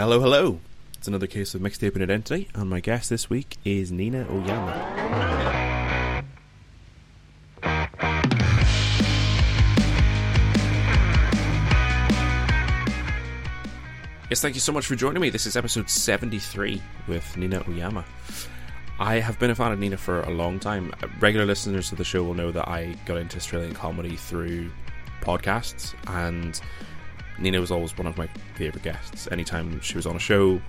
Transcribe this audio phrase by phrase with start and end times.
[0.00, 0.60] Hello, hello.
[0.96, 4.72] It's another case of Mixtaping Identity, and my guest this week is Nina Oyama.
[14.30, 15.28] Yes, thank you so much for joining me.
[15.28, 18.06] This is episode 73 with Nina Oyama.
[18.98, 20.94] I have been a fan of Nina for a long time.
[21.20, 24.70] Regular listeners of the show will know that I got into Australian comedy through
[25.20, 26.58] podcasts, and
[27.38, 29.28] Nina was always one of my favourite guests.
[29.30, 30.60] Anytime she was on a show,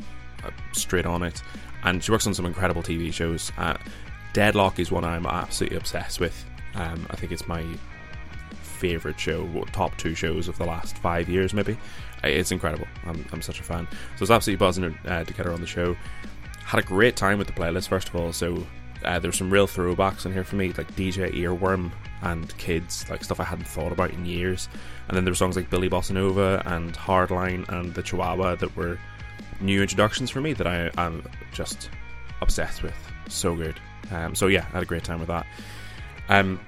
[0.43, 1.41] uh, straight on it.
[1.83, 3.51] And she works on some incredible TV shows.
[3.57, 3.75] Uh,
[4.33, 6.45] Deadloch is one I'm absolutely obsessed with.
[6.75, 7.65] Um, I think it's my
[8.61, 11.73] favourite show, top two shows of the last five years, maybe.
[12.23, 12.87] Uh, It's incredible.
[13.05, 13.87] I'm, I'm such a fan.
[14.17, 15.95] So it's absolutely buzzing uh, to get her on the show.
[16.63, 18.31] Had a great time with the playlist, first of all.
[18.31, 18.65] So
[19.03, 23.23] uh, there's some real throwbacks in here for me, like DJ Earworm and Kids, like
[23.23, 24.69] stuff I hadn't thought about in years.
[25.07, 28.75] And then there were songs like Billie Bossa Nova and Hardline and The Chihuahua that
[28.75, 28.99] were
[29.59, 31.89] new introductions for me that I am just
[32.41, 32.95] obsessed with.
[33.27, 33.79] So good.
[34.11, 35.45] Um, so yeah, I had a great time with that.
[36.29, 36.59] Um,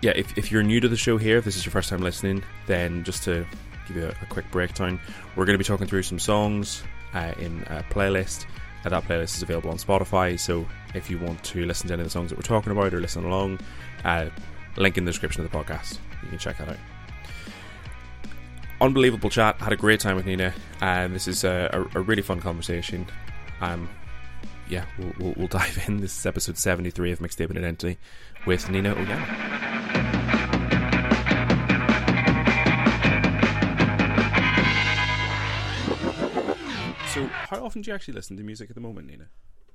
[0.00, 2.00] yeah, if, if you're new to the show here, if this is your first time
[2.00, 3.46] listening, then just to
[3.86, 5.00] give you a, a quick breakdown,
[5.36, 6.82] we're going to be talking through some songs
[7.14, 8.46] uh, in a playlist.
[8.84, 12.06] That playlist is available on Spotify, so if you want to listen to any of
[12.06, 13.60] the songs that we're talking about or listen along,
[14.04, 14.28] uh,
[14.76, 15.98] link in the description of the podcast.
[16.22, 16.76] You can check that out.
[18.80, 19.56] Unbelievable chat.
[19.58, 23.06] Had a great time with Nina, and this is a, a, a really fun conversation.
[23.60, 23.88] Um,
[24.68, 25.98] yeah, we'll, we'll, we'll dive in.
[25.98, 27.98] This is episode 73 of Mixtaping Identity
[28.46, 29.81] with Nina Oyama.
[37.28, 39.26] How often do you actually listen to music at the moment, Nina?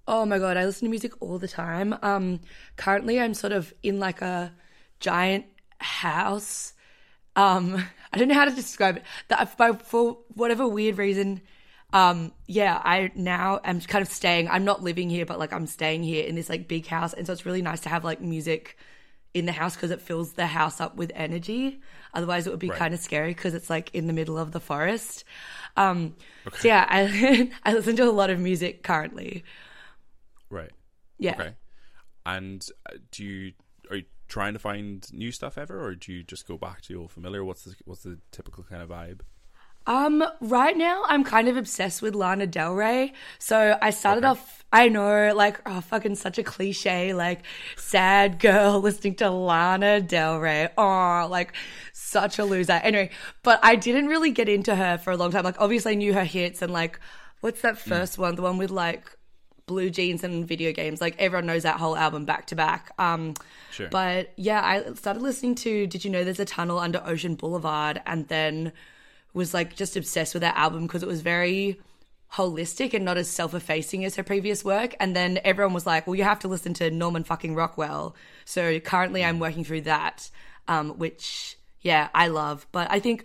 [0.08, 1.96] Oh my god, I listen to music all the time.
[2.02, 2.40] Um,
[2.78, 4.54] currently, I'm sort of in like a
[5.00, 5.46] giant
[5.80, 6.74] house.
[7.36, 9.04] Um, I don't know how to describe it.
[9.28, 11.42] That by for whatever weird reason,
[11.94, 14.50] um, yeah, I now am kind of staying.
[14.50, 17.28] I'm not living here, but like I'm staying here in this like big house, and
[17.28, 18.78] so it's really nice to have like music
[19.38, 21.80] in the house because it fills the house up with energy.
[22.14, 22.78] Otherwise, it would be Right.
[22.78, 25.24] kind of scary because it's like in the middle of the forest.
[25.78, 26.16] Um,
[26.54, 29.44] So yeah, I I listen to a lot of music currently.
[30.50, 30.72] Right.
[31.20, 31.36] Yeah.
[31.40, 31.56] Okay.
[32.26, 33.54] And uh, do you
[33.90, 36.94] are you trying to find new stuff ever, or do you just go back to
[36.94, 37.44] your old familiar?
[37.44, 39.22] What's the what's the typical kind of vibe?
[39.88, 43.14] Um, right now I'm kind of obsessed with Lana Del Rey.
[43.40, 44.32] So I started Okay.
[44.32, 47.42] off, I know, like, oh, fucking such a cliche, like,
[47.78, 50.68] sad girl listening to Lana Del Rey.
[50.78, 51.54] Oh, like,
[51.94, 52.74] such a loser.
[52.74, 53.12] Anyway,
[53.44, 55.46] but I didn't really get into her for a long time.
[55.46, 57.00] Like, obviously I knew her hits and, like,
[57.40, 58.36] what's that first one?
[58.36, 59.10] The one with, like,
[59.68, 61.00] blue jeans and video games.
[61.00, 62.92] Like, everyone knows that whole album back to back.
[63.00, 63.36] Um,
[63.72, 63.88] Sure.
[63.90, 68.02] but yeah, I started listening to Did You Know There's a Tunnel Under Ocean Boulevard
[68.06, 68.72] and then
[69.38, 71.80] was like just obsessed with that album because it was very
[72.34, 74.96] holistic and not as self-effacing as her previous work.
[75.00, 78.16] And then everyone was like, "Well, you have to listen to Norman fucking Rockwell."
[78.46, 80.30] So currently, I'm working through that,
[80.68, 82.68] um, which yeah, I love.
[82.72, 83.24] But I think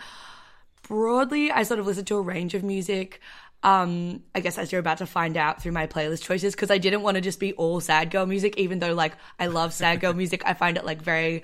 [0.86, 3.20] broadly, I sort of listen to a range of music.
[3.64, 6.78] Um, I guess as you're about to find out through my playlist choices, because I
[6.78, 10.00] didn't want to just be all sad girl music, even though like I love sad
[10.00, 10.42] girl music.
[10.44, 11.42] I find it like very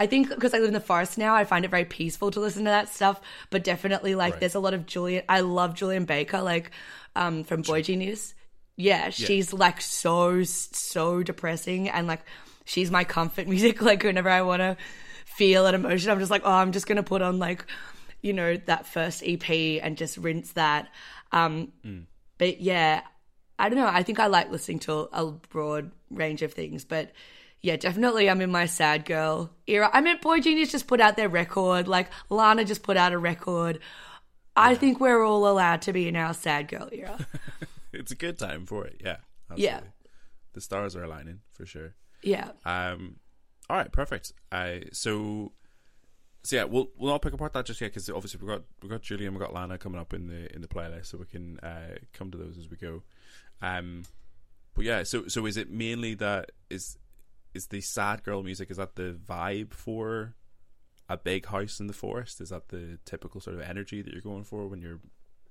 [0.00, 2.40] I think because I live in the forest now, I find it very peaceful to
[2.40, 3.20] listen to that stuff.
[3.50, 4.40] But definitely, like, Right.
[4.40, 5.22] there's a lot of Julien.
[5.28, 6.70] I love Julien Baker, like,
[7.14, 8.34] um, from Boy Genius.
[8.76, 12.22] Yeah, she's like so so depressing, and like,
[12.64, 13.82] she's my comfort music.
[13.82, 14.76] Like, whenever I want to
[15.26, 17.66] feel an emotion, I'm just like, oh, I'm just gonna put on like,
[18.22, 19.48] you know, that first EP
[19.82, 20.88] and just rinse that.
[21.30, 21.72] Um,
[22.38, 23.02] but yeah,
[23.58, 23.86] I don't know.
[23.86, 27.12] I think I like listening to a broad range of things, but
[27.62, 29.90] yeah, definitely I'm in my sad girl era.
[29.92, 31.88] I mean, Boy Genius just put out their record.
[31.88, 33.80] Like Lana just put out a record.
[34.56, 37.18] I think we're all allowed to be in our sad girl era.
[37.92, 39.00] It's a good time for it.
[39.04, 39.16] Yeah.
[39.56, 39.80] Yeah.
[40.52, 41.94] The stars are aligning for sure.
[42.22, 42.50] yeah.
[42.64, 43.16] Um,
[43.68, 44.32] all right, perfect.
[44.52, 45.52] I so,
[46.44, 48.88] so yeah, we'll we'll not pick apart that just yet because obviously we got we
[48.88, 51.58] got Julien, we got Lana coming up in the in the playlist, so we can
[51.60, 53.02] uh, come to those as we go.
[53.60, 54.04] Um,
[54.74, 56.96] but yeah, so so is it mainly that is
[57.54, 58.70] is the sad girl music?
[58.70, 60.34] Is that the vibe for
[61.08, 62.40] a big house in the forest?
[62.40, 65.00] Is that the typical sort of energy that you're going for when you're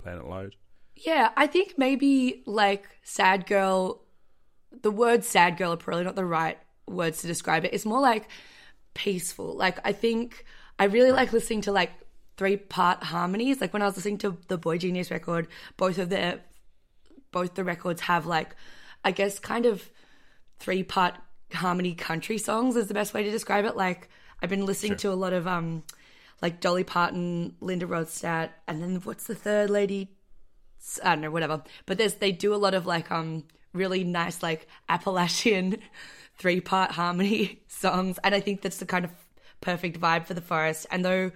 [0.02, 0.56] playing it loud?
[0.96, 4.02] Yeah, I think maybe like sad girl,
[4.82, 6.58] the word sad girl are probably not the right
[6.88, 7.74] words to describe it.
[7.74, 8.28] It's more like
[8.94, 9.56] peaceful.
[9.56, 10.46] Like, I think
[10.78, 11.92] I really like listening to like
[12.38, 13.62] three part harmonies.
[13.62, 15.48] Like, when I was listening to the Boy Genius record,
[15.78, 16.40] both of the
[17.32, 18.56] both the records have like,
[19.04, 19.90] I guess, kind of
[20.60, 21.16] three part
[21.54, 23.76] harmony country songs is the best way to describe it.
[23.76, 24.10] Like,
[24.42, 25.84] I've been listening to a lot of um,
[26.42, 30.10] like Dolly Parton, Linda Ronstadt, and then what's the third lady?
[31.04, 31.64] I don't know, whatever.
[31.86, 33.44] But there's they do a lot of like um
[33.74, 35.78] really nice like Appalachian
[36.38, 39.12] three part harmony songs, and I think that's the kind of
[39.62, 40.86] perfect vibe for the forest.
[40.90, 41.32] And though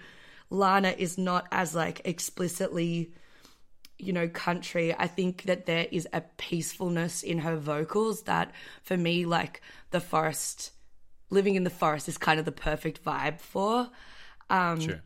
[0.50, 3.12] Lana is not as like explicitly
[4.00, 8.52] you know country i think that there is a peacefulness in her vocals that
[8.84, 9.62] for me like
[9.92, 10.72] the forest
[11.30, 13.90] living in the forest is kind of the perfect vibe for
[14.50, 15.02] um Sure.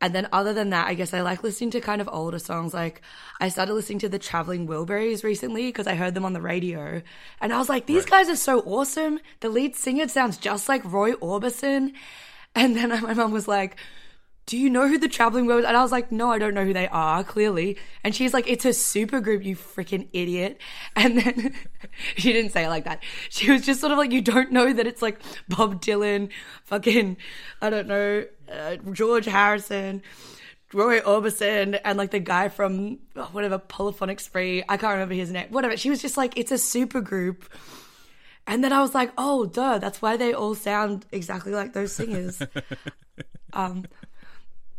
[0.00, 2.74] and then other than that, I guess I like listening to kind of older songs.
[2.74, 3.02] Like
[3.40, 7.02] I started listening to the Traveling Wilburys recently because I heard them on the radio.
[7.40, 9.20] And I was like, these guys are so awesome.
[9.38, 11.92] The lead singer sounds just like Roy Orbison.
[12.56, 13.76] And then my mom was like,
[14.52, 15.66] do you know who the Traveling Wilburys?
[15.66, 17.78] And I was like, no, I don't know who they are, clearly.
[18.04, 20.60] And she's like, it's a super group, you freaking idiot.
[20.94, 21.54] And then
[22.18, 23.02] she didn't say it like that.
[23.30, 26.28] She was just sort of like, you don't know that it's like Bob Dylan,
[26.64, 27.16] fucking,
[27.62, 30.02] I don't know, uh, George Harrison,
[30.74, 34.62] Roy Orbison, and like the guy from oh, whatever Polyphonic Spree.
[34.68, 35.46] I can't remember his name.
[35.48, 35.78] Whatever.
[35.78, 37.48] She was just like, it's a super group.
[38.46, 41.92] And then I was like, oh, duh, that's why they all sound exactly like those
[41.92, 42.42] singers.
[43.54, 43.86] um,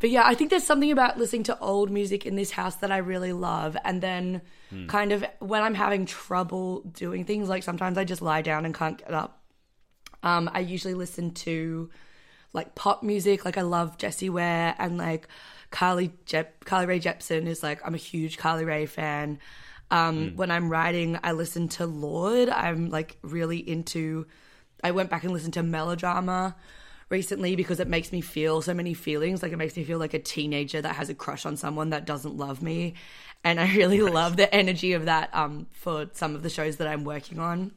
[0.03, 2.91] but yeah, I think there's something about listening to old music in this house that
[2.91, 3.77] I really love.
[3.85, 4.41] And then,
[4.87, 8.75] kind of, when I'm having trouble doing things, like sometimes I just lie down and
[8.75, 9.41] can't get up.
[10.21, 11.89] Um, I usually listen to
[12.51, 13.45] like pop music.
[13.45, 15.29] Like I love Jessie Ware and like
[15.71, 19.39] Carly Jep- Carly Rae Jepsen is like I'm a huge Carly Rae fan.
[19.89, 22.49] Um, When I'm writing, I listen to Lorde.
[22.49, 24.27] I'm like really into.
[24.83, 26.57] I went back and listened to Melodrama
[27.13, 29.41] recently because it makes me feel so many feelings.
[29.41, 32.05] Like it makes me feel like a teenager that has a crush on someone that
[32.05, 32.95] doesn't love me,
[33.43, 36.87] and I really love the energy of that um, for some of the shows that
[36.87, 37.71] I'm working on.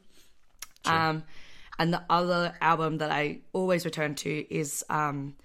[0.85, 1.23] Um,
[1.79, 5.35] and the other album that I always return to is um,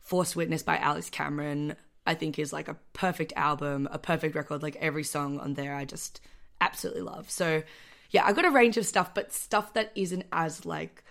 [0.00, 1.76] Forced Witness by Alex Cameron.
[2.06, 4.62] I think is like a perfect album, a perfect record.
[4.62, 6.20] Like every song on there, I just
[6.60, 7.30] absolutely love.
[7.30, 7.62] So
[8.10, 11.02] yeah, I got a range of stuff, but stuff that isn't as like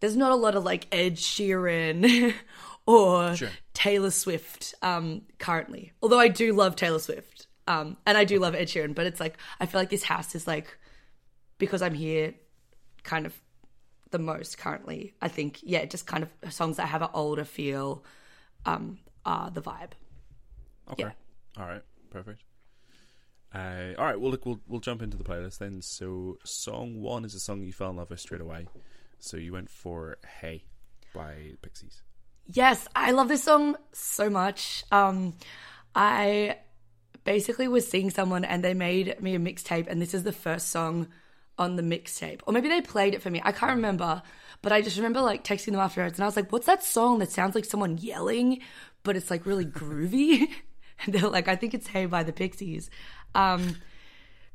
[0.00, 2.34] there's not a lot of like Ed Sheeran
[2.86, 3.50] or Sure.
[3.72, 5.92] Taylor Swift um, currently.
[6.02, 9.20] Although I do love Taylor Swift um, and I do love Ed Sheeran, but it's
[9.20, 10.76] like I feel like this house is like
[11.58, 12.34] because I'm here,
[13.04, 13.40] kind of
[14.10, 15.14] the most currently.
[15.22, 18.04] I think yeah, just kind of songs that have an older feel
[18.66, 19.92] um, are the vibe.
[20.92, 21.04] Okay.
[21.04, 21.12] Yeah.
[21.62, 21.82] All right.
[22.10, 22.42] Perfect.
[23.54, 24.20] Uh, all right.
[24.20, 25.80] Well, look, we'll we'll jump into the playlist then.
[25.80, 28.66] So, song one is a song you fell in love with straight away.
[29.24, 30.64] So you went for "Hey"
[31.14, 32.02] by Pixies.
[32.46, 34.84] Yes, I love this song so much.
[34.92, 35.32] Um,
[35.94, 36.58] I
[37.24, 40.68] basically was seeing someone and they made me a mixtape, and this is the first
[40.68, 41.08] song
[41.56, 42.42] on the mixtape.
[42.46, 43.40] Or maybe they played it for me.
[43.42, 44.20] I can't remember.
[44.60, 47.18] But I just remember like texting them afterwards, and I was like, "What's that song
[47.20, 48.60] that sounds like someone yelling,
[49.04, 50.50] but it's like really groovy?"
[51.00, 52.90] and they're like, "I think it's Hey by the Pixies."
[53.34, 53.76] Um,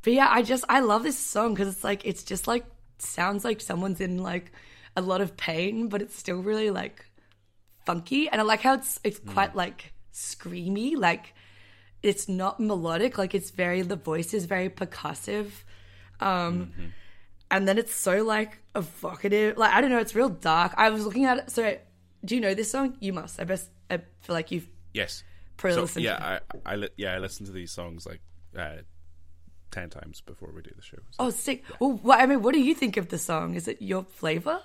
[0.04, 2.66] but yeah, I just I love this song because it's like it's just like
[3.02, 4.52] sounds like someone's in like
[4.96, 7.06] a lot of pain, but it's still really like
[7.86, 8.30] funky.
[8.30, 11.34] And I like how it's it's quite like screamy, like
[12.02, 15.52] it's not melodic, like it's very the voice is very percussive.
[16.20, 16.74] Um
[17.52, 19.58] and then it's so like evocative.
[19.58, 20.74] Like I don't know, it's real dark.
[20.78, 21.78] I was looking at it so
[22.26, 22.98] do you know this song?
[23.00, 23.40] You must.
[23.40, 25.24] I best I feel like you've Yes.
[25.58, 28.22] probably So yeah, I, I yeah I listen to these songs like
[28.58, 28.78] uh,
[29.72, 30.98] ten times before we do the show.
[31.12, 31.16] So.
[31.20, 31.64] Oh, sick.
[31.80, 33.56] Well, what, I mean, what do you think of the song?
[33.56, 34.62] Is it your flavor?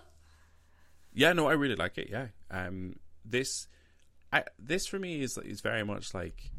[1.12, 2.08] Yeah, no, I really like it.
[2.10, 3.68] Yeah, um, this,
[4.32, 6.50] I this for me is is very much like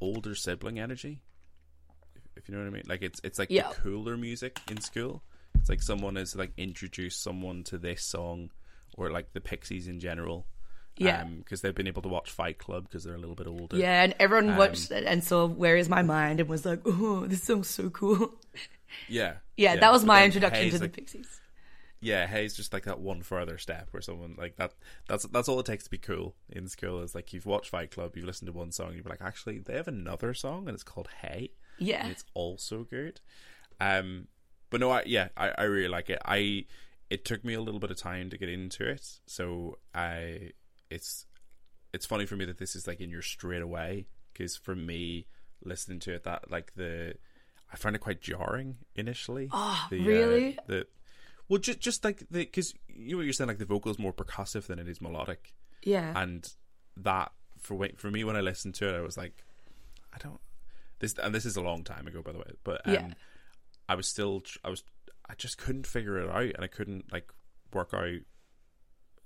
[0.00, 1.20] older sibling energy.
[2.16, 3.68] If, if you know what I mean, like it's it's like Yeah.
[3.68, 5.22] the cooler music in school.
[5.56, 8.50] It's like someone has like introduced someone to this song,
[8.96, 10.46] or like the Pixies in general.
[10.96, 11.24] Yeah.
[11.24, 13.76] because they've been able to watch Fight Club because they're a little bit older.
[13.76, 16.80] Yeah, and everyone Um, watched it and saw "Where Is My Mind" and was like,
[16.84, 18.34] "Oh, this song's so cool."
[19.08, 21.40] yeah, Yeah, that was but my introduction Hayes, to the like, Pixies.
[22.00, 24.74] yeah, Hayes just like that one further step where someone like that.
[25.08, 27.00] That's that's all it takes to be cool in school.
[27.02, 29.74] Is like you've watched Fight Club, you've listened to one song, you're like, actually, they
[29.74, 33.20] have another song and it's called Hey, Yeah, and it's also good.
[33.80, 34.28] Um,
[34.70, 36.18] but no, I yeah, I, I really like it.
[36.24, 36.66] I
[37.10, 40.52] it took me a little bit of time to get into it, so I
[40.92, 41.26] it's
[41.92, 45.26] it's funny for me that this is like in your straight away because for me
[45.64, 47.14] listening to it that like the
[47.72, 49.48] I find it quite jarring initially.
[49.50, 50.58] Oh, the, uh, really?
[50.66, 50.86] the
[51.48, 53.98] well, just just like the because you know what you're saying, like the vocal is
[53.98, 56.52] more percussive than it is melodic, yeah, and
[56.96, 59.44] that for for me when I listened to it, I was like,
[60.14, 60.40] I don't
[61.00, 63.08] this, and this is a long time ago, by the way, but um, Yeah.
[63.88, 64.84] I was still I was
[65.28, 67.32] I just couldn't figure it out, and I couldn't like
[67.72, 68.20] work out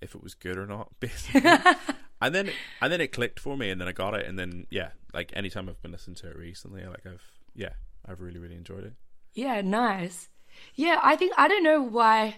[0.00, 1.50] if it was good or not, basically.
[2.20, 2.50] and then
[2.80, 5.32] and then it clicked for me, and then I got it, and then yeah, like
[5.34, 7.24] anytime I've been listening to it recently, like I've
[7.54, 7.72] yeah,
[8.06, 8.94] I've really really enjoyed it.
[9.34, 10.28] Yeah, nice.
[10.74, 12.36] Yeah, I think I don't know why.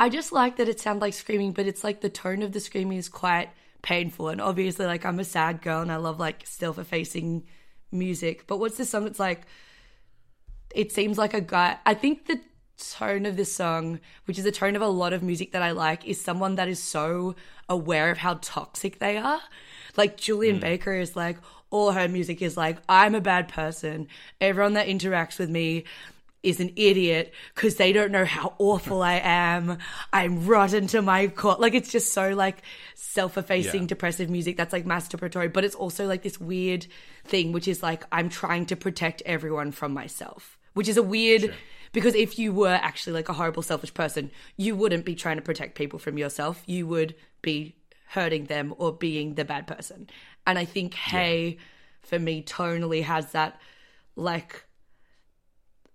[0.00, 2.60] I just like that it sounds like screaming, but it's like the tone of the
[2.60, 3.50] screaming is quite
[3.82, 7.46] painful, and obviously, like I'm a sad girl, and I love like self-effacing
[7.90, 8.46] music.
[8.46, 9.06] But what's this song?
[9.06, 9.46] It's like
[10.74, 11.78] it seems like a guy.
[11.84, 12.40] I think the
[12.78, 15.72] tone of this song, which is the tone of a lot of music that I
[15.72, 17.34] like, is someone that is so
[17.68, 19.40] aware of how toxic they are.
[19.96, 20.60] Like Julien hmm.
[20.60, 21.38] Baker is like,
[21.70, 24.08] all her music is like, I'm a bad person.
[24.40, 25.84] Everyone that interacts with me
[26.42, 29.78] is an idiot because they don't know how awful I am.
[30.12, 31.56] I'm rotten to my core.
[31.58, 32.62] Like it's just so like
[32.94, 33.88] self-effacing, Yeah.
[33.88, 36.86] depressive music that's like masturbatory, but it's also like this weird
[37.24, 41.54] thing, which is like I'm trying to protect everyone from myself, which is a weird.
[41.92, 45.42] Because if you were actually like a horrible, selfish person, you wouldn't be trying to
[45.42, 46.62] protect people from yourself.
[46.66, 47.76] You would be
[48.08, 50.08] hurting them or being the bad person.
[50.46, 51.58] And I think Hey,
[52.02, 53.60] for me, tonally has that
[54.16, 54.64] like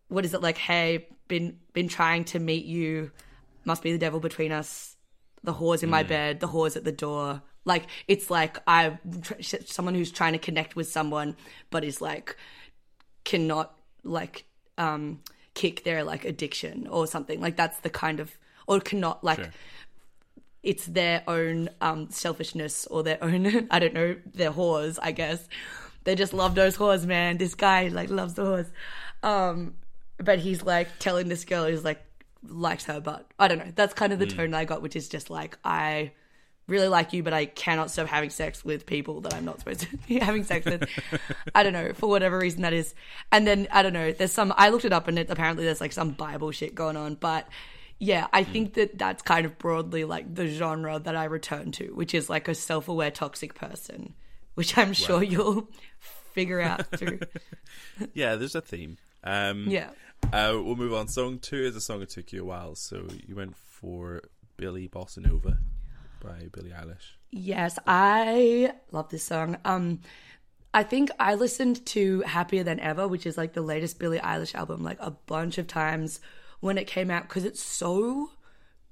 [0.07, 3.11] what is it like hey been been trying to meet you
[3.65, 4.95] must be the devil between us
[5.43, 8.97] the whores in my bed the whores at the door like it's like i
[9.41, 11.35] someone who's trying to connect with someone
[11.69, 12.37] but is like
[13.25, 14.45] cannot like
[14.77, 15.19] um
[15.53, 17.39] kick their like addiction or something.
[17.41, 18.31] Like that's the kind of
[18.67, 19.49] or cannot like Sure.
[20.63, 25.47] it's their own um selfishness or their own I don't know their whores I guess.
[26.05, 27.37] They just love those whores man.
[27.37, 28.71] This guy like loves the whores.
[29.27, 29.75] Um
[30.17, 32.03] but he's like telling this girl he's like
[32.47, 33.71] likes her but I don't know.
[33.75, 36.11] That's kind of the tone I got which is just like I
[36.67, 39.81] really like you but I cannot stop having sex with people that I'm not supposed
[39.81, 40.87] to be having sex with
[41.53, 42.95] I don't know for whatever reason that is
[43.31, 45.81] and then I don't know there's some I looked it up and it apparently there's
[45.81, 47.47] like some bible shit going on but
[48.03, 51.87] yeah, I think that that's kind of broadly like the genre that I return to,
[51.93, 54.13] which is like a self aware toxic person,
[54.55, 55.69] which I'm sure you'll
[56.33, 57.19] figure out through.
[58.13, 58.97] Yeah, there's a theme.
[59.23, 59.91] Um, yeah.
[60.23, 61.07] Uh, we'll move on.
[61.07, 64.21] Song two is a song that took you a while, so you went for
[64.57, 65.59] Billie Bossa Nova
[66.23, 67.17] by Billie Eilish.
[67.31, 69.57] Yes, I love this song.
[69.65, 70.01] Um,
[70.73, 74.55] I think I listened to Happier Than Ever, which is like the latest Billie Eilish
[74.55, 76.19] album, like a bunch of times
[76.61, 78.31] when it came out because it's so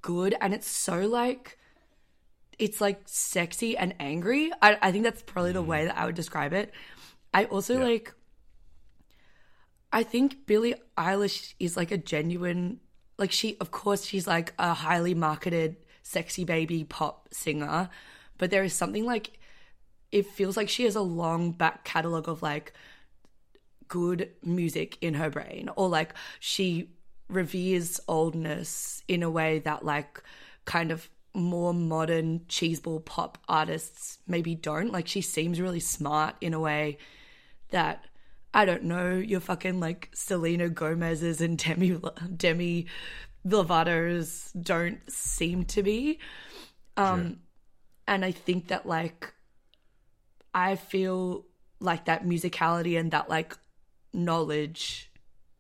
[0.02, 1.58] good and it's so like
[2.60, 4.52] it's like sexy and angry.
[4.62, 6.72] I, I think that's probably the way that I would describe it.
[7.34, 7.86] I also Yeah.
[7.86, 8.14] like
[9.94, 12.80] I think Billie Eilish is like a genuine
[13.18, 17.90] like she of course she's like a highly marketed sexy baby pop singer,
[18.38, 19.40] but there is something like
[20.12, 22.74] it feels like she has a long back catalog of like
[23.88, 26.90] good music in her brain or like she
[27.30, 30.22] reveres oldness in a way that like
[30.66, 34.92] kind of more modern cheeseball pop artists maybe don't.
[34.92, 36.98] Like she seems really smart in a way
[37.70, 38.06] that
[38.54, 42.00] I don't know your fucking like Selena Gomez's and Demi
[42.36, 42.88] Demi
[43.46, 46.20] Lovato's don't seem to be.
[46.98, 47.40] Um
[48.08, 49.34] and I think that like
[50.54, 51.46] I feel
[51.80, 53.58] like that musicality and that like
[54.14, 55.10] knowledge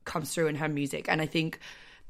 [0.05, 1.05] comes through in her music.
[1.07, 1.59] And I think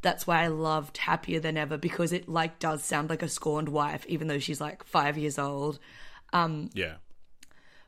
[0.02, 3.70] that's why I loved Happier Than Ever because it like does sound like a scorned
[3.70, 5.80] wife even though she's like 5 years old.
[6.34, 6.96] Um, Yeah.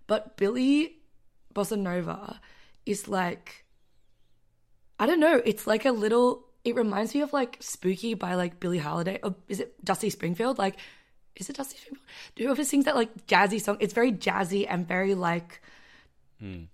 [0.05, 0.97] but Billie
[1.55, 2.39] Bossa Nova
[2.85, 3.65] is like
[4.99, 8.59] I don't know, it's like a little it reminds me of like Spooky by like
[8.59, 10.57] Billie Holiday or is it Dusty Springfield?
[10.57, 10.77] Like
[11.35, 12.07] is it Dusty Springfield?
[12.37, 15.61] Whoever sings that like jazzy song, it's very jazzy and very like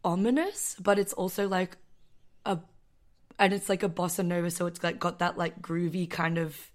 [0.03, 1.77] ominous, but it's also like
[2.45, 2.57] a
[3.37, 6.71] and it's like a bossa nova, so it's like got that like groovy kind of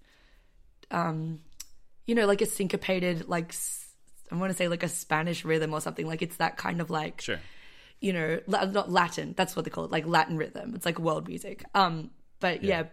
[0.91, 1.39] um
[2.05, 3.53] you know, like a syncopated like
[4.31, 6.07] I want to say like a Spanish rhythm or something.
[6.07, 7.39] Like it's that kind of like Sure.
[7.99, 9.33] you know, not Latin.
[9.37, 10.73] That's what they call it, like Latin rhythm.
[10.75, 11.63] It's like world music.
[11.75, 12.11] Um,
[12.45, 12.83] but yeah.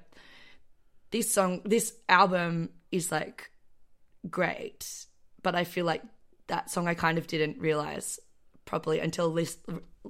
[1.11, 3.51] this song, this album is like
[4.31, 5.07] great,
[5.43, 6.03] but I feel like
[6.47, 8.19] that song I kind of didn't realize
[8.65, 9.59] properly until this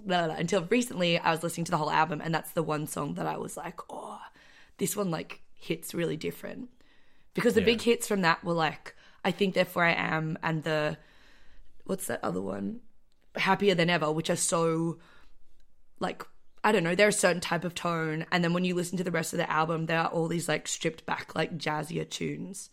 [0.08, 1.18] until recently.
[1.18, 3.56] I was listening to the whole album, and that's the one song that I was
[3.56, 4.20] like, oh,
[4.78, 6.68] this one like hits really different
[7.34, 7.66] because the Yeah.
[7.66, 8.94] big hits from that were like
[9.24, 10.98] I think therefore I am and the
[11.84, 12.80] what's that other one
[13.36, 14.98] happier than ever which are so
[16.00, 16.26] like
[16.64, 19.04] I don't know they're a certain type of tone and then when you listen to
[19.04, 22.70] the rest of the album there are all these like stripped back like jazzier tunes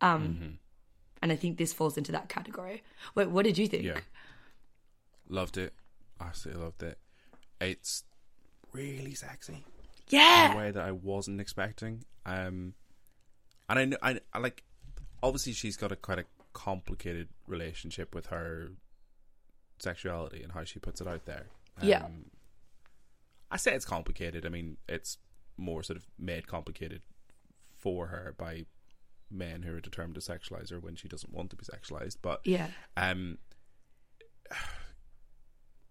[0.00, 0.58] um
[1.20, 2.82] and I think this falls into that category
[3.14, 4.00] wait what did you think Yeah.
[5.28, 5.74] Loved it.
[6.20, 6.98] Absolutely loved it.
[7.60, 8.02] It's
[8.72, 9.62] really sexy
[10.08, 10.46] Yeah.
[10.46, 12.04] in a way that I wasn't expecting.
[12.24, 12.72] Um,
[13.68, 14.64] and I know, I, I like,
[15.22, 18.70] obviously she's got a quite a complicated relationship with her
[19.80, 21.46] sexuality and how she puts it out there.
[21.82, 22.06] Yeah.
[23.50, 24.44] I say it's complicated.
[24.44, 25.18] I mean, it's
[25.56, 27.02] more sort of made complicated
[27.76, 28.66] for her by
[29.30, 32.16] men who are determined to sexualize her when she doesn't want to be sexualized.
[32.22, 32.68] But Yeah.
[32.96, 33.38] um,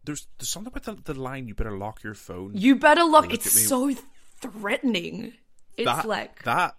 [0.03, 1.47] there's there's something about the, the line.
[1.47, 2.51] You better lock your phone.
[2.55, 3.23] You better lock.
[3.25, 3.93] Look It's so
[4.39, 5.33] threatening.
[5.75, 6.75] It's that, like that.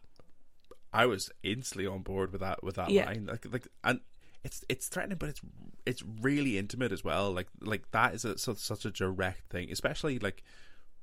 [0.92, 3.06] I was instantly on board with that with that Yeah.
[3.06, 3.26] line.
[3.26, 4.00] Like like and
[4.44, 5.40] it's it's threatening, but it's
[5.84, 7.30] it's really intimate as well.
[7.32, 10.42] Like like that is a, such such a direct thing, especially like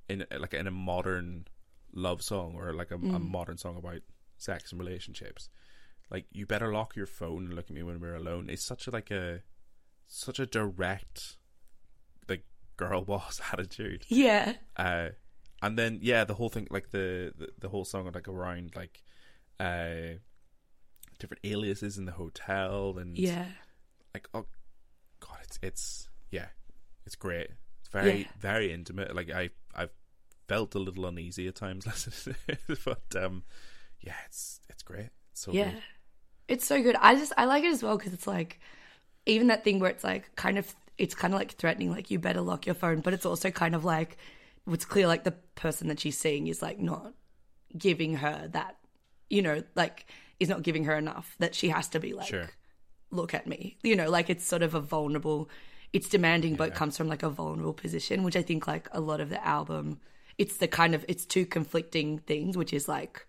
[0.10, 1.48] in like in a modern
[1.94, 3.30] love song or like a, a Mm.
[3.30, 4.02] modern song about
[4.38, 5.50] sex and relationships.
[6.12, 8.50] Like you better lock your phone and look at me when we're alone.
[8.50, 9.42] It's such a like a
[10.08, 11.38] such a direct
[12.30, 12.44] like
[12.78, 15.10] girl boss attitude yeah, uh
[15.64, 19.02] and then yeah the whole thing like the the, the whole song like around like
[19.60, 20.20] uh
[21.18, 23.48] different aliases in the hotel and yeah,
[24.14, 24.46] like oh
[25.22, 26.48] god it's it's yeah
[27.06, 27.48] it's great
[27.96, 28.28] very Yeah.
[28.40, 29.92] very intimate like i i've
[30.48, 33.44] felt a little uneasy at times listening to it but um
[34.02, 35.72] yeah it's it's great it's so yeah.
[35.72, 35.84] good.
[36.48, 36.96] It's so good.
[37.02, 38.60] I just I like it as well because it's like
[39.26, 42.20] even that thing where it's like kind of it's kind of like threatening, like you
[42.20, 44.18] better lock your phone, but it's also kind of like
[44.68, 47.14] it's clear like the person that she's seeing is like not
[47.78, 48.78] giving her that,
[49.30, 50.06] you know, like
[50.40, 52.50] is not giving her enough that she has to be like sure
[53.12, 53.76] look at me.
[53.84, 55.50] You know, like it's sort of a vulnerable,
[55.96, 59.00] it's demanding, but it comes from like a vulnerable position, which I think like a
[59.00, 60.00] lot of the album,
[60.38, 63.26] it's the kind of, it's two conflicting things, which is like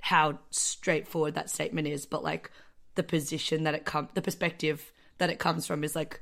[0.00, 2.50] how straightforward that statement is, but like
[2.96, 6.20] the position that it comes, the perspective that it comes from is like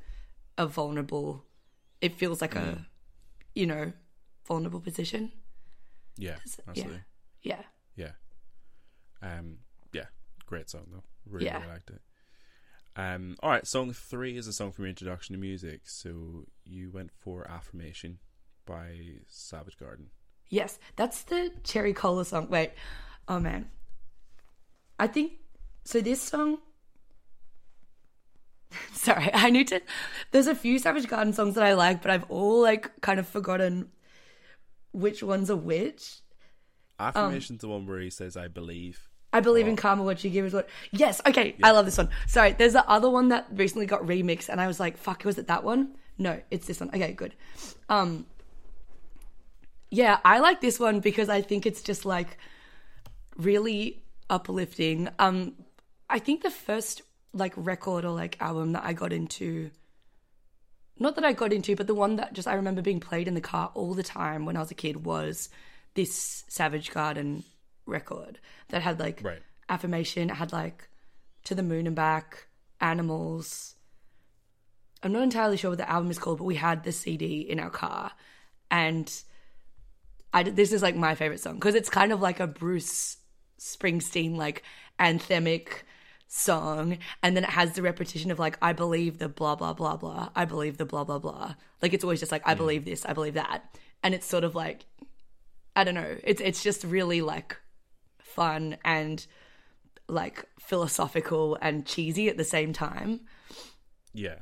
[0.57, 1.43] a vulnerable,
[2.01, 2.85] it feels like a,
[3.55, 3.91] you know,
[4.47, 5.31] vulnerable position.
[6.17, 6.37] yeah
[6.67, 7.01] absolutely
[7.41, 7.61] Yeah.
[7.95, 8.11] Yeah.
[9.21, 9.57] Um.
[9.91, 10.05] Yeah.
[10.45, 11.03] Great song though.
[11.25, 11.57] Really, Yeah.
[11.59, 12.01] really liked it.
[12.95, 13.35] Um.
[13.41, 13.65] All right.
[13.65, 15.81] Song three is a song from your introduction to music.
[15.85, 18.19] So you went for "Affirmation"
[18.65, 20.07] by Savage Garden.
[20.49, 22.47] Yes, that's the Cherry Cola song.
[22.49, 22.71] Wait,
[23.27, 23.69] oh man,
[24.99, 25.33] I think
[25.85, 26.01] so.
[26.01, 26.59] This song.
[28.93, 29.81] Sorry, I need to.
[30.31, 33.27] There's a few Savage Garden songs that I like, but I've all like kind of
[33.27, 33.89] forgotten
[34.91, 36.19] which ones are which.
[36.99, 40.03] Affirmation's the one where he says, "I believe." I believe in karma.
[40.03, 40.69] What you give is what.
[40.91, 41.19] Yes.
[41.25, 41.55] Okay.
[41.63, 42.09] I love this one.
[42.27, 42.53] Sorry.
[42.53, 45.47] There's the other one that recently got remixed, and I was like, "Fuck, was it
[45.47, 46.89] that one?" No, it's this one.
[46.89, 47.33] Okay, good.
[47.89, 48.25] Um.
[49.89, 52.37] Yeah, I like this one because I think it's just like
[53.37, 55.09] really uplifting.
[55.19, 55.55] Um,
[56.09, 57.01] I think the first
[57.33, 59.71] like record or like album that I got into.
[60.99, 63.33] Not that I got into, but the one that just I remember being played in
[63.33, 65.49] the car all the time when I was a kid was
[65.95, 67.43] this Savage Garden
[67.85, 69.41] record that had like Right.
[69.69, 70.29] affirmation.
[70.29, 70.89] It had like
[71.45, 72.47] to the moon and back,
[72.79, 73.75] animals.
[75.01, 77.59] I'm not entirely sure what the album is called, but we had the CD in
[77.59, 78.11] our car,
[78.71, 79.11] and
[80.33, 83.17] I this is like my favorite song because it's kind of like a Bruce
[83.59, 84.63] Springsteen like
[84.99, 85.83] anthemic
[86.27, 89.97] song, and then it has the repetition of like I believe the blah blah blah
[89.97, 91.55] blah, I believe the blah blah blah.
[91.81, 94.55] Like it's always just like I believe this, I believe that, and it's sort of
[94.55, 94.85] like
[95.75, 96.15] I don't know.
[96.23, 97.57] It's it's just really like
[98.33, 99.25] fun and
[100.07, 103.21] like philosophical and cheesy at the same time.
[104.13, 104.39] Yeah.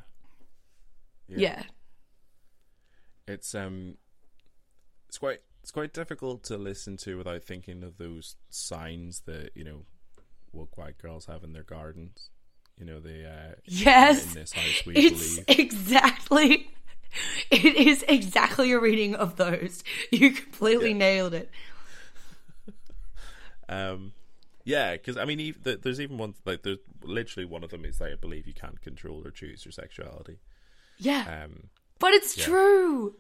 [1.27, 1.63] Yeah.
[3.27, 3.95] It's um.
[5.07, 5.41] It's quite.
[5.61, 9.85] It's quite difficult to listen to without thinking of those signs that you know,
[10.51, 12.29] woke white girls have in their gardens.
[12.79, 14.25] You know, they uh, Yes.
[14.27, 15.59] in this house we It's believe.
[15.59, 16.67] exactly
[17.51, 19.83] it is exactly a reading of those.
[20.09, 21.49] You completely nailed it.
[23.71, 24.13] Um,
[24.63, 27.85] yeah, because I mean, ev- th- there's even one like there's literally one of them
[27.85, 30.37] is like I believe you can't control or choose your sexuality.
[30.99, 31.43] Yeah.
[31.43, 33.15] Um, but it's true.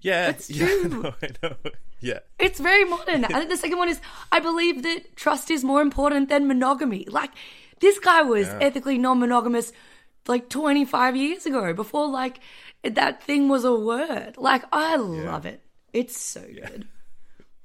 [0.00, 0.88] yeah, It's yeah, true.
[0.88, 1.56] no, I know.
[2.00, 3.24] Yeah, It's very modern.
[3.24, 4.00] I think the second one is
[4.30, 7.04] I believe that trust is more important than monogamy.
[7.10, 7.32] Like
[7.80, 8.58] this guy was Yeah.
[8.60, 9.72] ethically non-monogamous
[10.28, 12.38] like 25 years ago before like
[12.84, 14.34] that thing was a word.
[14.36, 15.60] Like I love it.
[15.92, 16.86] It's so good.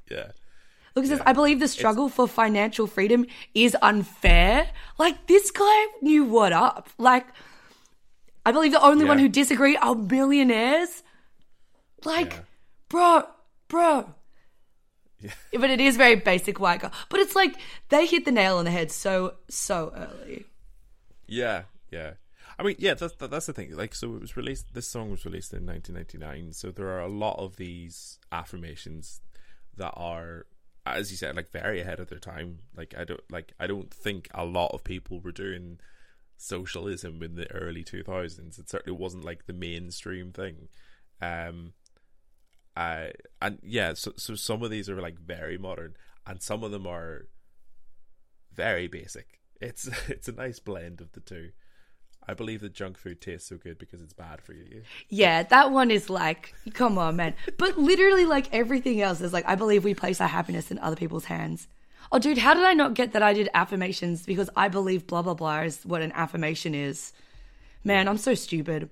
[0.10, 0.32] yeah,
[0.96, 3.26] Look, it says, I believe the struggle for financial freedom
[3.56, 4.70] is unfair.
[5.00, 6.90] Like, this guy knew what up.
[7.00, 7.26] Like,
[8.46, 11.02] I believe the only one who disagree are millionaires.
[12.06, 12.40] Like, Yeah.
[12.90, 13.24] bro,
[13.70, 14.14] bro.
[15.20, 15.32] Yeah.
[15.58, 16.92] But it is very basic white girl.
[17.10, 17.56] But it's like,
[17.90, 20.46] they hit the nail on the head so, so early.
[21.28, 22.12] yeah, yeah.
[22.60, 23.76] I mean, yeah, that's that's the thing.
[23.76, 24.76] Like, so it was released.
[24.76, 26.54] This song was released in 1999.
[26.54, 29.22] So there are a lot of these affirmations
[29.76, 30.46] that are,
[30.86, 32.60] as you said, like very ahead of their time.
[32.76, 33.54] Like, I don't like.
[33.60, 35.80] I don't think a lot of people were doing
[36.38, 38.60] socialism in the early 2000s.
[38.60, 40.68] It certainly wasn't like the mainstream thing.
[41.22, 41.74] Um,
[42.76, 43.08] uh,
[43.42, 46.88] and yeah, so so some of these are like very modern, and some of them
[46.88, 47.28] are
[48.54, 49.40] very basic.
[49.62, 51.52] It's it's a nice blend of the two.
[52.28, 54.84] I believe that junk food tastes so good because it's bad for you.
[55.10, 57.36] Yeah, that one is like, come on, man.
[57.58, 60.96] But literally, like everything else is like, I believe we place our happiness in other
[60.96, 61.68] people's hands.
[62.12, 65.22] Oh, dude, how did I not get that I did affirmations because I believe blah
[65.22, 67.14] blah blah is what an affirmation is?
[67.84, 68.90] Man, I'm so stupid.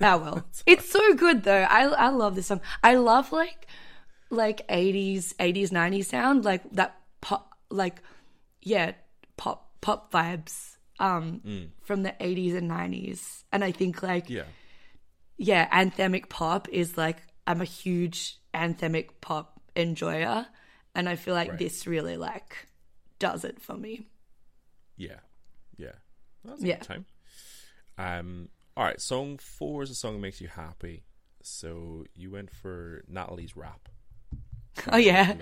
[0.00, 1.62] Ah well, it's so good though.
[1.62, 2.60] I I love this song.
[2.82, 3.66] I love like
[4.30, 8.00] like 80s 80s 90s sound like that pop like
[8.62, 8.92] yeah
[9.36, 11.40] pop pop vibes um
[11.82, 14.44] from the 80s and 90s and i think like Yeah,
[15.36, 20.46] yeah, anthemic pop is like I'm a huge anthemic pop enjoyer,
[20.94, 21.58] and I feel like Right.
[21.58, 22.68] this really like
[23.18, 24.06] does it for me.
[24.96, 25.20] yeah,
[25.76, 25.96] yeah.
[26.44, 26.76] That's a Yeah.
[26.76, 27.06] good time.
[27.98, 28.48] Um.
[28.76, 29.00] All right.
[29.00, 31.04] Song four is a song that makes you happy.
[31.42, 33.88] So you went for Natalie's rap.
[34.92, 35.34] Oh yeah,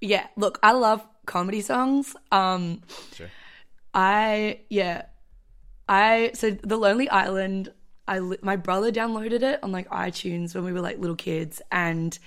[0.00, 0.26] yeah.
[0.36, 2.14] Look, I love comedy songs.
[2.30, 2.82] Um,
[3.14, 3.30] Sure.
[3.94, 5.02] I yeah,
[5.88, 7.72] I so the Lonely Island.
[8.08, 12.18] I my brother downloaded it on like iTunes when we were like little kids, and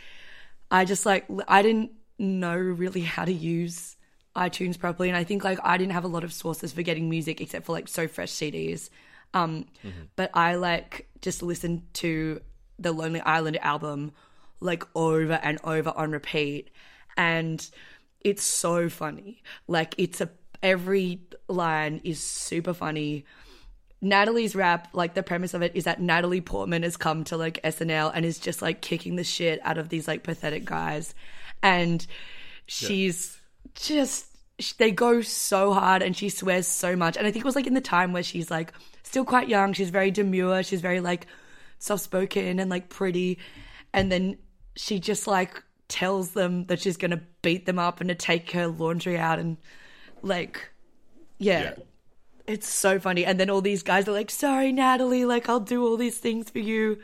[0.72, 3.98] I just like I didn't know really how to use
[4.36, 7.10] iTunes properly, and I think like I didn't have a lot of sources for getting
[7.10, 8.90] music except for like So Fresh CDs.
[9.34, 9.66] Um,
[10.16, 12.42] but I like just listened to
[12.80, 14.14] the Lonely Island album
[14.62, 16.70] like over and over on repeat,
[17.18, 17.68] and
[18.22, 19.44] it's so funny.
[19.68, 20.30] Like it's a
[20.66, 23.24] every line is super funny.
[24.02, 27.62] Natalie's rap, like the premise of it is that Natalie Portman has come to like
[27.64, 31.14] SNL and is just like kicking the shit out of these like pathetic guys.
[31.62, 32.06] And
[32.66, 33.40] she's
[33.76, 34.26] just,
[34.80, 37.16] they go so hard and she swears so much.
[37.16, 38.74] And I think it was like in the time where she's like
[39.04, 39.74] still quite young.
[39.74, 40.64] She's very demure.
[40.64, 41.28] She's very like
[41.78, 43.38] soft spoken and like pretty.
[43.94, 44.40] And then
[44.76, 48.52] she just like tells them that she's going to beat them up and to take
[48.52, 49.58] her laundry out and
[50.26, 50.72] like,
[51.38, 51.62] yeah.
[51.62, 51.76] Yeah.
[52.48, 53.26] It's so funny.
[53.26, 56.50] And then all these guys are like, sorry, Natalie, like, I'll do all these things
[56.50, 57.00] for you.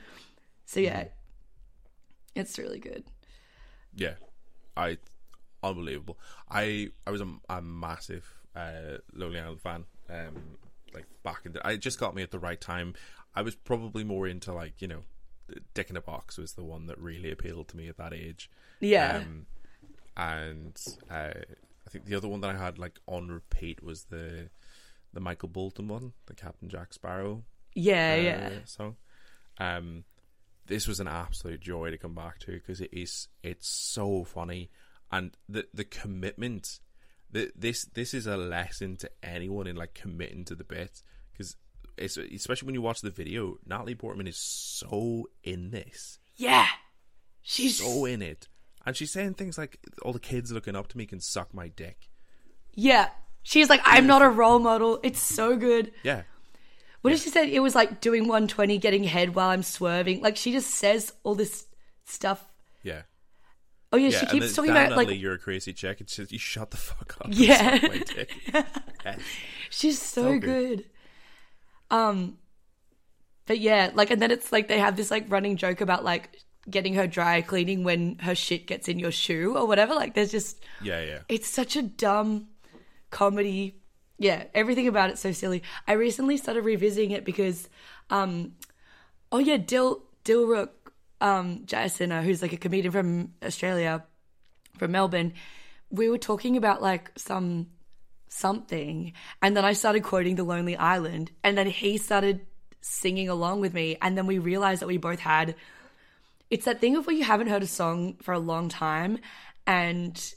[0.66, 1.06] So, yeah,
[2.36, 3.04] it's really good.
[3.96, 4.16] Yeah,
[4.78, 4.98] I
[5.64, 6.18] unbelievable.
[6.50, 9.86] I I was a, a massive uh, Lonely Island fan.
[10.10, 10.58] Um,
[10.94, 12.94] like back in the, I just got me at the right time.
[13.36, 15.04] I was probably more into like you know,
[15.74, 18.50] Dick in a Box was the one that really appealed to me at that age.
[18.80, 19.18] Yeah.
[19.18, 19.46] Um,
[20.18, 21.32] and uh,
[21.88, 24.50] I think the other one that I had like on repeat was the
[25.14, 28.50] the Michael Bolton one, the Captain Jack Sparrow yeah, uh, yeah.
[28.66, 28.96] song.
[29.58, 30.04] Um,
[30.68, 34.70] this was an absolute joy to come back to because it is it's so funny
[35.12, 36.80] and the the commitment.
[37.34, 41.56] The, this this is a lesson to anyone in like committing to the bit because
[41.98, 43.58] it's especially when you watch the video.
[43.66, 46.68] Natalie Portman is so in this, Yeah.
[47.44, 48.50] She's so in it,
[48.86, 51.68] and she's saying things like, "All the kids looking up to me can suck my
[51.70, 52.10] dick."
[52.74, 53.10] yeah.
[53.44, 55.00] She's like, I'm not a role model.
[55.02, 55.92] It's so good.
[56.04, 56.22] Yeah,
[57.02, 57.52] What did she say?
[57.52, 60.22] It was like doing 120, getting head while I'm swerving.
[60.22, 61.66] Like, she just says all this
[62.06, 62.46] stuff.
[62.84, 63.02] yeah.
[63.92, 66.02] Oh, yeah, Yeah, she keeps talking about, like, you're a crazy chick.
[66.02, 67.26] It's just you shut the fuck up.
[67.26, 67.80] and Yeah.
[67.80, 68.32] suck my dick."
[69.72, 70.44] She's so, So good.
[70.78, 70.86] good.
[71.90, 72.38] Um,
[73.48, 76.40] but yeah, like, and then it's like they have this like running joke about like
[76.70, 79.96] getting her dry cleaning when her shit gets in your shoe or whatever.
[79.96, 81.20] Like, there's just Yeah, yeah.
[81.28, 82.48] it's such a dumb
[83.10, 83.78] comedy.
[84.18, 85.64] Yeah, everything about it's so silly.
[85.88, 87.68] I recently started revisiting it because,
[88.10, 88.54] um,
[89.32, 90.70] oh yeah, Dil Dilruk
[91.22, 94.04] um, Jayasinha, who's like a comedian from Australia,
[94.78, 95.34] from Melbourne,
[95.90, 97.68] we were talking about like some
[98.28, 102.46] something, and then I started quoting The Lonely Island, and then he started
[102.82, 105.56] singing along with me, and then we realized that we both had.
[106.52, 109.18] It's that thing of where you haven't heard a song for a long time,
[109.66, 110.34] and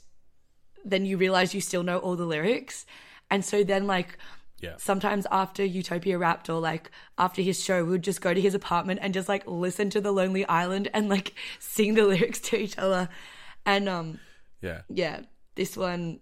[0.83, 2.85] then you realize you still know all the lyrics.
[3.29, 4.17] And so then, like,
[4.61, 4.75] Yeah.
[4.77, 8.55] sometimes after Utopia Wrapped or like after his show, we would just go to his
[8.55, 12.57] apartment and just like listen to The Lonely Island and like sing the lyrics to
[12.57, 13.09] each other.
[13.65, 14.19] And um,
[14.61, 14.81] Yeah.
[14.87, 15.21] yeah,
[15.55, 16.21] this one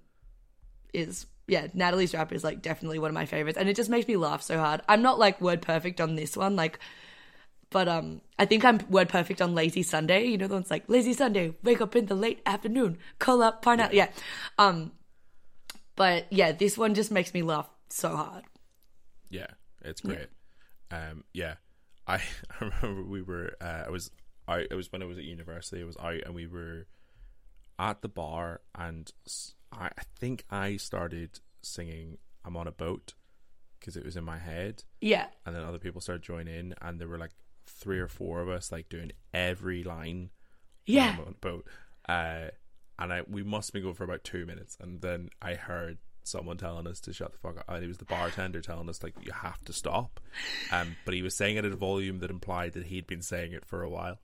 [0.94, 4.08] is yeah, Natalie's rap is like definitely one of my favorites, and it just makes
[4.08, 4.82] me laugh so hard.
[4.88, 6.80] I'm not like word perfect on this one, like,
[7.74, 10.26] but um, I think I'm word perfect on Lazy Sunday.
[10.28, 13.62] You know, the one's like Lazy Sunday, wake up in the late afternoon, call up
[13.62, 13.96] pineapple.
[13.98, 14.10] Yeah,
[14.58, 14.94] um,
[15.96, 18.44] but yeah, this one just makes me laugh so hard.
[19.30, 19.48] Yeah,
[19.84, 20.28] it's great.
[20.92, 21.56] Um, yeah,
[22.08, 22.16] I,
[22.62, 23.54] I remember we were.
[23.60, 24.12] Uh, I was.
[24.48, 25.82] I it was when I was at university.
[25.82, 26.88] I was out and we were
[27.80, 29.12] at the bar, and
[29.72, 33.14] I think I started singing "I'm on a boat"
[33.80, 35.26] because it was in my head, Yeah.
[35.46, 37.32] and then other people started joining in, and there were like
[37.84, 40.30] three or four of us like doing every line
[40.86, 41.18] Yeah.
[41.26, 41.68] on boat.
[42.08, 42.50] Uh,
[42.98, 45.98] and I we must have been going for about two minutes, and then I heard
[46.24, 47.66] someone telling us to shut the fuck up.
[47.68, 50.20] And it was the bartender telling us like you have to stop.
[50.72, 53.52] Um, but he was saying it at a volume that implied that he'd been saying
[53.52, 54.20] it for a while.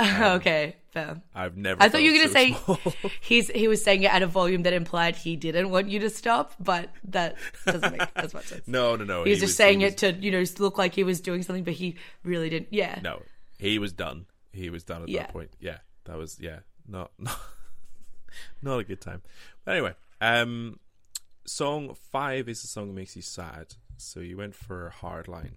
[0.36, 1.20] okay, fair.
[1.34, 1.82] I've never.
[1.82, 3.10] I thought you were going to so say small.
[3.20, 6.10] he's he was saying it at a volume that implied he didn't want you to
[6.10, 8.68] stop, but that doesn't make as much sense.
[8.68, 9.24] no, no, no.
[9.24, 11.64] he was just saying was- it to you know look like he was doing something,
[11.64, 12.68] but he really didn't.
[12.70, 13.22] Yeah, No,
[13.58, 14.26] he was done.
[14.52, 15.22] He was done at Yeah.
[15.22, 15.50] that point.
[15.60, 17.38] Yeah, that was yeah, not not,
[18.62, 19.22] not a good time.
[19.64, 20.78] But anyway, um,
[21.44, 23.74] song five is a song that makes you sad.
[23.96, 25.54] So you went for Hardline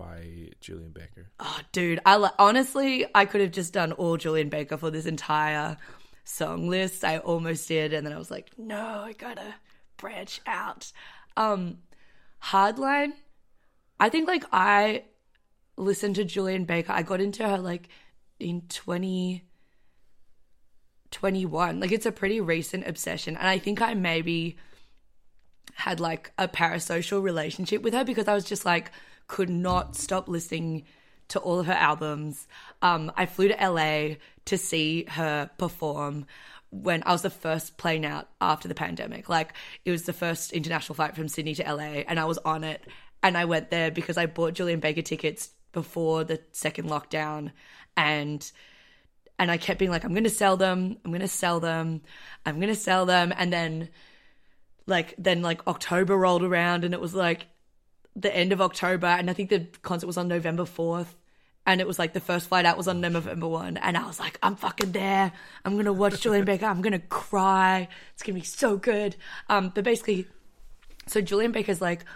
[0.00, 1.30] by Julien Baker.
[1.38, 5.76] Oh, dude, I honestly I could have just done all Julien Baker for this entire
[6.24, 7.04] song list.
[7.04, 9.54] I almost did, and then I was like, no, I gotta
[9.98, 10.90] branch out.
[11.36, 11.78] Um,
[12.42, 13.12] Hardline.
[13.98, 15.04] I think like I
[15.76, 16.92] listened to Julien Baker.
[16.92, 17.88] I got into her like
[18.38, 19.44] in twenty.
[21.12, 24.56] 21 like it's a pretty recent obsession and i think i maybe
[25.74, 28.92] had like a parasocial relationship with her because i was just like
[29.30, 30.82] could not stop listening
[31.28, 32.48] to all of her albums.
[32.82, 34.16] Um i flew to la
[34.46, 36.26] to see her perform
[36.70, 39.28] when i was the first plane out after the pandemic.
[39.28, 39.52] Like
[39.84, 42.84] it was the first international flight from sydney to la and i was on it.
[43.22, 47.52] And i went there because i bought julien baker tickets before the second lockdown.
[47.96, 48.50] And
[49.38, 52.02] and I kept being like, I'm gonna sell them, I'm gonna sell them,
[52.44, 53.90] I'm gonna sell them, and then
[54.88, 57.46] like then like October rolled around and it was like
[58.16, 61.16] the end of October and I think the concert was on November fourth.
[61.66, 63.76] And it was like the first flight out was on November 1.
[63.76, 65.30] And I was like, I'm fucking there.
[65.62, 66.64] I'm going to watch Julien Baker.
[66.64, 67.86] I'm going to cry.
[68.14, 69.14] It's going to be so good.
[69.50, 70.26] Um, but basically,
[71.06, 72.06] so Julien Baker's like,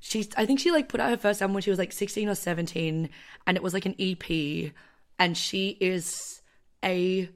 [0.00, 2.28] she's, I think she like put out her first album when she was like 16
[2.28, 3.08] or 17.
[3.46, 4.70] And it was like an EP.
[5.18, 6.42] And she is
[6.84, 7.30] a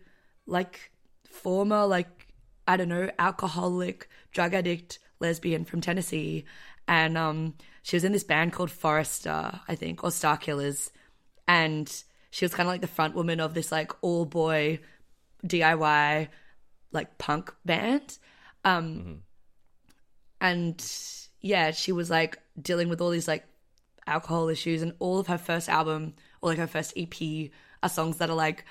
[0.47, 0.91] like
[1.29, 2.29] former like
[2.67, 6.45] I don't know alcoholic drug addict lesbian from Tennessee
[6.89, 10.91] and um she was in this band called Forrister I think or Star Killers.
[11.47, 11.87] And
[12.31, 14.81] she was kind of like the front woman of this like all boy
[15.47, 16.29] DIY
[16.93, 18.19] like punk band.
[18.65, 19.21] Um
[20.41, 20.83] and
[21.43, 23.45] yeah she was like dealing with all these like
[24.07, 24.81] alcohol issues.
[24.81, 27.51] And all of her first album or like her first EP
[27.83, 28.65] are songs that are like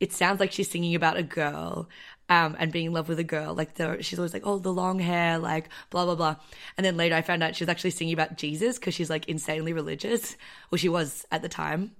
[0.00, 1.88] it sounds like she's singing about a girl
[2.28, 3.54] um, and being in love with a girl.
[3.54, 6.36] Like the, she's always like, oh, the long hair, like blah blah blah.
[6.76, 9.28] And then later I found out she was actually singing about Jesus because she's like
[9.28, 10.36] insanely religious.
[10.70, 11.92] Well, she was at the time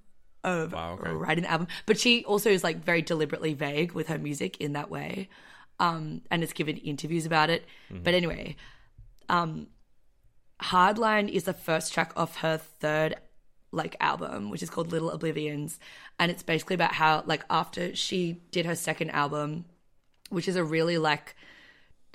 [0.43, 1.09] of Wow, okay.
[1.11, 4.73] writing the album, but she also is like very deliberately vague with her music in
[4.73, 5.29] that way,
[5.79, 7.65] um, and has given interviews about it.
[7.89, 8.55] But anyway,
[9.29, 9.67] um,
[10.61, 13.15] Hardline is the first track off her third
[13.75, 15.79] like album, which is called Little Oblivions,
[16.19, 19.65] and it's basically about how like after she did her second album,
[20.29, 21.35] which is a really like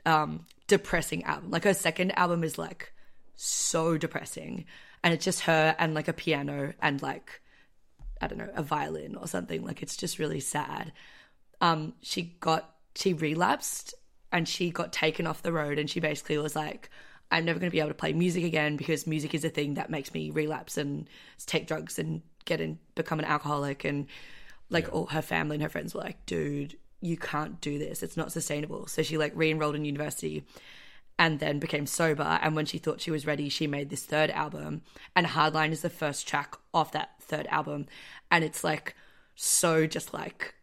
[0.06, 1.50] um depressing album.
[1.50, 2.92] Like her second album is like
[3.36, 4.64] so depressing,
[5.04, 7.40] and it's just her and like a piano and like
[8.20, 9.64] I don't know a violin or something.
[9.64, 10.92] Like it's just really sad.
[11.60, 13.94] Um, she got she relapsed
[14.32, 16.90] and she got taken off the road, and she basically was like.
[17.30, 19.74] I'm never going to be able to play music again because music is a thing
[19.74, 21.08] that makes me relapse and
[21.46, 23.84] take drugs and get and become an alcoholic.
[23.84, 24.06] And
[24.68, 28.02] like all her family and her friends were like, dude, you can't do this.
[28.02, 28.86] It's not sustainable.
[28.86, 30.44] So she like re enrolled in university
[31.18, 32.38] and then became sober.
[32.42, 34.82] And when she thought she was ready, she made this third album.
[35.14, 37.86] And Hardline is the first track off that third album.
[38.30, 38.94] And it's like
[39.34, 40.54] so just like,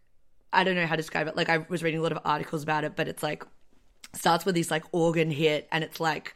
[0.51, 1.37] I don't know how to describe it.
[1.37, 3.43] Like I was reading a lot of articles about it, but it's like,
[4.17, 6.33] starts with this like organ hit and it's like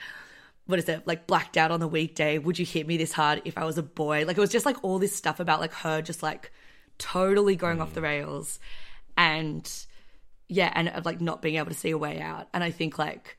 [0.66, 2.38] what is it like blacked out on the weekday.
[2.38, 4.26] Would you hit me this hard if i was a boy?
[4.26, 6.52] Like it was just like all this stuff about like her just like
[6.98, 8.60] totally going off the rails
[9.18, 9.70] and
[10.48, 12.48] yeah and of like not being able to see a way out.
[12.54, 13.38] And i think like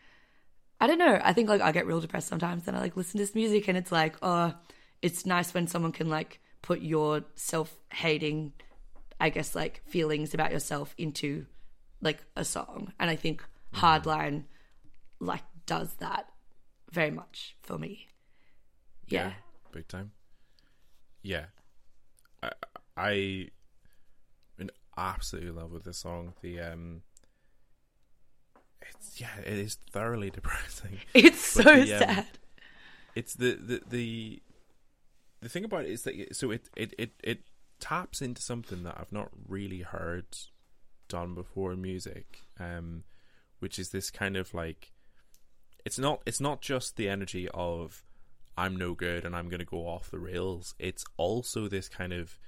[0.81, 1.21] i don't know.
[1.23, 3.69] I think like i get real depressed sometimes and i like listen to this music
[3.69, 4.55] and it's like oh
[5.01, 8.53] it's nice when someone can like put your self-hating
[9.21, 11.47] i guess like feelings about yourself into
[12.01, 12.93] like a song.
[12.99, 13.43] And i think
[13.75, 14.45] hardline
[15.21, 16.27] like does that
[16.91, 18.09] very much for me
[19.13, 19.33] yeah,
[19.73, 20.13] big time.
[21.23, 21.47] Yeah,
[22.43, 22.51] I
[22.97, 23.49] I
[24.59, 26.35] am absolutely in love with this song.
[26.41, 27.03] The um,
[28.81, 30.99] it's yeah, it is thoroughly depressing.
[31.15, 32.27] it's so the, um, sad
[33.15, 34.43] It's the the the
[35.41, 37.41] the thing about it is that so it it it it
[37.81, 40.27] taps into something that I've not really heard
[41.09, 43.05] done before in music, um,
[43.63, 44.91] which is this kind of like
[45.85, 48.03] it's not it's not just the energy of
[48.59, 50.75] I'm no good and I'm going to go off the rails.
[50.81, 52.39] It's also this kind of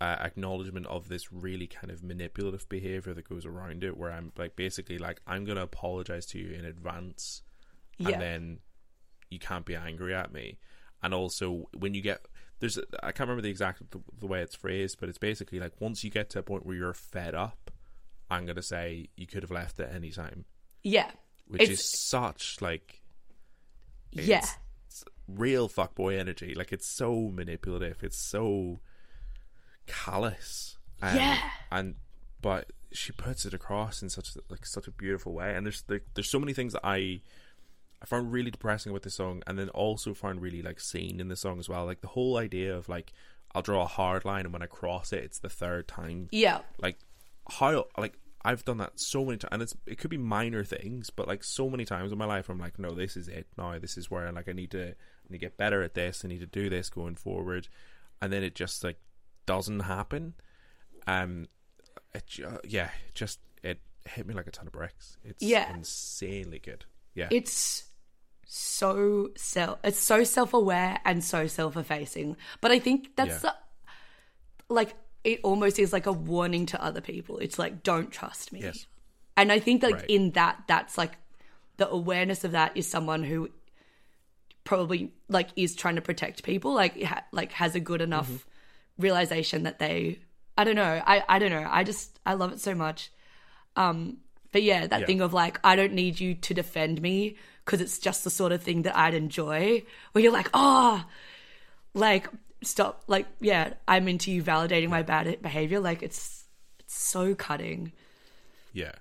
[0.00, 4.32] uh, acknowledgement of this really kind of manipulative behavior that goes around it, where I'm
[4.36, 7.42] like basically like I'm going to apologize to you in advance,
[7.98, 8.10] Yeah.
[8.10, 8.58] and then
[9.30, 10.58] you can't be angry at me.
[11.02, 12.26] And also when you get
[12.58, 15.72] there's I can't remember the exact the, the way it's phrased, but it's basically like
[15.78, 17.65] once you get to a point where you're fed up,
[18.30, 20.44] I'm going to say you could have left at any time,
[20.82, 21.10] Yeah.
[21.46, 23.02] which It's- is such like
[24.12, 24.44] Yeah.
[24.86, 26.54] it's real fuckboy energy.
[26.54, 28.02] Like it's so manipulative.
[28.02, 28.80] It's so
[29.86, 30.78] callous.
[31.02, 31.50] Um, Yeah.
[31.70, 31.96] And
[32.40, 35.54] but she puts it across in such like such a beautiful way.
[35.54, 37.20] And there's there, there's so many things that I
[38.00, 41.28] I found really depressing about the song, and then also found really like seen in
[41.28, 41.84] the song as well.
[41.86, 43.12] Like the whole idea of like
[43.54, 46.60] I'll draw a hard line, and when I cross it, it's the third time Yeah.
[46.78, 46.98] like
[47.50, 51.10] how like I've done that so many times, and it's it could be minor things,
[51.10, 53.46] but like so many times in my life, I'm like, no, this is it.
[53.58, 54.92] No, this is where like I need to I
[55.28, 56.24] need to get better at this.
[56.24, 57.68] I need to do this going forward,
[58.22, 58.98] and then it just like
[59.46, 60.34] doesn't happen.
[61.06, 61.46] Um,
[62.14, 65.16] it ju- yeah, just it hit me like a ton of bricks.
[65.24, 65.72] It's Yeah.
[65.74, 66.84] insanely good.
[67.14, 67.84] Yeah, It's
[68.48, 72.36] so self it's so self-aware and so self-effacing.
[72.60, 73.50] But I think that's Yeah.
[73.50, 73.54] the-
[74.74, 74.94] like
[75.26, 77.38] it almost is like a warning to other people.
[77.38, 78.60] It's like don't trust me.
[78.62, 78.86] Yes.
[79.36, 80.10] And I think like Right.
[80.16, 81.12] in that that's like
[81.76, 83.50] the awareness of that is someone who
[84.64, 89.02] probably like is trying to protect people like ha- like has a good enough Mm-hmm.
[89.02, 90.20] realization that they
[90.58, 91.02] I don't know.
[91.06, 91.66] I I don't know.
[91.70, 93.10] I just I love it so much.
[93.76, 94.18] Um
[94.52, 95.06] but yeah, that Yeah.
[95.06, 98.52] thing of like I don't need you to defend me because it's just the sort
[98.52, 99.82] of thing that I'd enjoy.
[100.12, 101.04] Where you're like, "Oh,
[101.94, 102.28] like
[102.62, 106.44] stop like yeah, I'm into you validating my bad behavior." Like it's
[106.80, 107.92] it's so cutting.
[108.72, 108.92] yeah,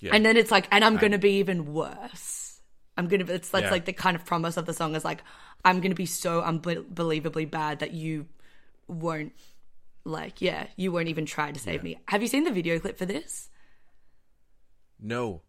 [0.00, 0.14] yeah.
[0.14, 2.60] And then it's like, and I'm going to be even worse.
[2.96, 3.70] I'm going to, it's that's Yeah.
[3.70, 5.22] like the kind of promise of the song is like,
[5.64, 8.26] I'm going to be so unbelievably bad that you
[8.86, 9.32] won't,
[10.04, 11.98] like, yeah, you won't even try to save me.
[12.08, 13.48] Have you seen the video clip for this?
[15.00, 15.42] no.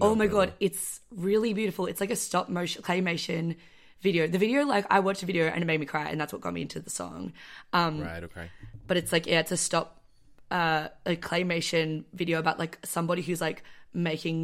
[0.00, 0.54] oh my no, God, no.
[0.60, 1.86] it's really beautiful.
[1.86, 3.56] It's like a stop motion claymation
[4.04, 4.26] video.
[4.28, 6.42] The video, like, I watched the video and it made me cry, and that's what
[6.46, 7.32] got me into the song.
[7.72, 8.22] Um, Right.
[8.28, 8.46] Okay.
[8.88, 9.88] but it's like yeah, it's a stop
[10.50, 13.64] uh a claymation video about like somebody who's like
[13.94, 14.38] making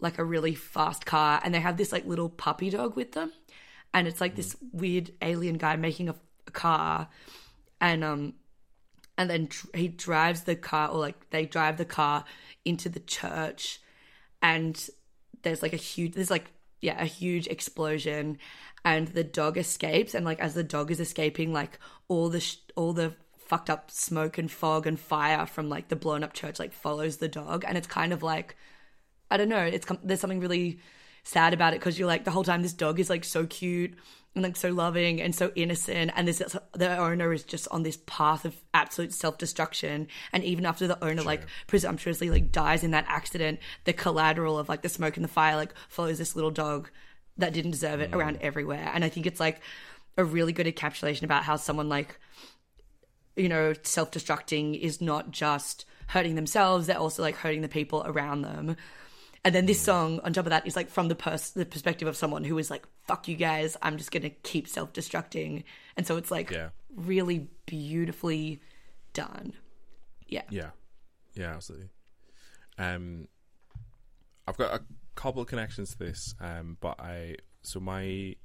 [0.00, 3.30] like a really fast car and they have this like little puppy dog with them
[3.94, 6.16] and it's like this weird alien guy making a,
[6.48, 7.08] a car
[7.80, 8.34] and um
[9.16, 12.24] and then he drives the car or like they drive the car
[12.64, 13.80] into the church
[14.42, 14.90] and
[15.42, 18.36] there's like a huge there's like yeah a huge explosion
[18.86, 22.58] and the dog escapes and like as the dog is escaping like all the sh-
[22.76, 26.60] all the fucked up smoke and fog and fire from like the blown up church
[26.60, 27.64] like follows the dog.
[27.66, 28.56] And it's kind of like
[29.28, 30.78] I don't know it's com- there's something really
[31.24, 33.92] sad about it because you're like the whole time this dog is like so cute
[34.36, 36.38] and like so loving and so innocent and this
[36.74, 40.06] the owner is just on this path of absolute self-destruction.
[40.32, 44.68] And even after the owner like presumptuously like dies in that accident the collateral of
[44.68, 46.88] like the smoke and the fire like follows this little dog
[47.38, 48.90] that didn't deserve it around everywhere.
[48.94, 49.60] And i think it's like
[50.16, 52.18] a really good encapsulation about how someone like
[53.36, 58.42] you know self-destructing is not just hurting themselves they're also like hurting the people around
[58.42, 58.76] them.
[59.44, 62.08] And then this song on top of that is like from the pers- the perspective
[62.08, 65.64] of someone who is like fuck you guys i'm just gonna keep self-destructing.
[65.96, 66.70] And so it's like Yeah.
[66.94, 68.60] really beautifully
[69.12, 69.52] done.
[70.28, 70.42] Yeah.
[70.50, 70.70] Yeah,
[71.34, 71.88] yeah, absolutely.
[72.78, 73.28] Um,
[74.48, 74.82] I've got a
[75.16, 78.36] couple of connections to this, um, but I so my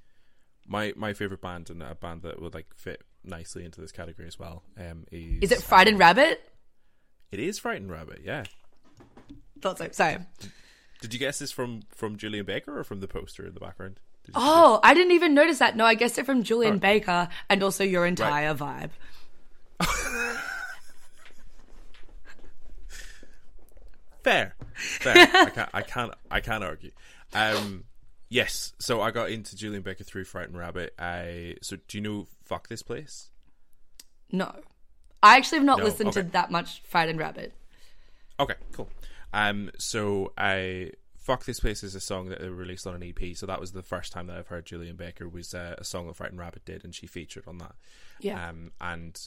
[0.67, 4.27] my my favorite band and a band that would like fit nicely into this category
[4.27, 4.63] as well.
[4.79, 6.41] Um, is is it frightened rabbit
[7.31, 8.21] It is Frightened Rabbit.
[8.23, 8.43] Yeah.
[9.62, 10.17] thought so sorry
[11.01, 13.99] Did you guess this from from Julien Baker or from the poster in the background?
[14.25, 16.77] Did oh i didn't even notice that no i guessed it from julien Oh.
[16.79, 18.91] baker and also your entire vibe
[24.23, 25.15] Fair, fair.
[25.34, 26.91] I can't, I can't, I can't argue.
[27.34, 27.86] Um,
[28.29, 28.73] yes.
[28.79, 30.93] So I got into Julien Baker through Frightened Rabbit.
[31.00, 33.29] I so do you know Fuck This Place?
[34.33, 34.50] no
[35.21, 36.21] i actually have not No, listened okay.
[36.21, 37.54] to that much frightened rabbit
[38.39, 38.89] Okay, cool.
[39.33, 43.35] Um, so I fuck this place is a song that they released on an EP.
[43.37, 46.08] So that was the first time that I've heard Julien Baker was uh, a song
[46.08, 47.75] that Frightened Rabbit did, and she featured on that.
[48.19, 49.19] yeah Um, and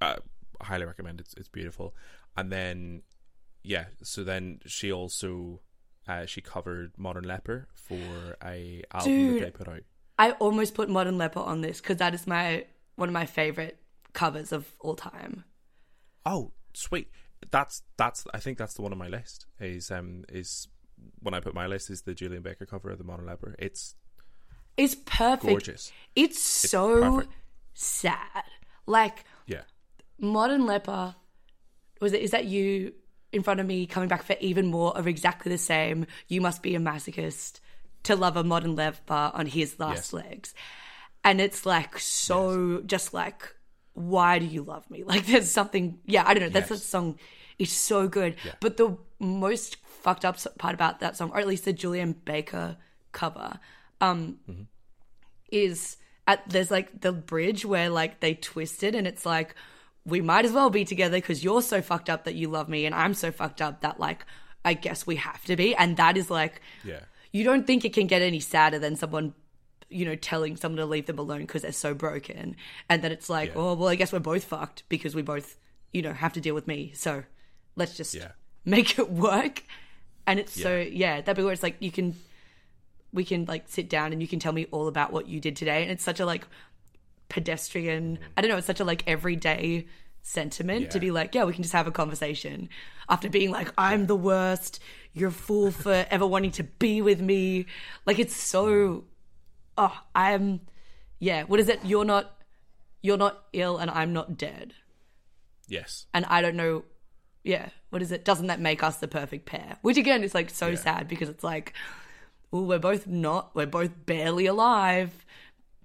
[0.00, 0.16] uh,
[0.60, 1.26] I highly recommend it.
[1.26, 1.94] It's, it's beautiful.
[2.36, 3.02] And then,
[3.62, 3.86] yeah.
[4.02, 5.60] So then she also
[6.08, 9.42] uh, she covered Modern Leper for a album Dude.
[9.42, 9.82] that they put out.
[10.18, 12.64] I almost put Modern Leper on this because that is my
[12.96, 13.78] one of my favorite
[14.12, 15.44] covers of all time.
[16.26, 17.08] Oh, sweet.
[17.50, 18.26] That's that's.
[18.34, 19.46] I think that's the one on my list.
[19.58, 20.68] Is um is
[21.20, 23.54] when I put my list is the Julien Baker cover of the Modern Leper.
[23.58, 23.94] It's
[24.76, 25.44] it's perfect.
[25.48, 25.92] Gorgeous.
[26.14, 27.32] It's so perfect.
[27.74, 28.44] sad.
[28.86, 29.62] Like Yeah.
[30.18, 31.14] Modern Leper
[32.00, 32.92] was it is that you
[33.32, 36.06] in front of me coming back for even more of exactly the same.
[36.28, 37.60] You must be a masochist
[38.04, 40.12] to love a modern leper on his last Yes.
[40.12, 40.54] legs.
[41.22, 43.54] And it's like so just like
[43.94, 45.02] why do you love me?
[45.12, 46.48] Like there's something yeah i don't know.
[46.48, 46.80] That's Yes.
[46.80, 47.18] that song
[47.58, 48.36] is so good.
[48.60, 52.78] But the most fucked up part about that song or at least the julien baker
[53.12, 53.60] cover
[54.00, 54.38] um
[55.50, 59.54] is at there's like the bridge where like they twist it and it's like
[60.06, 62.86] we might as well be together because you're so fucked up that you love me
[62.86, 64.24] and I'm so fucked up that like
[64.64, 67.00] I guess we have to be and that is like Yeah.
[67.32, 69.34] you don't think it can get any sadder than someone
[69.88, 72.56] you know telling someone to leave them alone because they're so broken
[72.88, 73.60] and then it's like Yeah.
[73.60, 75.56] oh well I guess we're both fucked because we both
[75.92, 77.24] you know have to deal with me so
[77.76, 78.32] let's just Yeah.
[78.64, 79.64] make it work
[80.26, 80.88] and it's so Yeah.
[80.92, 82.14] yeah that'd be where it's like you can
[83.12, 85.56] we can like sit down and you can tell me all about what you did
[85.56, 86.46] today and it's such a like
[87.30, 89.86] pedestrian i don't know it's such a like everyday
[90.22, 92.68] sentiment to be like yeah we can just have a conversation
[93.08, 94.78] after being like i'm the worst
[95.14, 97.64] you're a fool for ever wanting to be with me
[98.04, 99.02] like it's so mm.
[99.78, 100.60] oh i'm
[101.18, 102.36] yeah what is it you're not
[103.00, 104.74] you're not ill and i'm not dead
[105.70, 106.06] Yes.
[106.12, 106.82] and I don't know.
[107.44, 108.24] Yeah, what is it?
[108.24, 109.78] Doesn't that make us the perfect pair?
[109.82, 110.74] Which again is like so Yeah.
[110.74, 111.72] sad because it's like,
[112.50, 115.24] well, we're both not, we're both barely alive.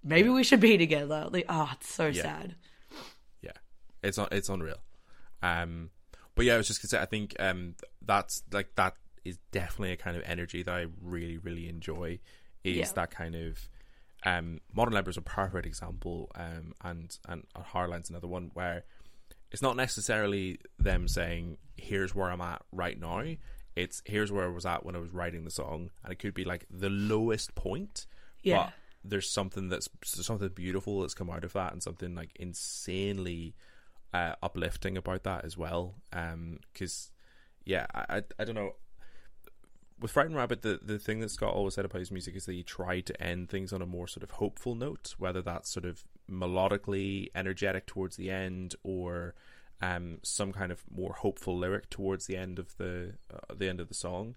[0.07, 1.27] Maybe we should be together.
[1.31, 2.55] Like, oh, it's so sad.
[3.41, 3.51] Yeah,
[4.03, 4.77] it's un- it's unreal.
[5.41, 5.89] Um,
[6.35, 9.93] but yeah, I was just gonna say, I think um, that's like that is definitely
[9.93, 12.19] a kind of energy that I really really enjoy.
[12.63, 12.91] Is Yeah.
[12.95, 13.69] that kind of
[14.23, 18.83] um, Modern Leper is a perfect example, um, and and Hardline's another one where
[19.51, 23.23] it's not necessarily them saying, "Here's where I'm at right now."
[23.75, 26.33] It's here's where I was at when I was writing the song, and it could
[26.33, 28.05] be like the lowest point,
[28.41, 28.65] Yeah.
[28.65, 28.73] but
[29.07, 33.55] there's something that's something beautiful that's come out of that, and something like insanely
[34.13, 35.95] uh, uplifting about that as well.
[36.73, 37.11] Because
[37.65, 38.75] yeah, I, I I don't know.
[39.97, 42.51] With Frightened Rabbit, the, the thing that Scott always said about his music is that
[42.51, 45.85] he tried to end things on a more sort of hopeful note, whether that's sort
[45.85, 49.35] of melodically energetic towards the end or
[49.81, 53.79] um, some kind of more hopeful lyric towards the end of the uh, the end
[53.79, 54.35] of the song.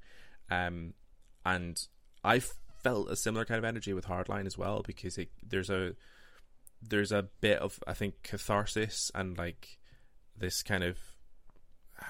[0.50, 0.94] Um,
[1.44, 1.86] and
[2.22, 2.40] I
[2.82, 5.94] felt a similar kind of energy with Hardline as well because it, there's a
[6.82, 9.78] there's a bit of I think catharsis and like
[10.36, 10.96] this kind of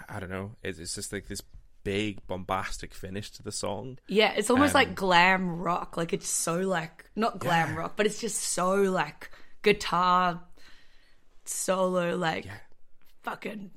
[0.08, 1.40] I don't know it's, it's just like this
[1.84, 3.98] big bombastic finish to the song.
[4.08, 5.96] Yeah, it's almost Um, like glam rock.
[5.96, 7.76] Like it's so like not glam Yeah.
[7.76, 9.30] rock, but it's just so like
[9.62, 10.42] guitar
[11.44, 12.58] solo, like Yeah.
[13.22, 13.70] fucking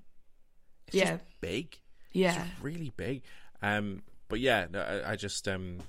[0.88, 1.12] It's Yeah.
[1.12, 1.80] just big.
[2.12, 2.44] yeah.
[2.46, 3.24] It's really big.
[3.62, 5.80] Um, but yeah, no, I, I just um,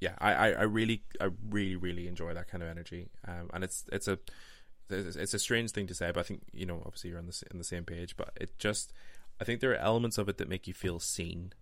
[0.00, 3.08] yeah, I, I, I really, I really, really enjoy that kind of energy.
[3.28, 4.18] Um, and it's it's a
[4.88, 7.42] it's a strange thing to say, but I think you know, obviously you're on the
[7.52, 8.16] on the same page.
[8.16, 8.92] But it just,
[9.40, 11.52] I think there are elements of it that make you feel seen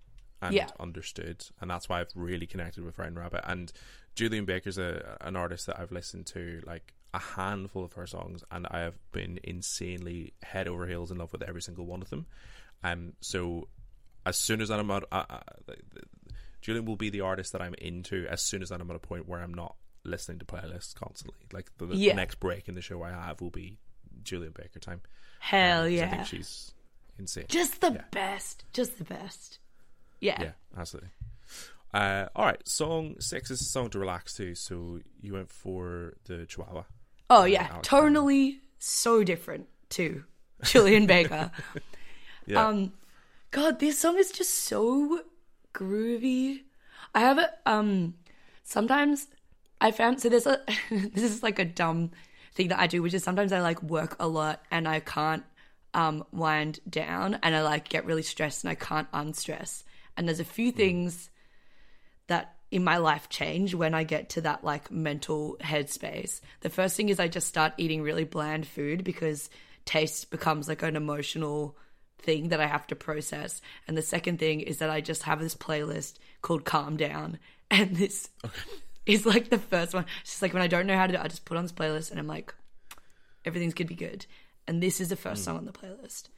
[0.40, 0.68] and Yeah.
[0.78, 3.42] understood, and that's why I've really connected with Frightened Rabbit.
[3.44, 3.72] And
[4.14, 8.44] Julien Baker's a an artist that I've listened to like a handful of her songs,
[8.50, 12.10] and I have been insanely head over heels in love with every single one of
[12.10, 12.26] them.
[12.84, 13.68] Um, so
[14.24, 15.40] as soon as I'm out, uh, uh,
[16.60, 19.28] Julien will be the artist that I'm into as soon as I'm at a point
[19.28, 21.38] where I'm not listening to playlists constantly.
[21.52, 22.14] Like the, the Yeah.
[22.14, 23.78] next break in the show I have will be
[24.22, 25.00] Julien Baker time.
[25.40, 26.10] Hell I yeah.
[26.10, 26.72] think she's
[27.18, 27.44] insane.
[27.48, 28.04] Just the Yeah.
[28.10, 28.64] best.
[28.72, 29.58] Just the best.
[30.20, 30.40] Yeah.
[30.42, 31.10] Yeah, absolutely.
[31.94, 34.54] Uh, all right, song six is a song to relax to.
[34.54, 36.84] So you went for the Chihuahua.
[37.30, 40.24] Oh yeah, Alex tonally so different to
[40.64, 41.50] Julien Baker.
[42.46, 42.94] Yeah, Um,
[43.50, 45.20] God, this song is just so
[45.78, 46.62] groovy.
[47.14, 48.14] I have a um.
[48.64, 49.28] Sometimes
[49.80, 50.60] I found so there's a
[50.90, 52.10] this is like a dumb
[52.54, 55.44] thing that I do, which is sometimes I like work a lot and I can't
[55.94, 59.84] um wind down and I like get really stressed and I can't unstress.
[60.16, 61.30] And there's a few things
[62.26, 66.40] that in my life change when I get to that like mental headspace.
[66.60, 69.48] The first thing is I just start eating really bland food because
[69.86, 71.76] taste becomes like an emotional
[72.18, 73.60] thing that I have to process.
[73.86, 77.38] And the second thing is that I just have this playlist called Calm Down.
[77.70, 78.30] And this
[79.04, 80.06] is like the first one.
[80.22, 81.64] It's just like when I don't know how to do it, I just put on
[81.64, 82.54] this playlist and I'm like,
[83.44, 84.24] everything's gonna be good.
[84.66, 86.28] And this is the first song on the playlist.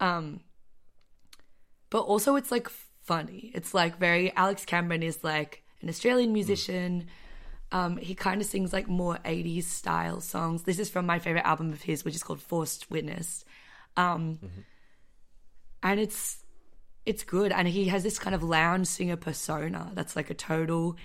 [0.00, 0.40] Um
[1.88, 2.68] but also it's like
[3.02, 3.52] funny.
[3.54, 7.06] It's like very Alex Cameron is like an Australian musician.
[7.70, 10.64] Um, he kind of sings like more 80s style songs.
[10.64, 13.44] This is from my favorite album of his, which is called Forced Witness.
[13.96, 14.38] Um,
[15.82, 16.38] And it's
[17.04, 17.52] it's good.
[17.52, 20.96] And he has this kind of lounge singer persona that's like a total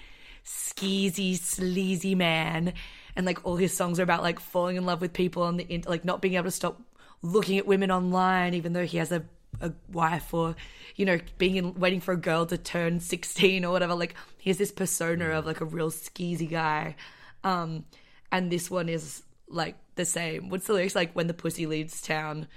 [0.45, 2.73] skeezy, sleazy man.
[3.15, 5.83] And like all his songs are about like falling in love with people on the
[5.87, 6.79] like not being able to stop
[7.21, 9.23] looking at women online, even though he has a,
[9.59, 10.55] a wife or,
[10.95, 13.95] you know, being in, waiting for a girl to turn 16 or whatever.
[13.95, 16.95] Like he has this persona of like a real skeezy guy.
[17.43, 17.85] Um,
[18.31, 20.49] and this one is like the same.
[20.49, 22.47] What's the lyrics like when the pussy leaves town?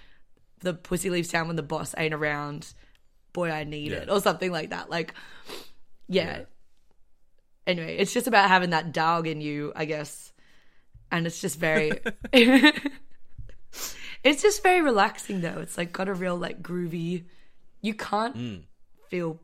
[0.60, 2.72] The pussy leaves town when the boss ain't around.
[3.32, 3.98] Boy, I need Yeah.
[3.98, 4.90] it, or something like that.
[4.90, 5.14] Like,
[6.08, 6.38] yeah.
[6.38, 6.44] Yeah.
[7.66, 10.32] Anyway, it's just about having that dog in you, I guess,
[11.10, 11.92] and it's just very.
[12.32, 12.82] it's
[14.42, 15.60] just very relaxing, though.
[15.60, 17.24] It's like got a real like groovy.
[17.80, 18.56] You can't hmm.
[19.08, 19.40] feel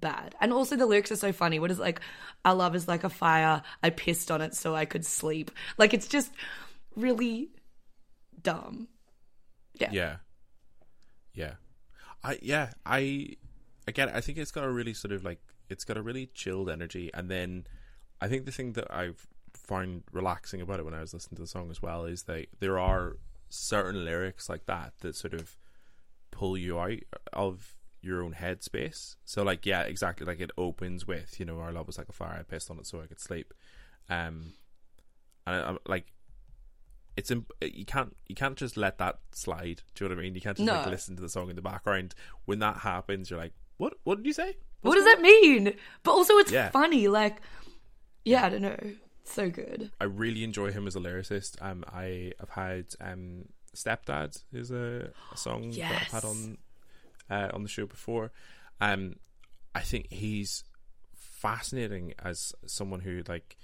[0.00, 0.34] bad.
[0.40, 1.58] And also the lyrics are so funny.
[1.58, 2.00] What is it like?
[2.44, 3.62] Our love is like a fire.
[3.82, 5.50] I pissed on it so I could sleep.
[5.76, 6.32] Like it's just
[6.96, 7.50] really
[8.42, 8.88] dumb.
[9.74, 9.90] Yeah.
[9.92, 10.16] Yeah.
[11.34, 11.54] Yeah.
[12.22, 13.36] I yeah, I
[13.86, 16.68] again I think it's got a really sort of like it's got a really chilled
[16.70, 17.66] energy and then
[18.20, 21.42] I think the thing that I've found relaxing about it when I was listening to
[21.42, 23.16] the song as well is that there are
[23.48, 25.56] certain lyrics like that that sort of
[26.30, 26.98] pull you out
[27.32, 29.16] of your own headspace.
[29.24, 32.12] So like yeah, exactly like it opens with, you know, our love was like a
[32.12, 33.54] fire, I pissed on it so I could sleep.
[34.08, 34.54] Um
[35.46, 36.06] and I, I'm like
[37.18, 39.82] it's imp- you can't you can't just let that slide.
[39.94, 40.34] Do you know what I mean?
[40.36, 42.14] You can't just like listen to the song in the background.
[42.44, 43.94] When that happens, you're like, "What?
[44.04, 45.74] What did you say?" What does that mean?
[46.04, 46.70] But also it's Yeah.
[46.70, 47.08] funny.
[47.08, 47.38] Like,
[48.24, 48.78] yeah, I don't know.
[49.24, 49.90] So good.
[50.00, 51.60] I really enjoy him as a lyricist.
[51.60, 56.58] Um, I have had um, "Stepdad" is a, a song that I've had on
[57.28, 58.30] uh, on the show before.
[58.80, 59.16] Um,
[59.74, 60.62] I think he's
[61.16, 63.56] fascinating as someone who like.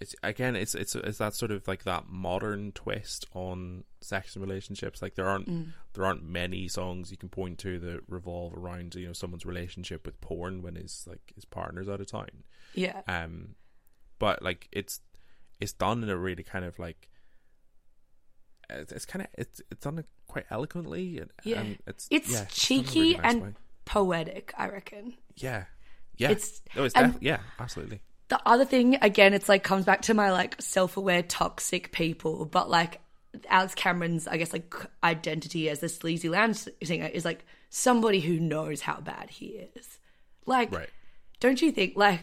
[0.00, 4.44] It's again, it's it's it's that sort of like that modern twist on sex and
[4.46, 5.02] relationships.
[5.02, 5.48] Like there aren't
[5.94, 10.06] there aren't many songs you can point to that revolve around you know someone's relationship
[10.06, 12.28] with porn when his like his partner's out of town
[12.74, 13.00] Yeah.
[13.08, 13.56] um
[14.20, 15.00] but like it's
[15.60, 17.08] it's done in a really kind of like
[18.70, 21.60] it's, it's kind of it's it's done quite eloquently and, Yeah.
[21.60, 23.54] and it's It's yeah, done in a cheeky really nice and way.
[23.84, 25.14] poetic, I reckon.
[25.36, 25.64] yeah
[26.16, 29.84] yeah it's- oh, it's and- def- yeah absolutely The other thing, again, it's like comes
[29.86, 33.00] back to my like self aware toxic people, but like
[33.48, 38.38] Alex Cameron's, I guess, like identity as the sleazy lounge singer is like somebody who
[38.38, 39.98] knows how bad he is.
[40.46, 40.90] Like, right.
[41.40, 42.20] don't you think like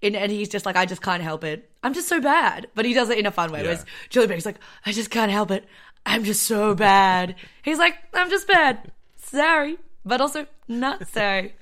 [0.00, 1.70] in, and he's just like i just can't help it.
[1.82, 2.68] I'm just so bad.
[2.74, 3.66] But he does it in a fun way Yeah.
[3.66, 5.64] whereas julie Beck's like i just can't help it.
[6.04, 7.36] I'm just so bad.
[7.62, 8.92] He's like i'm just bad.
[9.16, 9.76] Sorry.
[10.04, 11.54] But also not sorry.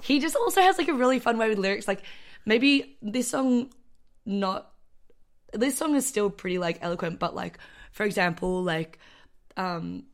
[0.00, 2.02] He just also has like a really fun way with lyrics like
[2.44, 3.70] maybe this song
[4.26, 4.70] not
[5.52, 7.58] this song is still pretty like eloquent but like
[7.92, 8.98] for example like
[9.56, 10.04] um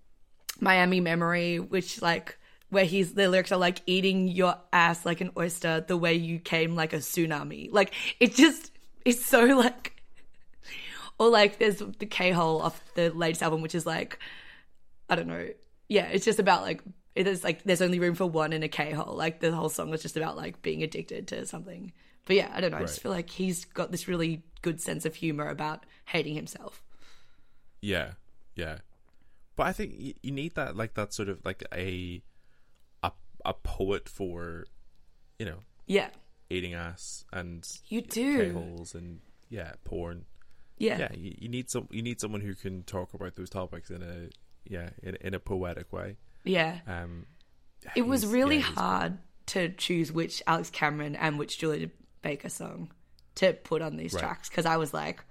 [0.61, 5.33] Miami Memory, which like where he's the lyrics are like eating your ass like an
[5.37, 7.73] oyster the way you came like a tsunami.
[7.73, 8.71] Like it just
[9.05, 10.01] it's so like
[11.19, 14.19] or like there's the K hole off the latest album, which is like
[15.09, 15.49] I don't know.
[15.89, 16.83] Yeah, it's just about like
[17.15, 19.17] it is like there's only room for one in a K hole.
[19.17, 21.93] Like the whole song was just about like being addicted to something.
[22.27, 22.79] But yeah, I don't know.
[22.79, 26.83] I just feel like he's got this really good sense of humor about hating himself.
[27.81, 28.13] yeah
[28.55, 28.79] yeah
[29.57, 32.21] but i think you, you need that like that sort of like a
[33.03, 33.11] a,
[33.45, 34.65] a poet for
[35.39, 36.11] you know Yeah,
[36.51, 38.53] eating ass and you do.
[38.53, 40.27] holes and yeah porn
[40.77, 40.99] Yeah.
[40.99, 44.03] yeah you, you need some you need someone who can talk about those topics in
[44.03, 44.29] a
[44.69, 46.81] yeah in, in a poetic way yeah.
[46.87, 47.27] um
[47.97, 51.91] It was really yeah, hard to choose which Alex Cameron and which Julien
[52.23, 52.91] Baker song
[53.37, 54.21] to put on these Right.
[54.21, 55.23] tracks because I was like,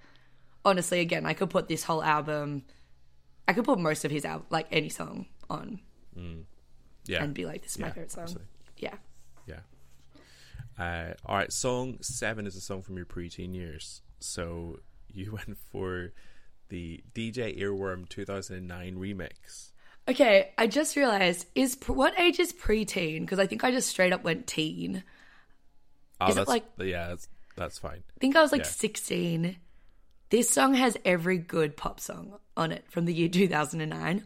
[0.64, 2.64] honestly, again, I could put this whole album,
[3.46, 5.80] I could put most of his album, like any song on
[7.06, 8.22] yeah and be like, this is my Yeah, favorite song.
[8.24, 8.46] absolutely.
[8.78, 8.94] Yeah.
[9.46, 9.60] yeah
[10.78, 14.78] uh all right song seven is a song from your preteen years so
[15.12, 16.12] you went for
[16.68, 19.70] the dj earworm 2009 remix
[20.08, 23.20] Okay, I just realized is what age is preteen?
[23.20, 25.04] Because I think I just straight up went teen.
[26.20, 28.68] Oh Is it like- yeah that's that's fine I think I was like Yeah.
[28.68, 29.56] 16.
[30.30, 34.24] This song has every good pop song on it from the year 2009.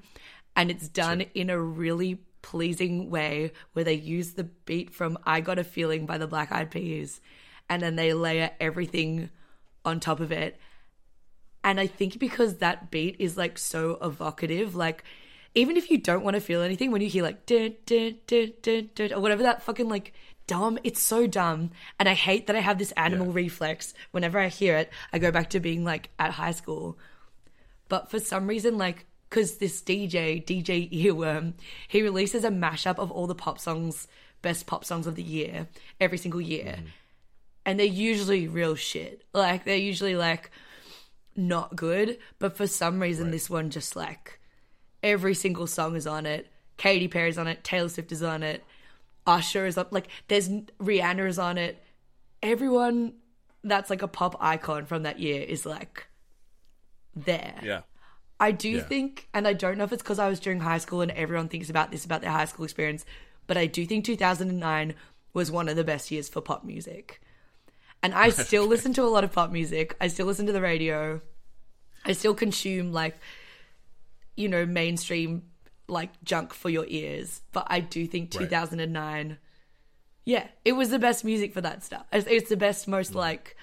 [0.57, 5.41] And it's done in a really pleasing way where they use the beat from I
[5.41, 7.21] Got a Feeling by the Black Eyed Peas
[7.69, 9.31] and then they layer everything
[9.85, 10.61] on top of it.
[11.65, 15.03] And I think because that beat is like so evocative, like
[15.55, 19.13] even if you don't want to feel anything, when you hear like dun, dun, dun,
[19.13, 20.13] or whatever that fucking like
[20.47, 21.71] dumb, it's so dumb.
[21.99, 23.33] And I hate that I have this animal Yeah.
[23.35, 23.95] reflex.
[24.11, 26.99] Whenever I hear it, I go back to being like at high school.
[27.89, 31.55] But for some reason, like, because this DJ, DJ Earworm,
[31.89, 34.07] he releases a mashup of all the pop songs,
[34.43, 35.69] best pop songs of the year,
[36.01, 36.77] every single year.
[36.79, 36.87] Mm-hmm.
[37.67, 39.23] and they're usually real shit.
[39.33, 40.51] Like they're usually like
[41.37, 44.39] not good, but for some reason this one just like
[45.03, 46.47] every single song is on it.
[46.77, 48.63] Katy Perry's on it, Taylor Swift is on it,
[49.27, 49.93] Usher is up.
[49.93, 51.83] Like there's Rihanna is on it.
[52.43, 53.15] Everyone
[53.63, 56.07] that's like a pop icon from that year is like
[57.15, 57.55] there.
[57.63, 57.81] Yeah.
[58.41, 58.83] I do Yeah.
[58.83, 61.49] think, and I don't know if it's because I was during high school and everyone
[61.49, 63.05] thinks about this about their high school experience,
[63.47, 64.95] but I do think 2009
[65.33, 67.21] was one of the best years for pop music.
[68.03, 69.97] And I still listen to a lot of pop music.
[70.01, 71.21] I still listen to the radio.
[72.05, 73.17] I still consume like,
[74.37, 75.45] you know, mainstream
[75.89, 77.43] like junk for your ears.
[77.53, 78.45] But I do think Right.
[78.45, 79.39] 2009,
[80.25, 82.07] yeah, it was the best music for that stuff.
[82.13, 83.57] It's, it's the best, most like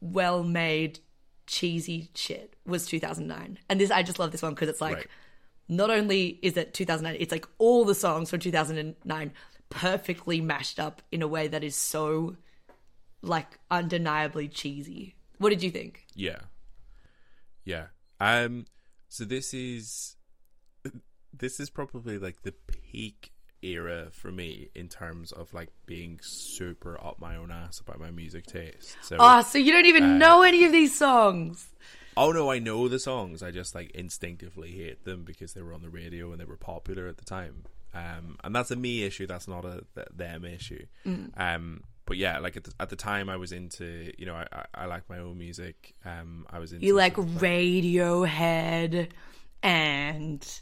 [0.00, 1.00] well made,
[1.46, 3.58] cheesy shit was 2009.
[3.68, 5.06] And this, I just love this one because it's like, Right.
[5.68, 9.32] not only is it 2009, it's like all the songs from 2009
[9.70, 12.36] perfectly mashed up in a way that is so
[13.20, 15.14] like undeniably cheesy.
[15.38, 16.06] What did you think?
[16.14, 16.38] Yeah.
[17.64, 17.86] Yeah.
[18.20, 18.64] Um
[19.08, 20.16] so this is
[21.38, 23.32] this is probably like the peak
[23.62, 28.10] era for me in terms of like being super up my own ass about my
[28.10, 28.96] music taste.
[29.02, 31.68] So Oh, so you don't even Uh, know any of these songs.
[32.16, 33.42] oh no, I know the songs.
[33.42, 36.56] I just like instinctively hate them because they were on the radio and they were
[36.56, 37.64] popular at the time.
[37.94, 39.26] Um, and that's a me issue.
[39.26, 40.84] That's not a th- them issue.
[41.06, 41.30] Mm.
[41.36, 44.46] Um, but yeah, like at the, at the time, I was into you know I
[44.52, 45.94] I, I like my own music.
[46.04, 49.08] Um, I was into You like Radiohead
[49.62, 50.60] and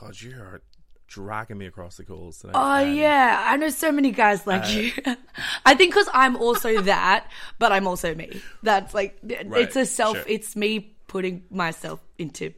[0.00, 0.62] God, you are
[1.06, 2.54] dragging me across the coals tonight.
[2.56, 4.92] Oh yeah, I know so many guys like you.
[5.64, 8.40] I think because I'm also that, but I'm also me.
[8.62, 10.16] That's like it's a self.
[10.16, 10.24] sure.
[10.26, 12.52] It's me putting myself into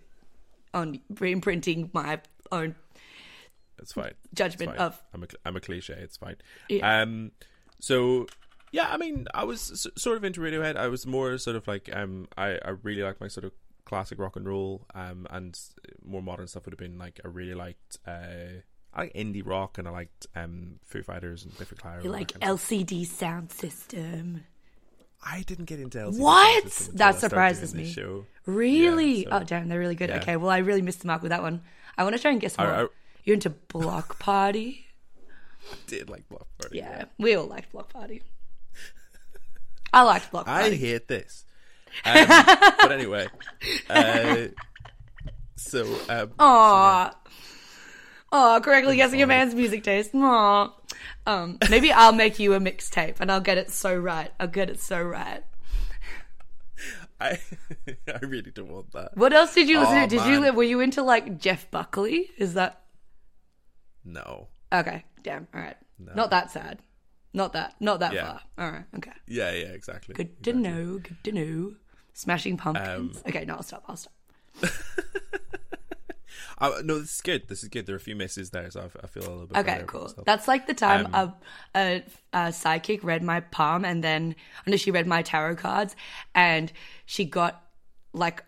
[0.72, 2.20] on imprinting my
[2.52, 2.74] own
[3.78, 4.12] It's fine.
[4.34, 4.86] judgment It's fine.
[4.86, 5.94] of I'm a I'm a cliche.
[5.98, 6.36] It's fine.
[6.68, 7.02] Yeah.
[7.02, 7.32] Um,
[7.80, 8.26] so
[8.72, 10.76] yeah, I mean, I was sort of into Radiohead.
[10.76, 13.52] I was more sort of like um, I I really like my sort of
[13.86, 14.84] classic rock and roll.
[14.94, 15.58] Um, and
[16.04, 18.60] more modern stuff would have been like I really liked uh.
[18.94, 22.02] I like indie rock and I liked um, Foo Fighters and Biffy Clyro.
[22.02, 22.78] you like that kind of stuff.
[22.78, 24.44] LCD sound system.
[25.22, 26.88] I didn't get into LCD What?
[26.94, 27.94] That surprises me.
[28.46, 29.24] Really?
[29.24, 30.08] so- oh damn, they're really good.
[30.08, 30.16] yeah.
[30.18, 31.60] Okay, well I really missed the mark with that one.
[31.98, 32.68] I want to try and guess more.
[32.68, 32.88] I- I-
[33.24, 34.86] You're into Bloc Party?
[35.88, 36.78] Did like Bloc Party.
[36.78, 38.22] yeah, we all liked Bloc Party.
[39.92, 40.74] I liked Bloc Party.
[40.74, 41.44] I hate this.
[42.04, 43.26] Um, but anyway,
[43.88, 44.36] uh,
[45.56, 47.14] so um, Aw.
[48.32, 50.10] Aw, correctly guessing a man's music taste.
[50.14, 50.72] Aw.
[51.26, 54.30] Um, maybe I'll make you a mixtape and I'll get it so right.
[54.38, 55.42] I'll get it so right.
[57.20, 57.38] I
[58.08, 59.16] I really don't want that.
[59.16, 60.08] What else did you listen Aw, to?
[60.08, 60.44] Did man.
[60.44, 62.30] you were you into like Jeff Buckley?
[62.36, 62.82] Is that
[64.04, 64.48] No.
[64.72, 65.04] okay?
[65.22, 65.48] Damn.
[65.54, 65.76] All right.
[65.98, 66.78] Not that sad.
[67.36, 67.74] Not that.
[67.80, 68.24] Not that Yeah.
[68.26, 68.40] far.
[68.58, 68.84] All right.
[68.96, 69.12] Okay.
[69.28, 70.14] Yeah, yeah, exactly.
[70.14, 70.98] Good to know.
[70.98, 71.74] Good to know.
[72.14, 73.22] Smashing Um, pumpkins.
[73.28, 73.44] okay.
[73.44, 73.84] No, I'll stop.
[73.88, 74.12] I'll stop.
[76.58, 77.48] Uh, no, this is good.
[77.48, 77.84] This is good.
[77.84, 79.58] There are a few misses there, so I feel a little bit.
[79.58, 80.10] Okay, cool.
[80.24, 81.34] That's like the time Um,
[81.74, 84.34] a, a, a sidekick read my palm and then,
[84.66, 85.94] I know she read my tarot cards
[86.34, 86.72] and
[87.04, 87.62] she got
[88.14, 88.42] like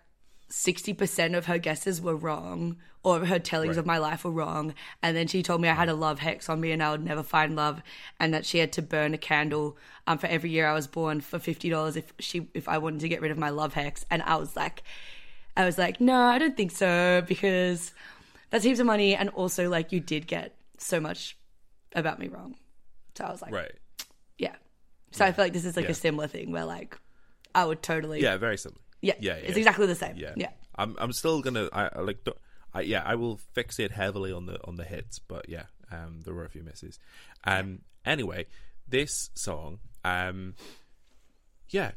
[0.49, 3.79] 60% of her guesses were wrong or her tellings Right.
[3.79, 4.73] of my life were wrong.
[5.01, 7.03] And then she told me I had a love hex on me and I would
[7.05, 7.81] never find love
[8.19, 11.21] and that she had to burn a candle um, for every year I was born
[11.21, 14.05] for $50 if she, if I wanted to get rid of my love hex.
[14.11, 14.83] And I was like,
[15.55, 17.93] I was like, no, I don't think so because
[18.49, 19.15] that's heaps of money.
[19.15, 21.37] And also, like, you did get so much
[21.93, 22.55] about me wrong.
[23.17, 23.71] So I was like, right.
[24.37, 24.55] yeah.
[25.11, 25.91] So I feel like this is like Yeah.
[25.91, 26.97] a similar thing where, like,
[27.55, 28.79] I would totally, Yeah, very similar.
[29.01, 29.57] yeah, yeah, it's yeah.
[29.57, 30.15] exactly the same.
[30.17, 30.49] Yeah, Yeah.
[30.75, 32.37] I'm I'm still gonna I I like don't-
[32.73, 36.33] I yeah I will fixate heavily on the on the hits, but yeah, um, there
[36.33, 36.99] were a few misses.
[37.43, 38.45] Um, anyway,
[38.87, 40.55] this song, um,
[41.69, 41.91] yeah,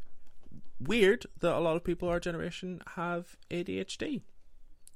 [0.81, 4.23] weird that a lot of people our generation have ADHD.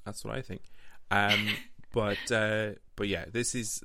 [0.04, 0.62] That's what I think.
[1.10, 1.48] Um,
[1.92, 3.82] but uh, but yeah, this is.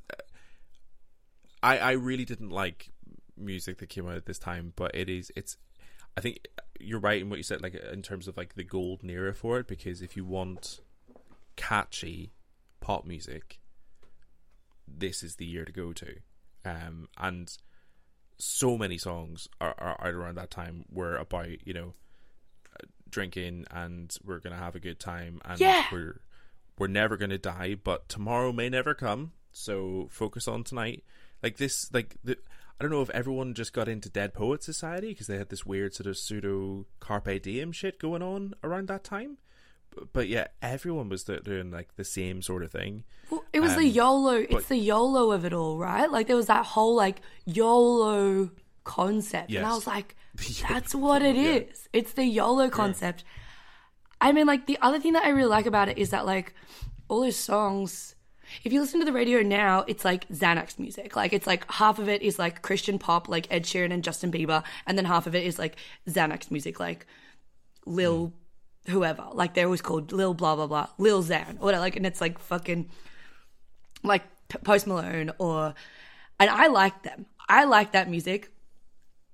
[1.64, 2.90] I I really didn't like
[3.38, 5.58] music that came out at this time, but it is it's.
[6.18, 6.48] I think
[6.80, 9.60] you're right in what you said, like in terms of like the golden era for
[9.60, 10.82] it, because if you want
[11.56, 12.34] catchy
[12.80, 13.60] pop music,
[14.88, 16.16] this is the year to go to.
[16.66, 17.52] Um, and
[18.38, 21.94] so many songs are, are out around that time were about you know
[23.10, 25.84] drinking and we're gonna have a good time and Yeah.
[25.92, 26.22] we're
[26.78, 29.34] we're never gonna die, but tomorrow may never come.
[29.52, 31.04] So focus on tonight.
[31.44, 32.38] Like this, like the.
[32.80, 35.66] I don't know if everyone just got into Dead Poet Society because they had this
[35.66, 39.38] weird sort of pseudo carpe diem shit going on around that time.
[40.14, 43.04] But yeah, everyone was doing like the same sort of thing.
[43.30, 44.36] Well, it was the Um, YOLO.
[44.50, 46.10] It's the YOLO of it all, right?
[46.10, 48.52] Like there was that whole like YOLO
[48.84, 49.52] concept.
[49.52, 50.16] And I was like,
[50.70, 51.88] that's what it is.
[51.94, 53.24] It's the YOLO concept.
[54.20, 56.54] I mean, like, the other thing that I really like about it is that, like,
[57.08, 58.14] all those songs,
[58.64, 61.16] if you listen to the radio now, it's like Xanax music.
[61.16, 64.32] Like, it's like half of it is like Christian pop, like Ed Sheeran and Justin
[64.32, 65.76] Bieber, and then half of it is like
[66.08, 67.08] Xanax music, like
[67.88, 68.32] Lil
[68.88, 69.28] whoever.
[69.34, 71.82] Like, they're always called Lil blah, blah, blah, Lil Xan, or whatever.
[71.82, 72.90] Like, and it's like fucking
[74.04, 74.24] like
[74.64, 75.74] Post Malone or,
[76.40, 77.26] and I like them.
[77.48, 78.52] I like that music.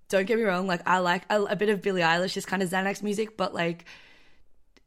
[0.09, 0.67] Don't get me wrong.
[0.67, 3.53] Like I like a, a bit of Billie Eilish is kind of Xanax music, but
[3.53, 3.85] like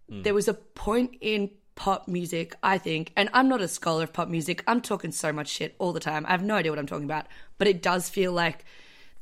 [0.08, 0.22] hmm.
[0.22, 4.12] there was a point in pop music, I think, and I'm not a scholar of
[4.12, 4.62] pop music.
[4.66, 6.26] I'm talking so much shit all the time.
[6.26, 7.26] I have no idea what I'm talking about,
[7.58, 8.64] but it does feel like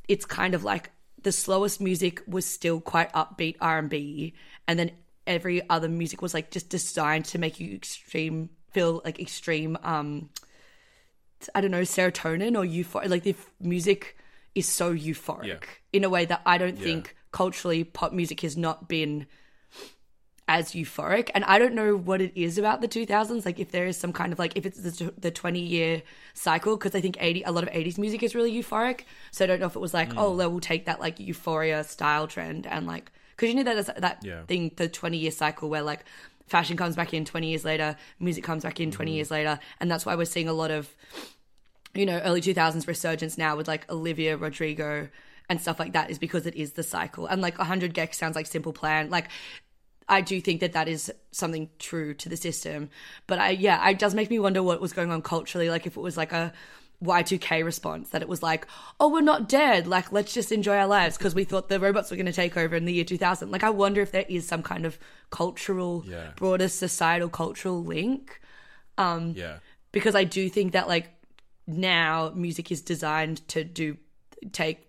[0.07, 4.33] it's kind of like the slowest music was still quite upbeat R&B,
[4.67, 4.91] and then
[5.29, 10.29] every other music was like just designed to make you extreme feel like extreme um
[11.55, 13.07] I don't know, serotonin or euphoric.
[13.09, 14.17] Like the music
[14.55, 15.59] is so euphoric Yeah.
[15.93, 19.25] in a way that I don't think culturally pop music has not been
[20.49, 21.29] as euphoric.
[21.35, 23.45] And I don't know what it is about the 2000s.
[23.45, 26.01] Like if there is some kind of like if it's the, the 20 year
[26.33, 29.01] cycle, because I think 80 a lot of 80s music is really euphoric.
[29.31, 31.83] So I don't know if it was like oh, well, we'll take that like euphoria
[31.83, 34.43] style trend and like because you know that is that Yeah.
[34.43, 36.03] thing the 20 year cycle where like
[36.47, 38.97] fashion comes back in 20 years later, music comes back in Mm-hmm.
[38.97, 40.89] 20 years later, and that's why we're seeing a lot of
[41.93, 45.07] you know early 2000s resurgence now with like Olivia Rodrigo
[45.49, 47.25] and stuff like that is because it is the cycle.
[47.25, 49.09] And like 100 gecs sounds like simple plan.
[49.09, 49.29] Like
[50.07, 52.89] I do think that that is something true to the system.
[53.27, 55.69] But I, yeah, it does make me wonder what was going on culturally.
[55.69, 56.51] Like if it was like a
[57.03, 58.67] Y2K response, that it was like,
[58.99, 59.87] oh, we're not dead.
[59.87, 62.57] Like, let's just enjoy our lives because we thought the robots were going to take
[62.57, 63.49] over in the year 2000.
[63.51, 64.97] Like, I wonder if there is some kind of
[65.29, 66.31] cultural, Yeah.
[66.35, 68.41] broader societal cultural link.
[68.97, 69.59] Um, Yeah.
[69.91, 71.09] Because I do think that, like,
[71.65, 73.97] now music is designed to do,
[74.51, 74.85] take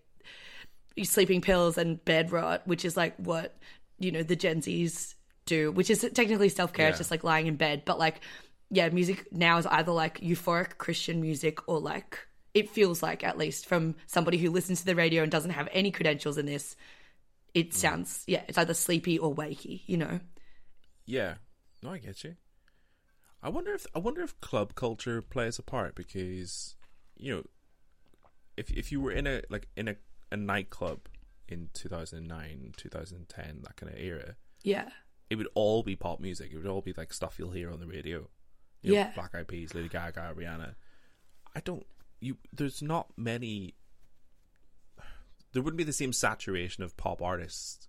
[1.04, 3.56] sleeping pills and bed rot, which is like what
[3.98, 5.14] you know the Gen Zs
[5.46, 6.88] do, which is technically self care.
[6.88, 8.20] It's just like lying in bed, but like
[8.70, 12.18] yeah, music now is either like euphoric Christian music or like
[12.54, 15.68] it feels like at least from somebody who listens to the radio and doesn't have
[15.72, 16.76] any credentials in this.
[17.54, 17.74] It mm.
[17.74, 20.20] sounds yeah, it's either sleepy or wakey, you know.
[21.04, 21.34] Yeah.
[21.82, 22.36] No, I get you.
[23.42, 26.76] I wonder if I wonder if club culture plays a part because
[27.16, 27.42] you know
[28.56, 29.96] if if you were in a like in a,
[30.30, 31.08] a nightclub
[31.48, 34.90] in 2009, 2010, that kind of era, Yeah,
[35.30, 36.50] it would all be pop music.
[36.52, 38.28] It would all be like stuff you'll hear on the radio.
[38.82, 39.10] You know, Yeah.
[39.14, 40.74] Black Eyed Peas, Lady Gaga, Rihanna.
[41.54, 41.84] I don't
[42.20, 43.74] you there's not many
[45.52, 47.88] there wouldn't be the same saturation of pop artists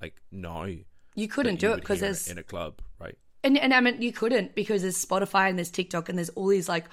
[0.00, 0.66] like now.
[1.14, 3.16] you couldn't do you it because there's in a club, right?
[3.42, 6.48] and and I mean you couldn't because there's Spotify and there's TikTok and there's all
[6.48, 6.86] these like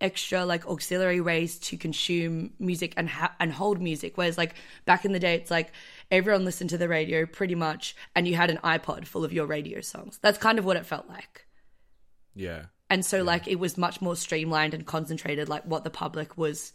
[0.00, 4.16] extra like auxiliary ways to consume music and ha- and hold music.
[4.16, 4.56] Whereas like
[4.86, 5.72] back in the day, it's like
[6.10, 9.46] everyone listened to the radio pretty much, and you had an iPod full of your
[9.46, 10.18] radio songs.
[10.20, 11.46] That's kind of what it felt like.
[12.34, 12.64] Yeah.
[12.90, 16.72] And so like it was much more streamlined and concentrated, like what the public was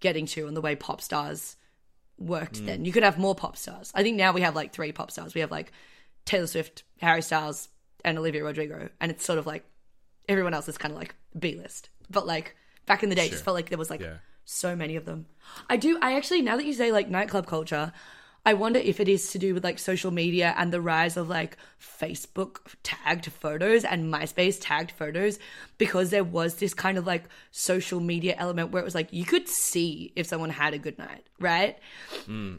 [0.00, 1.56] getting to and the way pop stars
[2.18, 2.66] worked mm.
[2.66, 2.84] then.
[2.84, 3.90] You could have more pop stars.
[3.94, 5.34] I think now we have like three pop stars.
[5.34, 5.72] We have like
[6.24, 7.68] Taylor Swift, Harry Styles,
[8.04, 8.88] and Olivia Rodrigo.
[9.00, 9.64] And it's sort of like
[10.28, 11.90] everyone else is kind of like B list.
[12.10, 12.56] But like
[12.86, 14.18] back in the day, it just felt like there was like Yeah.
[14.44, 15.26] so many of them.
[15.68, 15.98] I do.
[16.00, 17.92] I actually now that you say like nightclub culture,
[18.48, 21.28] I wonder if it is to do with like social media and the rise of
[21.28, 25.38] like Facebook tagged photos and MySpace tagged photos
[25.76, 29.26] because there was this kind of like social media element where it was like you
[29.26, 31.76] could see if someone had a good night, right?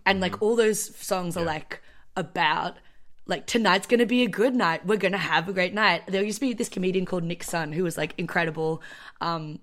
[0.06, 1.82] and like all those songs are like
[2.16, 2.78] about
[3.26, 4.86] like tonight's gonna be a good night.
[4.86, 6.04] We're gonna have a great night.
[6.06, 8.84] There used to be this comedian called Nick Sun who was like incredible,
[9.22, 9.58] um,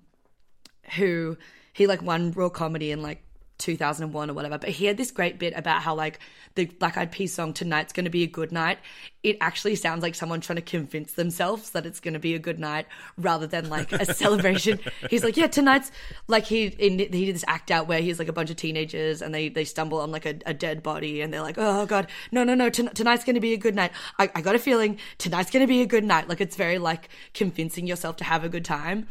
[0.97, 1.37] who
[1.71, 3.23] he like won Raw Comedy in like
[3.57, 4.57] 2001 or whatever.
[4.57, 6.19] But he had this great bit about how like
[6.55, 8.79] the Black Eyed Peas song "Tonight's Gonna Be a Good Night."
[9.23, 12.59] It actually sounds like someone trying to convince themselves that it's gonna be a good
[12.59, 12.85] night
[13.17, 14.79] rather than like a celebration.
[15.09, 15.91] He's like, yeah, tonight's
[16.27, 19.21] like he in, he did this act out where he's like a bunch of teenagers
[19.21, 22.07] and they they stumble on like a, a dead body and they're like, oh god,
[22.31, 23.91] no no no, ton- tonight's gonna be a good night.
[24.19, 26.29] I, I got a feeling tonight's gonna be a good night.
[26.29, 29.07] Like it's very like convincing yourself to have a good time.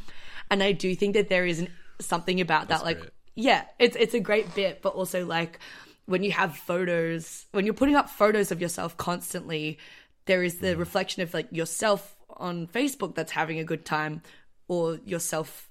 [0.51, 1.69] And I do think that there is an,
[2.01, 3.11] something about that, like great.
[3.37, 5.61] Yeah, it's it's a great bit, but also like
[6.07, 9.79] when you have photos, when you're putting up photos of yourself constantly,
[10.25, 10.79] there is the mm.
[10.79, 14.23] reflection of like yourself on Facebook that's having a good time,
[14.69, 15.69] or yourself,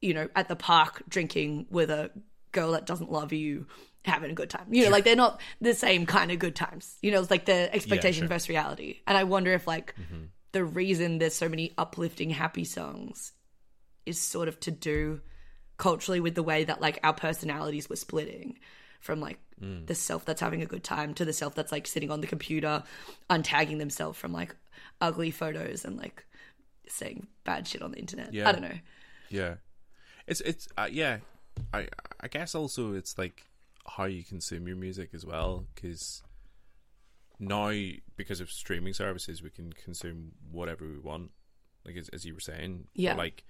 [0.00, 2.10] you know, at the park drinking with a
[2.52, 3.66] girl that doesn't love you
[4.04, 4.66] having a good time.
[4.70, 6.96] You know, like they're not the same kind of good times.
[7.00, 8.28] You know, it's like the expectation sure.
[8.28, 9.00] versus reality.
[9.06, 10.24] And I wonder if like mm-hmm.
[10.52, 13.32] the reason there's so many uplifting happy songs
[14.04, 15.20] is sort of to do
[15.78, 18.58] culturally with the way that like our personalities were splitting
[19.00, 22.12] from like the self that's having a good time to the self that's like sitting
[22.12, 22.84] on the computer
[23.28, 24.54] untagging themselves from like
[25.00, 26.24] ugly photos and like
[26.88, 28.32] saying bad shit on the internet.
[28.32, 28.48] Yeah.
[28.48, 28.78] I don't know.
[29.30, 29.54] Yeah,
[30.28, 31.18] it's it's uh, yeah.
[31.74, 31.88] I
[32.20, 33.44] I guess also it's like
[33.84, 36.22] how you consume your music as well because
[37.40, 37.72] now
[38.16, 41.30] because of streaming services we can consume whatever we want
[41.84, 43.14] like as, as you were saying Yeah.
[43.14, 43.44] like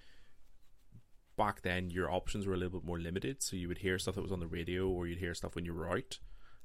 [1.39, 4.15] back then your options were a little bit more limited so you would hear stuff
[4.15, 6.19] that was on the radio or you'd hear stuff when you were out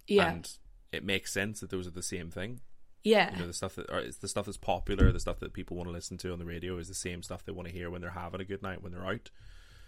[0.07, 0.29] Yeah.
[0.29, 0.49] and
[0.91, 2.59] it makes sense that those are the same thing
[3.03, 3.33] yeah.
[3.33, 5.77] you know the stuff that or it's the stuff that's popular the stuff that people
[5.77, 7.89] want to listen to on the radio is the same stuff they want to hear
[7.89, 9.29] when they're having a good night when they're out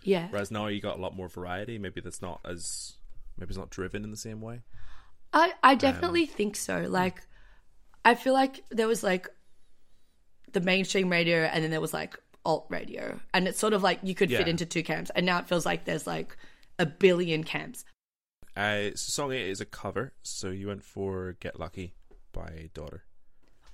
[0.05, 0.27] yeah.
[0.29, 1.77] Whereas now you got a lot more variety.
[1.79, 2.93] Maybe that's not as
[3.37, 4.61] maybe it's not driven in the same way.
[5.33, 6.85] I, I um, definitely think so.
[6.87, 7.21] Like,
[8.05, 9.27] I feel like there was like
[10.53, 13.19] the mainstream radio and then there was like alt radio.
[13.33, 15.11] And it's sort of like you could fit into two camps.
[15.15, 16.37] And now it feels like there's like
[16.79, 17.85] a billion camps.
[18.55, 21.93] Uh, so song eight is a cover, so you went for "Get Lucky"
[22.31, 23.03] by Daughter.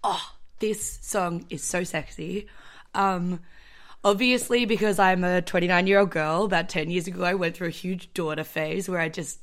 [0.03, 2.47] Oh, this song is so sexy.
[2.95, 3.41] Um,
[4.03, 7.67] obviously, because I'm a 29 year old girl, about 10 years ago, I went through
[7.67, 9.39] a huge daughter phase where I just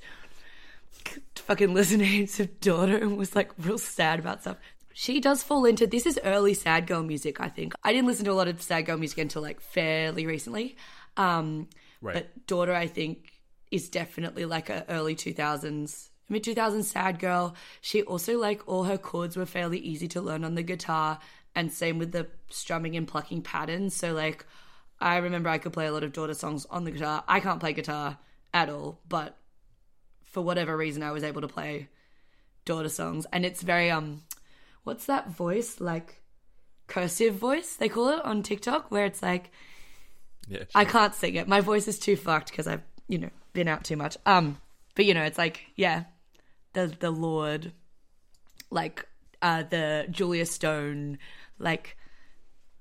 [1.36, 4.56] fucking listened to daughter and was like real sad about stuff.
[5.00, 7.72] She does fall into this is early sad girl music, I think.
[7.84, 10.76] I didn't listen to a lot of sad girl music until like fairly recently.
[11.16, 11.68] Um,
[12.00, 12.14] Right.
[12.14, 13.30] but daughter, I think,
[13.70, 17.54] is definitely like a early 2000s, mid 2000s sad girl.
[17.80, 21.20] She also, like, all her chords were fairly easy to learn on the guitar,
[21.54, 23.94] and same with the strumming and plucking patterns.
[23.94, 24.46] So, like,
[24.98, 27.22] I remember I could play a lot of daughter songs on the guitar.
[27.28, 28.18] I can't play guitar
[28.52, 29.36] at all, but
[30.24, 31.88] for whatever reason, I was able to play
[32.64, 34.22] daughter songs, and it's very um,
[34.88, 36.22] what's that voice like?
[36.88, 39.52] Cursive voice they call it on TikTok, where it's like
[40.48, 41.48] Yeah, I can't sing it.
[41.48, 44.16] My voice is too fucked because I've, you know, been out too much.
[44.26, 44.58] Um,
[44.94, 46.04] but you know, it's like, yeah,
[46.74, 47.72] the the Lorde,
[48.70, 49.06] like
[49.42, 51.18] uh the Julia Stone,
[51.58, 51.96] like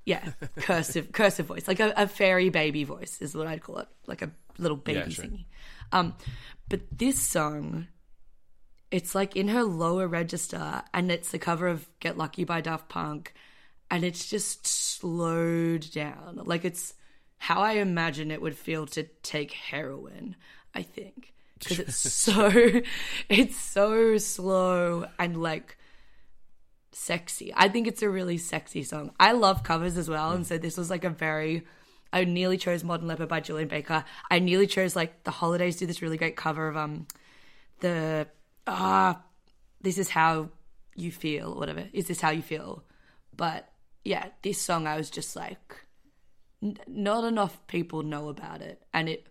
[0.06, 3.88] yeah, cursive cursive voice, like a, a fairy baby voice is what I'd call it,
[4.08, 5.26] like a little baby Yeah, sure.
[5.26, 5.46] singing.
[5.92, 6.16] Um,
[6.70, 7.88] but this song,
[8.92, 12.90] it's like in her lower register, and it's the cover of "Get Lucky" by Daft
[12.90, 13.34] Punk,
[13.92, 16.42] and it's just slowed down.
[16.46, 16.94] Like it's
[17.40, 20.36] how I imagine it would feel to take heroin.
[20.74, 22.82] I think because it's so
[23.30, 25.78] it's so slow and like
[26.92, 27.54] sexy.
[27.56, 29.12] I think it's a really sexy song.
[29.20, 31.66] I love covers as well, and so this was like a very.
[32.14, 34.06] I nearly chose "Modern Leper" by Julien Baker.
[34.32, 37.08] I nearly chose like the Holidays do this really great cover of um
[37.82, 38.28] the
[38.68, 39.22] ah
[39.82, 40.50] this is how
[40.96, 41.88] you feel or whatever.
[41.94, 42.84] Is this how you feel?
[43.36, 43.70] But
[44.04, 45.86] yeah, this song I was just like
[46.64, 49.28] n- not enough people know about it and it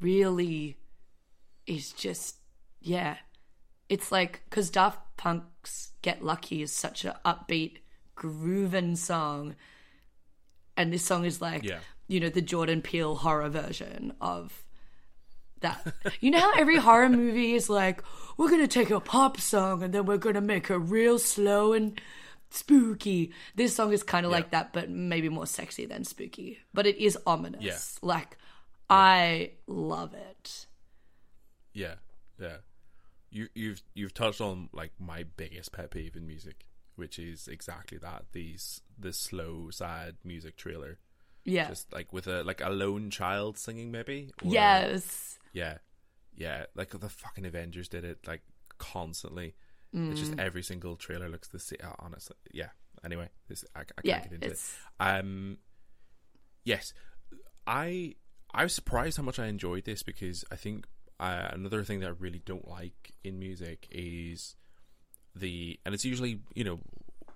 [0.00, 0.76] really
[1.66, 2.36] is just
[2.80, 3.16] yeah
[3.88, 7.78] it's like because daft punk's get lucky is such a upbeat
[8.14, 9.54] grooving song
[10.76, 11.78] and this song is like Yeah.
[12.08, 14.61] you know the jordan peele horror version of
[15.62, 15.94] that.
[16.20, 18.02] You know how every horror movie is like
[18.36, 22.00] we're gonna take a pop song and then we're gonna make it real slow and
[22.50, 23.32] spooky.
[23.54, 26.58] This song is kind of like that but maybe more sexy than spooky.
[26.72, 27.62] But it is ominous.
[27.62, 27.78] Yeah.
[28.06, 28.36] like
[28.90, 30.66] i love it.
[31.72, 31.94] Yeah,
[32.38, 32.58] yeah.
[33.30, 37.98] You you've you've touched on like my biggest pet peeve in music, which is exactly
[37.98, 40.98] that these this slow sad music trailer,
[41.44, 41.68] yeah.
[41.68, 44.30] Just like with a like a lone child singing maybe.
[44.42, 45.78] yes Yeah,
[46.34, 46.64] yeah.
[46.74, 48.42] Like the fucking Avengers did it like
[48.78, 49.54] constantly.
[49.92, 50.16] It's Mm.
[50.16, 51.78] just every single trailer looks the same.
[51.98, 52.70] Honestly, yeah.
[53.04, 54.52] Anyway, this I, I can't yeah get into it.
[54.52, 55.58] it's Um,
[56.64, 56.94] yes,
[57.66, 58.14] I
[58.54, 60.86] I was surprised how much I enjoyed this because I think
[61.20, 64.56] uh, another thing that I really don't like in music is
[65.34, 66.80] the and it's usually you know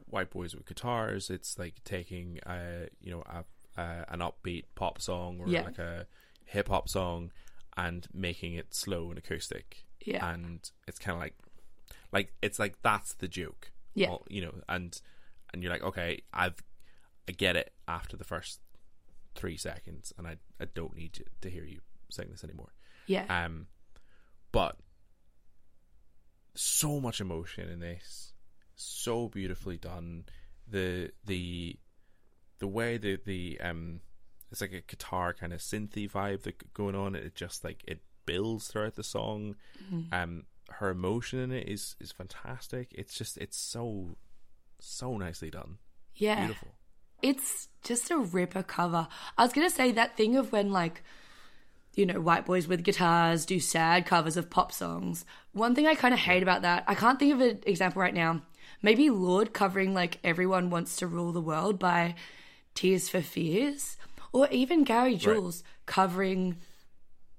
[0.07, 1.31] white boys with guitars.
[1.31, 3.45] It's like taking uh you know a,
[3.81, 5.63] uh, an upbeat pop song or Yeah.
[5.65, 6.07] like a
[6.45, 7.33] hip hop song
[7.77, 9.85] and making it slow and acoustic.
[10.05, 10.33] Yeah.
[10.33, 11.35] and it's kind of like
[12.13, 13.73] like it's like that's the joke.
[13.95, 14.11] Yeah.
[14.11, 15.01] Well, you know, and
[15.53, 16.63] and you're like, okay, I've
[17.29, 18.61] I get it after the first
[19.35, 22.73] three seconds, and I I don't need to, to hear you sing this anymore.
[23.07, 23.67] yeah Um,
[24.53, 24.77] but
[26.55, 28.33] so much emotion in this,
[28.77, 30.25] so beautifully done.
[30.69, 31.77] The the
[32.59, 34.01] the way the the um
[34.51, 37.15] it's like a guitar kind of synthy vibe that going on.
[37.15, 39.57] It just like it builds throughout the song.
[40.13, 42.89] Um, her emotion in it is is fantastic.
[42.93, 44.17] It's just it's so
[44.79, 45.79] so nicely done.
[46.15, 46.69] yeah Beautiful.
[47.23, 49.09] It's just a ripper cover.
[49.39, 51.03] I was gonna say that thing of when like
[51.97, 55.25] you know, white boys with guitars do sad covers of pop songs.
[55.53, 58.15] One thing I kind of hate about that, I can't think of an example right
[58.15, 58.43] now.
[58.83, 62.15] Maybe Lorde covering like Everyone Wants to Rule the World by
[62.75, 63.97] Tears for Fears,
[64.37, 66.59] or even Gary Jules covering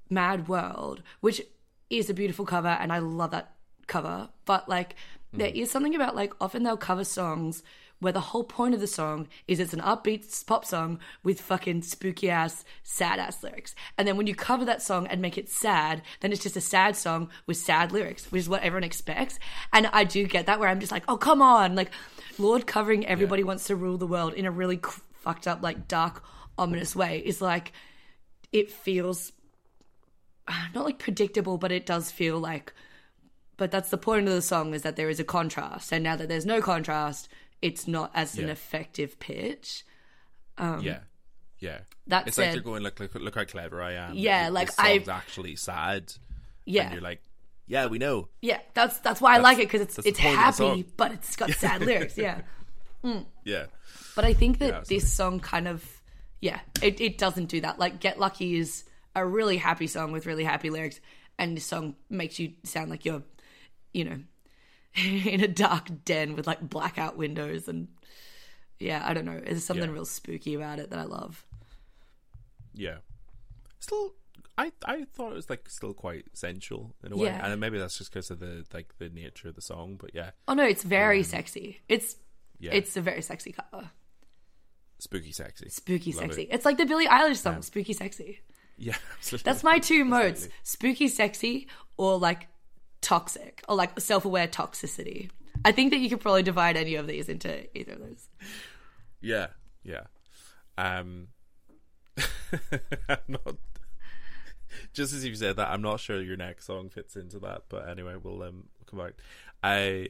[0.10, 1.44] Mad World, which
[1.92, 3.54] is a beautiful cover and I love that
[3.86, 4.30] cover.
[4.46, 4.96] But like,
[5.32, 5.38] hmm.
[5.38, 7.62] there is something about like often they'll cover songs
[8.00, 11.84] where the whole point of the song is it's an upbeat pop song with fucking
[11.84, 13.76] spooky ass, sad ass lyrics.
[13.96, 16.62] And then when you cover that song and make it sad, then it's just a
[16.62, 19.38] sad song with sad lyrics, which is what everyone expects.
[19.72, 21.76] And I do get that where I'm just like, oh, come on.
[21.76, 21.92] Like,
[22.40, 24.80] Lorde covering Everybody Wants to Rule the World in a really
[25.14, 26.24] fucked up, like dark,
[26.58, 27.72] ominous way is like,
[28.52, 29.32] it feels
[30.74, 32.74] not like predictable, but it does feel like.
[33.58, 36.16] But that's the point of the song is that there is a contrast, and now
[36.16, 37.28] that there's no contrast,
[37.62, 39.84] it's not as an effective pitch.
[40.60, 41.00] Um, yeah,
[41.60, 41.78] yeah.
[41.78, 44.14] Um, that it's like said- they're going like, look, look how clever I am.
[44.14, 46.14] Yeah, like, I- actually sad.
[46.66, 47.22] Yeah, and you're like,
[47.66, 48.28] yeah, we know.
[48.42, 48.60] yeah.
[48.76, 51.36] That's that's why I like it because it's it's point of the happy, but it's
[51.36, 52.16] got sad lyrics.
[52.18, 52.42] Yeah,
[53.44, 53.66] Yeah,
[54.16, 55.84] but I think that Yeah, this song kind of
[56.42, 57.80] yeah, it it doesn't do that.
[57.80, 58.84] Like Get Lucky is
[59.16, 61.00] a really happy song with really happy lyrics,
[61.40, 63.24] and this song makes you sound like you're,
[63.94, 64.20] you know,
[64.96, 67.88] in a dark den with like blackout windows and
[68.80, 69.40] yeah, I don't know.
[69.40, 69.94] There's something Yeah.
[69.94, 71.46] real spooky about it that I love.
[72.74, 72.98] yeah.
[73.80, 74.14] Still,
[74.58, 77.46] I I thought it was like still quite sensual in a way, Yeah.
[77.48, 79.96] and maybe that's just because of the like the nature of the song.
[80.00, 81.82] But yeah, Oh no, it's very um, sexy.
[81.88, 82.16] It's
[82.60, 83.90] yeah, it's a very sexy cover.
[85.00, 86.44] Spooky, sexy, Spooky Love sexy.
[86.44, 86.50] it.
[86.52, 88.40] It's like the Billie Eilish song, Spooky Sexy.
[88.78, 89.44] Yeah, absolutely.
[89.52, 90.56] That's my two modes: Absolutely.
[90.64, 91.68] spooky sexy
[91.98, 92.48] or like
[93.02, 95.30] toxic or like self-aware toxicity.
[95.66, 98.28] I think that you could probably divide any of these into either of those.
[99.22, 99.48] Yeah,
[99.84, 100.04] yeah.
[100.78, 101.30] Um,
[103.10, 103.56] I'm not.
[104.94, 107.90] Just as you said that, I'm not sure your next song fits into that, but
[107.90, 109.14] anyway, we'll um come back.
[109.64, 110.10] I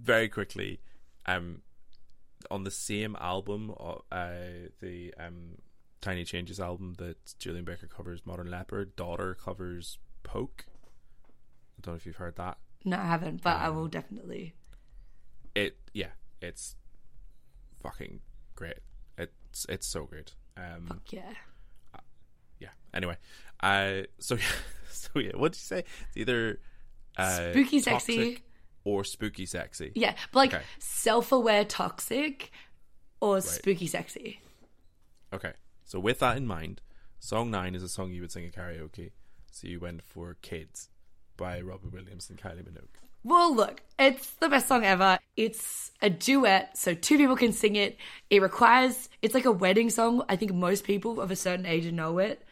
[0.00, 0.80] very quickly,
[1.26, 1.62] um,
[2.50, 5.58] on the same album, uh, uh, the um
[6.00, 10.66] Tiny Changes album that Julien Baker covers, Modern Leper, Daughter covers Poke.
[10.68, 12.58] I don't know if you've heard that.
[12.84, 14.54] No, I haven't, but Um, I will definitely.
[15.54, 16.10] it yeah
[16.42, 16.76] it's
[17.82, 18.20] fucking
[18.54, 18.78] great
[19.16, 21.32] it's it's so good um Fuck yeah.
[22.60, 23.16] yeah anyway
[23.60, 24.42] uh so yeah
[24.90, 25.78] so yeah what did you say
[26.08, 26.60] it's either
[27.16, 28.38] uh Spooky sexy.
[28.86, 30.64] Or spooky sexy Yeah, but like Okay.
[30.78, 32.50] self-aware toxic
[33.20, 34.40] or spooky sexy.
[35.32, 35.52] okay
[35.84, 36.80] so with that in mind
[37.18, 39.10] song nine is a song you would sing at karaoke
[39.50, 40.88] so you went for kids
[41.36, 45.18] by Robbie Williams and Kylie Minogue Well, look, it's the best song ever.
[45.36, 47.96] It's a duet, so two people can sing it.
[48.30, 50.22] It requires, it's like a wedding song.
[50.28, 52.42] I think most people of a certain age know it.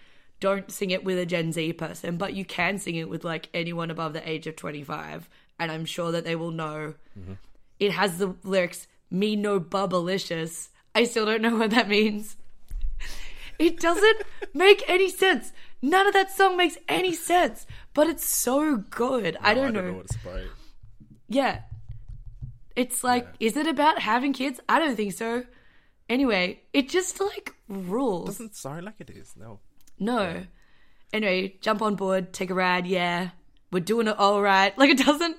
[0.40, 3.48] Don't sing it with a Gen Z person, but you can sing it with like
[3.54, 5.28] anyone above the age of 25.
[5.58, 6.94] And I'm sure that they will know.
[7.18, 7.34] Mm-hmm.
[7.78, 10.68] It has the lyrics, me no bubblicious.
[10.94, 12.36] I still don't know what that means.
[13.58, 14.22] It doesn't
[14.54, 15.52] make any sense.
[15.80, 19.36] None of that song makes any sense, but it's so good.
[19.40, 19.82] I don't I know.
[19.88, 20.40] know what it's about
[21.28, 21.60] Yeah.
[22.74, 24.58] It's like, is it about having kids?
[24.68, 25.44] I don't think so.
[26.08, 28.26] Anyway, it just like rules.
[28.26, 29.60] doesn't sound like it is no
[29.98, 30.44] no.
[31.12, 33.30] Anyway, jump on board, take a ride, yeah.
[33.70, 34.76] We're doing it all right.
[34.76, 35.36] Like, it doesn't.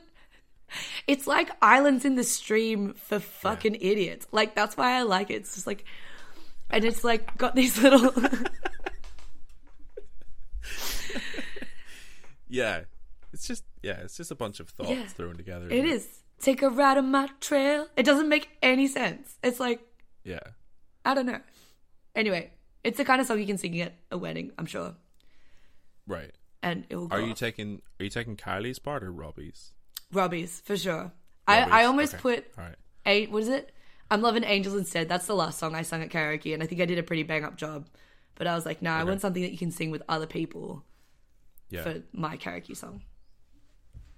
[1.07, 4.27] It's like Islands in the Stream for fucking idiots.
[4.31, 5.35] Like, that's why I like it.
[5.35, 5.85] It's just like,
[6.69, 8.11] and it's like got these little.
[12.47, 12.81] yeah
[13.33, 15.07] it's just yeah it's just a bunch of thoughts Yeah.
[15.07, 16.07] thrown together it isn't is.
[16.39, 17.87] Take a ride on my trail.
[17.95, 19.37] It doesn't make any sense.
[19.41, 19.79] It's like,
[20.25, 20.39] yeah
[21.05, 21.39] I don't know.
[22.13, 22.51] Anyway,
[22.83, 24.95] it's the kind of song you can sing at a wedding, I'm sure.
[26.07, 27.37] right And it will go Are you off.
[27.39, 29.71] taking Are you taking Kylie's part or Robbie's?
[30.11, 31.11] Robbie's, for sure.
[31.47, 32.21] I, I almost okay.
[32.21, 32.75] put right.
[33.05, 33.31] eight.
[33.31, 33.71] What is it?
[34.09, 35.09] I'm loving angels instead.
[35.09, 37.23] That's the last song I sung at karaoke, and I think I did a pretty
[37.23, 37.87] bang up job.
[38.35, 40.83] But I was like, no, I want something that you can sing with other people
[41.69, 41.83] Yeah.
[41.83, 43.03] for my karaoke song.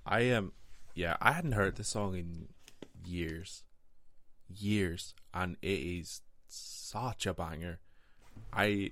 [0.05, 0.45] I am.
[0.45, 0.51] Um,
[0.95, 2.47] yeah, I hadn't heard this song in
[3.05, 3.63] years,
[4.49, 7.79] years, and it is such a banger.
[8.51, 8.91] I,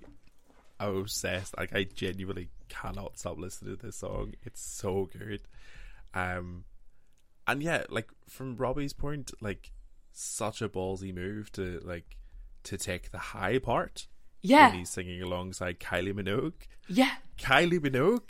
[0.79, 1.57] I'm obsessed.
[1.57, 4.33] Like I genuinely cannot stop listening to this song.
[4.43, 5.41] It's so good.
[6.13, 6.65] Um,
[7.47, 9.71] and yeah, like from Robbie's point, like
[10.11, 12.17] such a ballsy move to like
[12.63, 14.07] to take the high part
[14.41, 16.53] Yeah, when he's singing alongside Kylie Minogue.
[16.87, 18.29] yeah, Kylie Minogue?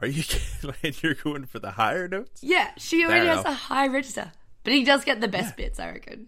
[0.00, 0.22] Are you
[0.82, 2.42] like you're going for the higher notes?
[2.42, 2.70] yeah.
[2.76, 4.32] She already has a high register,
[4.64, 6.26] but he does get the best bits, I reckon.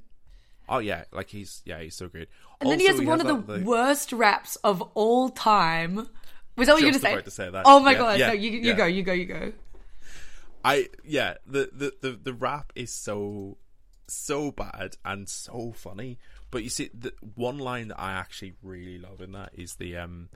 [0.69, 2.29] Oh yeah, like he's yeah he's so great.
[2.61, 6.09] And then he has Also, one of that, the worst raps of all time
[6.57, 7.63] Was that what you were going about to say that.
[7.67, 8.19] Oh my Yeah, god!
[8.19, 8.73] yeah, no, you, you yeah.
[8.75, 9.53] go, you go, you go.
[10.67, 13.57] I yeah, the, the the the rap is so
[14.09, 16.19] so bad and so funny.
[16.51, 19.97] But you see, the one line that I actually really love in that is the
[19.97, 20.29] um,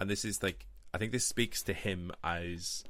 [0.00, 2.82] and this is like I think this speaks to him as.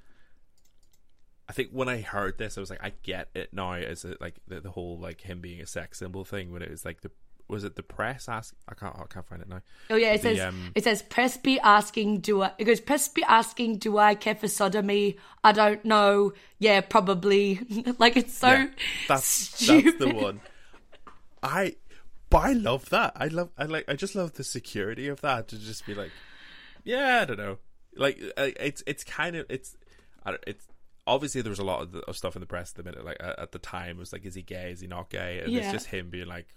[1.48, 4.16] I think when I heard this, I was like, I get it now as a,
[4.18, 6.52] like the, the whole like him being a sex symbol thing.
[6.52, 7.10] When it was like the
[7.48, 8.54] was it the press ask?
[8.68, 9.60] I can't I can't find it now.
[9.90, 12.80] Oh yeah, it The, says um, it says press be asking do I it goes
[12.80, 15.18] press be asking do I care for sodomy?
[15.42, 16.32] I don't know.
[16.58, 17.60] Yeah, probably.
[17.98, 18.66] like it's so Yeah,
[19.08, 19.84] that's stupid.
[19.84, 20.40] that's the one.
[21.42, 21.76] I
[22.30, 23.12] but I love that.
[23.16, 26.10] I love I like I just love the security of that to just be like,
[26.84, 27.58] yeah, I don't know.
[27.96, 29.76] Like uh, it's it's kind of it's
[30.24, 30.66] I don't, it's
[31.06, 33.04] obviously there was a lot of, the, of stuff in the press at the minute
[33.04, 35.40] like at, at the time it was like is he gay is he not gay
[35.44, 36.48] and it's just him being like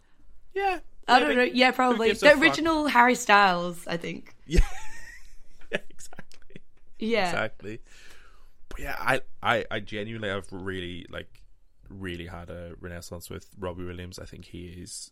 [0.58, 0.80] yeah
[1.10, 1.44] I don't know.
[1.44, 2.38] Yeah, probably the fuck?
[2.42, 3.88] original Harry Styles.
[3.88, 4.34] I think.
[4.46, 4.60] yeah
[5.72, 6.62] yeah exactly
[7.00, 7.30] Yeah.
[7.30, 7.80] exactly
[8.70, 11.42] but yeah I, I i genuinely have really like
[11.90, 15.12] really had a renaissance with robbie williams i think he is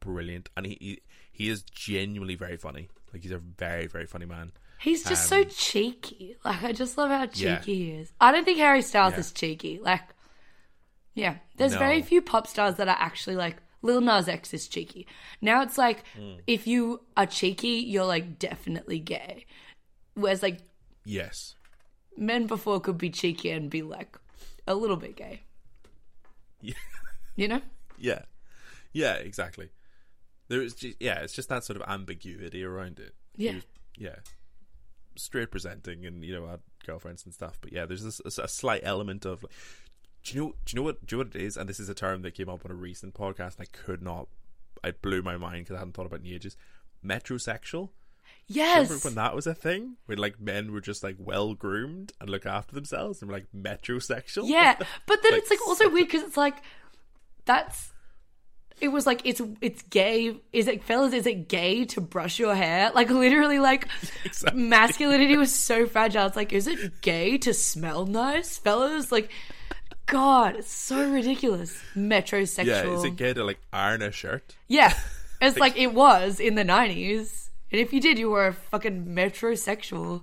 [0.00, 1.00] brilliant and he he,
[1.32, 5.40] he is genuinely very funny like he's a very very funny man He's just so
[5.42, 6.36] Um, cheeky.
[6.42, 7.60] Like I just love how cheeky Yeah.
[7.60, 8.10] he is.
[8.18, 9.20] I don't think Harry Styles Yeah.
[9.20, 9.78] is cheeky.
[9.78, 10.00] Like,
[11.14, 11.78] yeah, there's No.
[11.80, 15.06] very few pop stars that are actually like Lil Nas X is cheeky.
[15.40, 16.34] Now it's like Hmm.
[16.46, 19.46] if you are cheeky, you're like definitely gay.
[20.14, 20.58] Whereas like
[21.04, 21.54] yes
[22.16, 24.18] men before could be cheeky and be like
[24.66, 25.42] a little bit gay.
[26.60, 26.74] Yeah.
[27.36, 27.60] You know?
[27.98, 28.22] yeah
[28.92, 29.70] yeah exactly
[30.48, 33.54] there is just, yeah it's just that sort of ambiguity around it Yeah.
[33.56, 33.66] was-
[33.96, 34.16] yeah
[35.16, 38.80] straight presenting and you know our girlfriends and stuff but yeah there's this a slight
[38.84, 39.52] element of like,
[40.22, 41.80] do you know do you know what do you know what it is and this
[41.80, 44.28] is a term that came up on a recent podcast and I could not
[44.84, 46.56] it blew my mind because I hadn't thought about it in ages
[47.04, 47.90] metrosexual
[48.46, 48.88] Yes.
[48.88, 52.28] remember when that was a thing when like men were just like well groomed and
[52.28, 56.08] look after themselves and were like metrosexual Yeah, but then Like, it's like also weird
[56.08, 56.56] because it's like
[57.44, 57.92] that's
[58.80, 60.36] it was like it's it's gay.
[60.54, 61.12] Is it fellas?
[61.12, 62.90] Is it gay to brush your hair?
[62.94, 63.86] Like literally, like
[64.24, 64.62] Exactly.
[64.62, 66.26] masculinity was so fragile.
[66.26, 69.12] It's like, is it gay to smell nice, fellas?
[69.12, 69.30] Like,
[70.10, 71.80] God, it's so ridiculous.
[71.96, 72.66] Metrosexual.
[72.66, 74.94] yeah is it gay to like iron a shirt Yeah,
[75.40, 79.06] it's like it was in the nineties, and if you did, you were a fucking
[79.06, 80.22] metrosexual.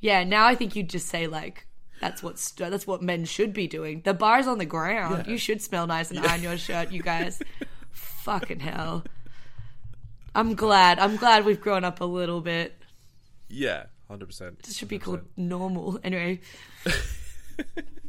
[0.00, 1.66] Yeah, now I think you'd just say like
[2.00, 4.02] that's what st- that's what men should be doing.
[4.04, 5.24] The bar's on the ground.
[5.26, 5.32] Yeah.
[5.32, 7.40] You should smell nice and iron your shirt, you guys.
[7.92, 9.04] fucking hell.
[10.34, 10.98] I'm glad.
[10.98, 12.74] I'm glad we've grown up a little bit.
[13.48, 15.98] yeah 100% This should be called normal.
[16.04, 16.40] Anyway.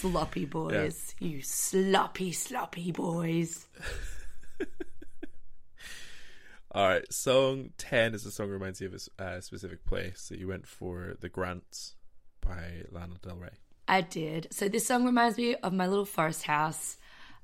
[0.00, 1.14] sloppy boys.
[1.18, 3.66] You sloppy, sloppy boys.
[6.72, 10.28] All right, song ten is a song that reminds you of a a specific place
[10.28, 11.16] that you went for.
[11.20, 11.96] The Grants
[12.40, 13.50] by Lana Del Rey.
[13.88, 14.48] I did.
[14.52, 16.96] So this song reminds me of my little forest house.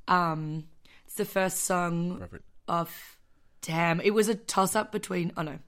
[0.08, 0.68] Um,
[1.04, 2.44] it's the first song Robert.
[2.68, 3.18] of
[3.62, 4.00] damn.
[4.00, 5.32] It was a toss up between.
[5.36, 5.58] Oh no,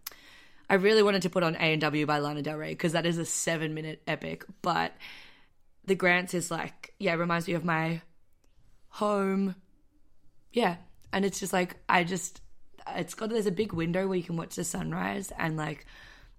[0.70, 3.06] I really wanted to put on A and W by Lana Del Rey because that
[3.06, 4.44] is a seven minute epic.
[4.62, 4.92] But
[5.88, 8.00] the Grants is like yeah, it reminds me of my
[8.88, 9.54] home.
[10.52, 10.76] Yeah,
[11.12, 12.40] and it's just like I just
[12.96, 15.86] it's got there's a big window where you can watch the sunrise and like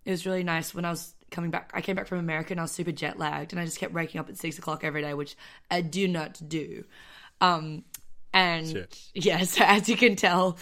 [0.06, 1.72] it was really nice when I was coming back.
[1.74, 3.94] I came back from America and I was super jet lagged and I just kept
[3.94, 5.36] waking up at six o'clock every day, which
[5.70, 6.86] I do not do.
[7.42, 7.84] Um,
[8.34, 8.86] and Sure.
[9.14, 10.58] yeah, so as you can tell,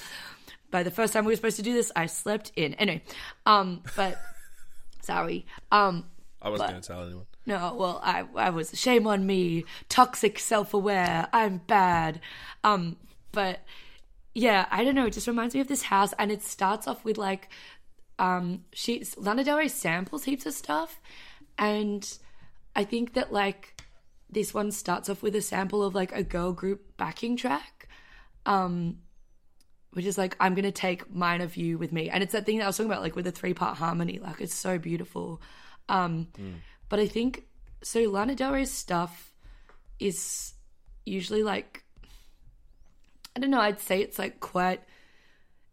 [0.72, 2.74] by the first time we were supposed to do this, I slept in.
[2.76, 3.04] Anyway,
[3.46, 4.20] um, but
[5.02, 5.46] sorry.
[5.72, 6.06] Um,
[6.48, 7.26] I wasn't going to tell anyone.
[7.46, 11.28] no, well, I I was shame on me, toxic self aware.
[11.34, 12.20] I'm bad.
[12.64, 12.98] Um,
[13.32, 13.60] but
[14.34, 15.08] yeah, I don't know.
[15.08, 17.50] It just reminds me of this house, and it starts off with like,
[18.20, 21.00] um, she Lana Del Rey samples heaps of stuff,
[21.58, 22.18] and
[22.76, 23.82] I think that like
[24.30, 27.88] this one starts off with a sample of like a girl group backing track,
[28.46, 28.98] um,
[29.92, 32.58] which is like I'm gonna take mine of you with me, and it's that thing
[32.60, 34.20] that I was talking about, like with a three part harmony.
[34.20, 35.42] Like it's so beautiful.
[35.90, 36.28] Um,
[36.90, 37.46] but I think
[37.84, 38.02] so.
[38.02, 39.34] Lana Del Rey's stuff
[40.00, 40.54] is
[41.06, 41.84] usually like
[43.38, 43.62] I don't know.
[43.62, 44.82] I'd say it's like quite.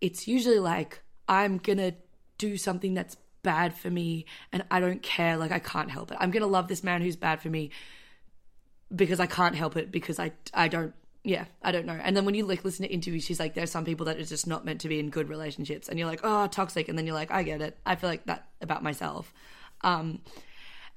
[0.02, 1.94] It's usually like I'm gonna
[2.36, 5.38] do something that's bad for me, and I don't care.
[5.38, 6.18] Like I can't help it.
[6.20, 7.70] I'm gonna love this man who's bad for me
[8.94, 10.92] because I can't help it because I I don't.
[11.22, 11.98] Yeah, I don't know.
[12.02, 14.24] And then when you like listen to interviews, she's like, "There's some people that are
[14.24, 17.06] just not meant to be in good relationships," and you're like, "Oh, toxic," and then
[17.06, 17.78] you're like, "I get it.
[17.86, 19.32] I feel like that about myself."
[19.84, 20.20] Um,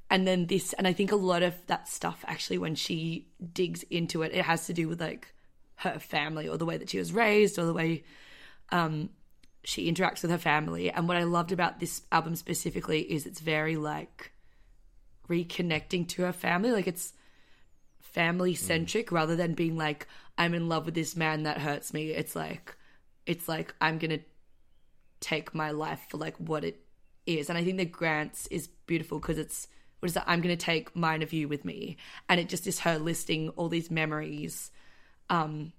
[0.09, 3.83] and then this and i think a lot of that stuff actually when she digs
[3.89, 5.33] into it it has to do with like
[5.75, 8.05] her family or the way that she was raised or the way
[8.71, 9.09] um
[9.67, 10.89] she interacts with her family.
[10.89, 14.31] And what I loved about this album specifically is it's very like
[15.27, 16.71] reconnecting to her family.
[16.71, 17.11] Like it's
[17.99, 20.07] family centric rather than being like,
[20.37, 22.11] I'm in love with this man that hurts me.
[22.11, 22.77] It's like,
[23.25, 24.23] it's like, I'm going to
[25.19, 26.79] take my life for like what it
[27.27, 27.49] is.
[27.49, 29.67] And I think the Grants is beautiful because it's,
[29.99, 30.25] what is that?
[30.27, 31.97] I'm going to take mine of you with me.
[32.29, 34.71] And it just is her listing all these memories.
[35.29, 35.73] Um,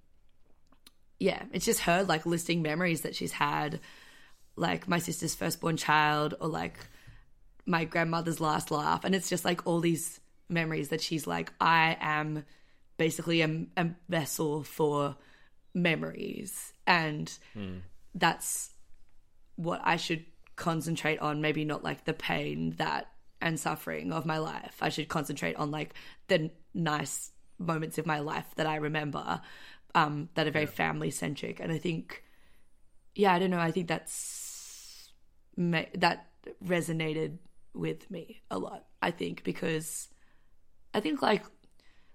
[1.18, 3.80] yeah, it's just her like listing memories that she's had,
[4.56, 6.78] like my sister's firstborn child or like
[7.66, 9.04] my grandmother's last laugh.
[9.04, 12.44] And it's just like all these memories that she's like, I am
[12.96, 15.16] basically a, a vessel for
[15.74, 16.72] memories.
[16.86, 17.30] And
[18.14, 18.70] that's
[19.56, 20.24] what I should
[20.58, 21.40] concentrate on.
[21.40, 23.10] Maybe not like the pain that
[23.40, 24.76] and suffering of my life.
[24.80, 25.94] I should concentrate on like
[26.26, 29.40] the nice moments of my life that I remember
[29.94, 31.60] um, that are very family centric.
[31.60, 32.22] And I think,
[33.14, 33.58] yeah, I don't know.
[33.58, 35.10] I think that's
[35.56, 36.26] that
[36.64, 37.38] resonated
[37.74, 38.84] with me a lot.
[39.00, 40.08] I think because
[40.94, 41.44] I think like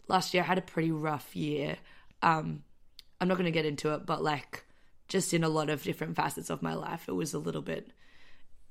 [0.08, 1.78] last year I had a pretty rough year.
[2.22, 2.64] Um,
[3.20, 4.66] I'm not going to get into it, but like
[5.08, 7.92] just in a lot of different facets of my life, it was a little bit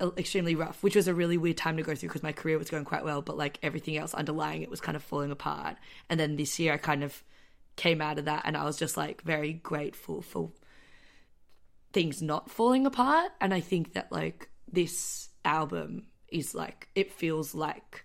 [0.03, 2.59] Uh, extremely rough, which was a really weird time to go through because my career
[2.59, 5.77] was going quite well, but like everything else underlying it was kind of falling apart.
[6.11, 7.23] And then this year I kind of
[7.77, 10.51] came out of that and I was just like very grateful for
[11.93, 13.31] things not falling apart.
[13.41, 18.05] And I think that like this album is like, it feels like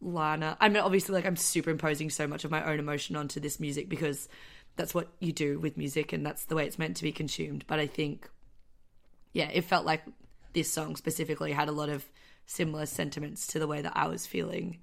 [0.00, 0.56] Lana.
[0.58, 3.90] I mean, obviously, like I'm superimposing so much of my own emotion onto this music
[3.90, 4.26] because
[4.76, 7.64] that's what you do with music and that's the way it's meant to be consumed.
[7.66, 8.26] But I think,
[9.34, 10.02] yeah, it felt like
[10.58, 12.04] this song specifically had a lot of
[12.46, 14.78] similar sentiments to the way that I was feeling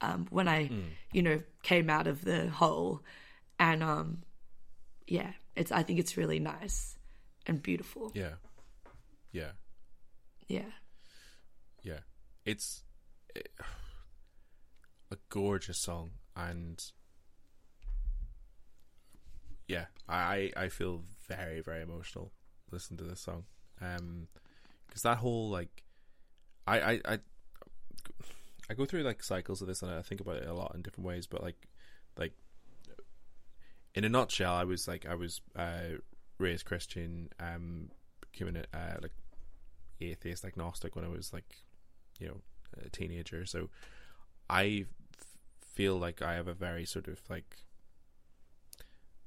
[0.00, 0.70] um, when I,
[1.12, 3.02] you know, came out of the hole.
[3.58, 4.22] And um,
[5.06, 5.70] yeah, it's.
[5.70, 6.96] I think it's really nice
[7.46, 8.10] and beautiful.
[8.14, 8.34] Yeah.
[9.32, 9.52] Yeah.
[10.48, 10.72] Yeah,
[11.84, 12.00] Yeah.
[12.44, 12.82] It's
[13.36, 13.50] it,
[15.12, 16.82] a gorgeous song and
[19.68, 22.32] yeah, I I feel very very emotional
[22.72, 23.44] listening to this song.
[23.80, 24.26] Um
[24.90, 25.82] cuz that whole like
[26.66, 27.18] I I I
[28.70, 30.82] I go through like cycles of this and I think about it a lot in
[30.82, 31.66] different ways, but like
[32.16, 32.32] like
[33.94, 35.98] in a nutshell, I was like I was uh
[36.38, 37.90] raised Christian, um
[38.32, 39.12] became an uh, like
[40.00, 41.56] atheist agnostic when I was like
[42.18, 42.36] you know
[42.84, 43.44] a teenager.
[43.44, 43.70] So
[44.48, 44.86] I
[45.18, 45.26] f-
[45.74, 47.56] feel like I have a very sort of like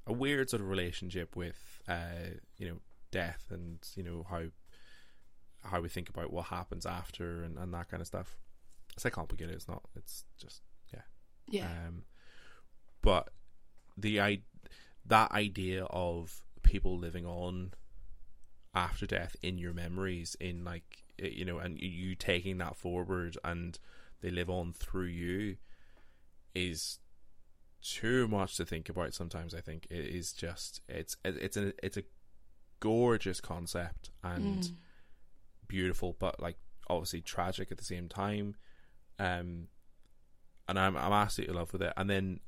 [0.07, 2.77] a weird sort of relationship with uh you know
[3.11, 4.43] death and you know how
[5.63, 8.37] how we think about what happens after and, and that kind of stuff.
[8.95, 9.55] It's like complicated.
[9.55, 9.83] It's not.
[9.95, 10.61] It's just
[10.93, 11.01] yeah.
[11.47, 12.03] yeah, Um,
[13.01, 13.29] but
[13.97, 14.39] the i
[15.05, 17.73] that idea of people living on
[18.73, 23.77] after death in your memories, in like you know, and you taking that forward and
[24.21, 25.57] they live on through you,
[26.55, 26.99] is
[27.81, 29.13] too much to think about.
[29.13, 32.03] Sometimes I think it is just it's it's a it's a
[32.79, 34.71] gorgeous concept and
[35.73, 38.55] beautiful, but like obviously tragic at the same time.
[39.17, 39.67] Um,
[40.67, 41.93] and I'm I'm absolutely in love with it.
[41.97, 42.39] And then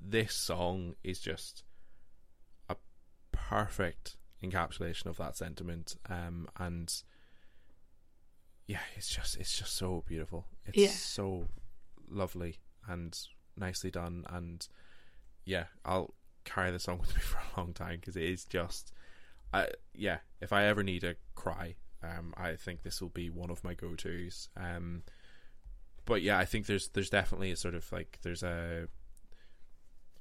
[0.00, 1.64] this song is just
[2.68, 2.76] a
[3.32, 5.96] perfect encapsulation of that sentiment.
[6.08, 6.94] Um, and
[8.66, 10.46] yeah, it's just it's just so beautiful.
[10.64, 10.90] It's Yeah.
[10.90, 11.48] so
[12.08, 13.18] lovely and
[13.56, 14.24] nicely done.
[14.30, 14.66] And
[15.44, 16.14] yeah, I'll
[16.44, 18.92] carry the song with me for a long time because it is just,
[19.52, 20.18] I yeah.
[20.40, 23.74] If I ever need a cry, um, I think this will be one of my
[23.74, 24.48] go tos.
[24.56, 25.02] Um,
[26.06, 28.88] but yeah, I think there's there's definitely a sort of like there's a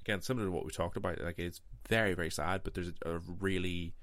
[0.02, 1.22] again similar to what we talked about.
[1.22, 3.94] Like it's very very sad, but there's a, a really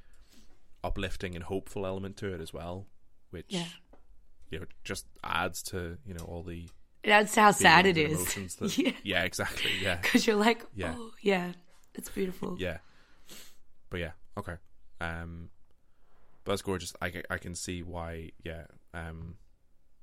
[0.82, 2.86] uplifting and hopeful element to it as well,
[3.30, 3.66] which yeah.
[4.50, 6.68] you know just adds to you know all the
[7.02, 8.24] It adds to how sad it is.
[8.58, 10.94] that- yeah, yeah, exactly, yeah, because you're like, Yeah.
[10.96, 11.52] oh yeah,
[11.94, 12.56] it's beautiful.
[12.58, 12.78] yeah.
[13.90, 14.56] But yeah, okay.
[15.00, 15.50] Um,
[16.46, 16.94] but that's gorgeous.
[17.02, 18.30] I, I can see why.
[18.42, 18.64] Yeah.
[18.94, 19.34] Um,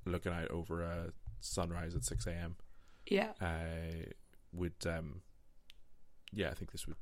[0.05, 2.57] looking out over a sunrise at six a.m.
[3.07, 3.31] yeah.
[3.41, 4.11] uh,
[4.51, 5.21] would um
[6.33, 6.97] yeah I think this would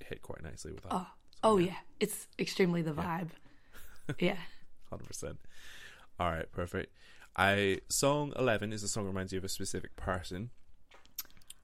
[0.00, 1.06] hit quite nicely with that Oh,
[1.44, 1.76] oh yeah.
[2.00, 3.28] It's extremely the vibe.
[4.18, 4.36] Yeah.
[4.88, 5.38] hundred percent.
[6.18, 6.92] All right, perfect.
[7.36, 10.48] I song eleven is a song that reminds you of a specific person.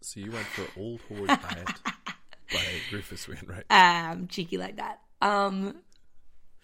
[0.03, 1.69] So you went for "Old Whore's Diet"
[2.53, 3.65] by Rufus Wainwright.
[3.71, 4.99] um cheeky like that.
[5.23, 5.77] Um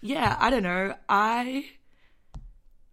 [0.00, 0.94] yeah, I don't know.
[1.08, 1.66] I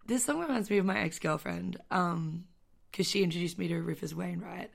[0.06, 2.44] this song reminds me of my ex-girlfriend um
[2.92, 4.70] cuz she introduced me to Rufus Wainwright.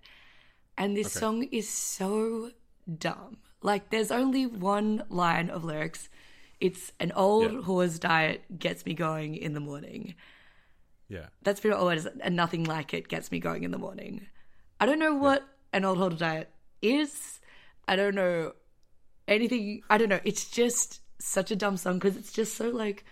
[0.78, 1.20] And this Okay.
[1.20, 2.52] song is so
[3.00, 3.38] dumb.
[3.62, 6.10] Like there's only one line of lyrics
[6.60, 7.62] It's an old Yeah.
[7.66, 10.16] whore's diet gets me going in the morning.
[11.10, 11.28] Yeah.
[11.44, 13.78] That's pretty much all it is, and nothing like it gets me going in the
[13.78, 14.28] morning.
[14.80, 15.44] I don't know what
[15.74, 16.50] an old whore's diet
[16.82, 17.42] is.
[17.88, 18.54] I don't know
[19.28, 19.84] anything.
[19.90, 20.22] I don't know.
[20.24, 23.06] It's just such a dumb song because it's just so like.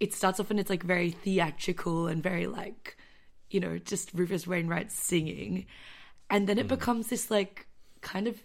[0.00, 2.96] It starts off and it's like very theatrical and very like,
[3.50, 5.66] you know, just Rufus Wainwright singing,
[6.28, 6.70] and then it mm.
[6.70, 7.66] becomes this like
[8.00, 8.42] kind of.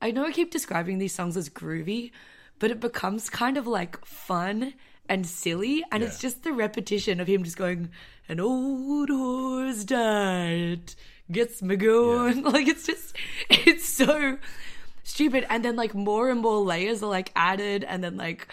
[0.00, 2.12] I know I keep describing these songs as groovy,
[2.60, 4.74] but it becomes kind of like fun
[5.08, 7.90] and silly, and it's just the repetition of him just going,
[8.28, 10.94] "An old horse died,
[11.32, 13.16] gets me going." Like it's just,
[13.48, 14.38] it's so
[15.02, 15.46] stupid.
[15.48, 18.48] And then like more and more layers are like added, and then like,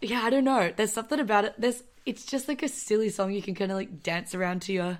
[0.00, 0.72] yeah, I don't know.
[0.74, 1.54] There's something about it.
[1.58, 4.72] There's, it's just like a silly song you can kind of like dance around to
[4.72, 4.98] your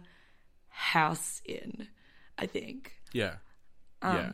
[0.69, 1.89] house in.
[2.39, 2.93] I think.
[3.13, 3.35] Yeah.
[4.03, 4.33] Um, yeah.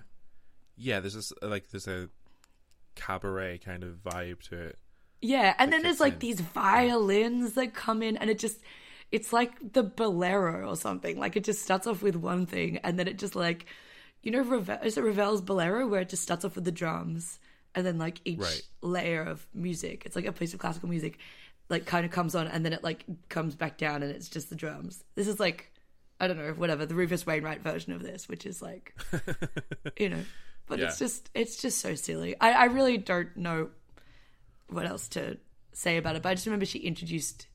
[0.76, 2.08] Yeah, there's this like there's a
[2.94, 4.78] cabaret kind of vibe to it.
[5.20, 6.18] Yeah, and then there's like in.
[6.18, 8.58] these violins that come in, and it just
[9.10, 11.18] it's like the bolero or something.
[11.18, 13.66] Like it just starts off with one thing, and then it just like
[14.24, 17.38] you know, Ravel, is it Ravel's bolero where it just starts off with the drums,
[17.74, 18.62] and then like each Right.
[18.82, 21.18] layer of music, it's like a piece of classical music,
[21.68, 24.50] like kind of comes on, and then it like comes back down, and it's just
[24.50, 25.04] the drums.
[25.14, 25.70] This is like
[26.20, 28.94] I don't know, whatever the Rufus Wainwright version of this, which is like
[29.98, 30.24] you know,
[30.66, 32.34] but it's just it's just so silly.
[32.40, 33.68] I, I really don't know
[34.68, 35.36] what else to
[35.72, 37.46] say about it, but I just remember she introduced.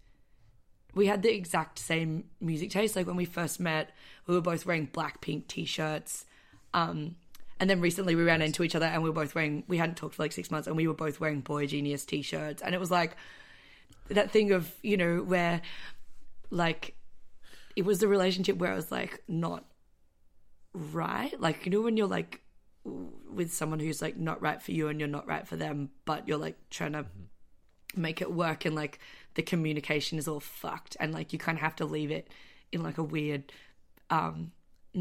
[0.95, 2.95] We had the exact same music taste.
[2.95, 3.91] Like when we first met,
[4.27, 6.25] we were both wearing Blackpink t-shirts.
[6.73, 7.15] Um,
[7.59, 9.63] and then recently we ran into each other and we were both wearing.
[9.67, 12.61] We hadn't talked for like six months, and we were both wearing Boy Genius t-shirts.
[12.61, 13.15] And it was like
[14.09, 15.61] that thing of you know where,
[16.49, 16.95] like,
[17.75, 19.65] it was the relationship where it was like not
[20.73, 21.39] right.
[21.39, 22.41] Like you know when you're like
[22.85, 26.27] with someone who's like not right for you and you're not right for them, but
[26.27, 27.05] you're like trying to
[27.95, 28.99] make it work and like
[29.33, 32.27] the communication is all fucked and like you kind of have to leave it
[32.71, 33.51] in like a weird,
[34.09, 34.51] um,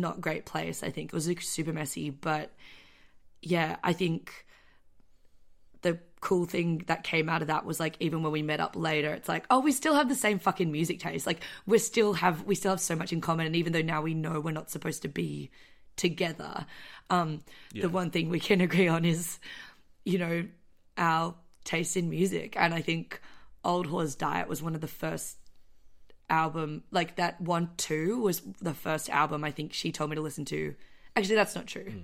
[0.00, 0.82] not great place.
[0.82, 2.52] I think it was like super messy, but
[3.42, 4.46] yeah, I think
[5.82, 8.74] the cool thing that came out of that was like even when we met up
[8.74, 11.26] later it's like oh we still have the same fucking music taste.
[11.26, 14.02] Like we still have we still have so much in common and even though now
[14.02, 15.50] we know we're not supposed to be
[15.96, 16.64] together
[17.10, 17.42] um
[17.72, 19.38] the one thing we can agree on is
[20.04, 20.46] you know
[20.96, 21.34] our
[21.64, 22.54] taste in music.
[22.56, 23.20] And i think
[23.64, 25.36] Old Whore's Diet was one of the first
[26.30, 30.20] album like that one two was the first album i think she told me to
[30.20, 30.74] listen to
[31.16, 32.02] actually that's not true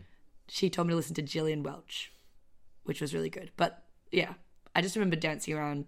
[0.49, 2.13] she told me to listen to Gillian Welch,
[2.85, 3.51] which was really good.
[3.57, 3.83] But
[4.13, 4.35] yeah,
[4.75, 5.87] I just remember dancing around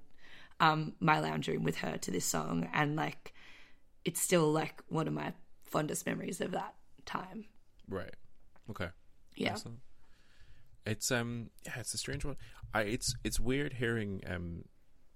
[0.60, 3.34] um, my lounge room with her to this song, and like,
[4.04, 5.32] it's still like one of my
[5.64, 7.44] fondest memories of that time.
[7.88, 8.14] Right.
[8.70, 8.88] Okay.
[9.36, 9.78] Yeah, Excellent.
[10.86, 12.36] It's um yeah, it's a strange one.
[12.72, 14.64] I it's it's weird hearing um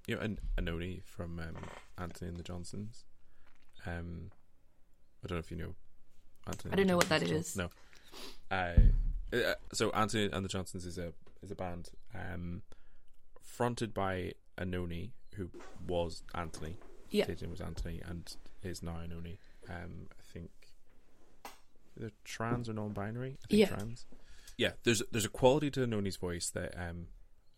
[0.07, 1.57] you know an Anohni from um
[1.97, 3.05] Antony and the Johnsons.
[3.87, 4.31] Um
[5.25, 5.75] I don't know if you know
[6.47, 6.73] Anthony.
[6.73, 7.57] I don't know what that is.
[7.57, 7.69] No.
[8.51, 8.73] Uh,
[9.33, 11.13] uh, so Antony and the Johnsons is a
[11.43, 12.63] is a band um
[13.43, 15.51] fronted by Anohni who
[15.87, 16.77] was Anthony.
[17.11, 17.27] Yeah.
[17.27, 19.39] His name was Anthony and is now Anohni.
[19.69, 20.51] Um I think
[21.97, 23.39] they're trans or non-binary.
[23.45, 23.67] I think Yeah.
[23.69, 24.07] trans.
[24.57, 27.07] Yeah, there's there's a quality to Noni's voice that um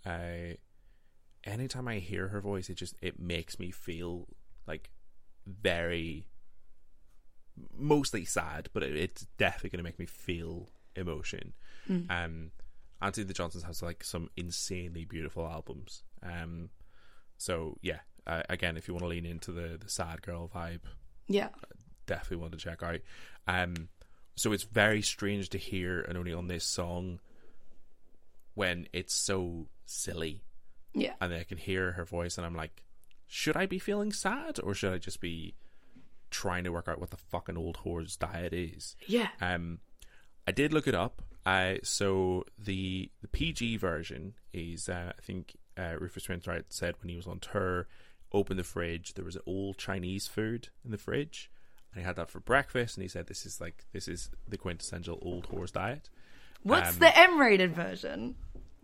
[0.04, 0.58] I
[1.44, 4.28] anytime I hear her voice it just it makes me feel
[4.66, 4.90] like
[5.46, 6.26] very
[7.76, 11.52] mostly sad, but it, it's definitely going to make me feel emotion.
[12.10, 12.50] Um,
[13.00, 16.02] Antony the Johnsons has like some insanely beautiful albums.
[16.22, 16.70] Um,
[17.38, 20.82] so yeah, uh, again, if you want to lean into the the sad girl vibe,
[21.28, 21.48] yeah,
[22.06, 23.00] definitely want to check out.
[23.48, 23.88] Um,
[24.36, 27.18] so it's very strange to hear and only on this song
[28.54, 30.44] when it's so silly,
[30.94, 32.81] yeah, and I can hear her voice, and I'm like,
[33.34, 35.54] should I be feeling sad or should I just be
[36.30, 38.94] trying to work out what the fucking old whore's diet is?
[39.06, 39.28] yeah.
[39.40, 39.78] Um,
[40.46, 41.22] I did look it up.
[41.46, 47.08] Uh, so the the PG version is, uh, I think uh, Rufus Wainwright said when
[47.08, 47.88] he was on tour,
[48.32, 51.50] opened the fridge, there was old Chinese food in the fridge,
[51.92, 54.58] and he had that for breakfast, and he said this is like this is the
[54.58, 56.10] quintessential old whore's diet.
[56.64, 58.36] What's um, the M-rated version?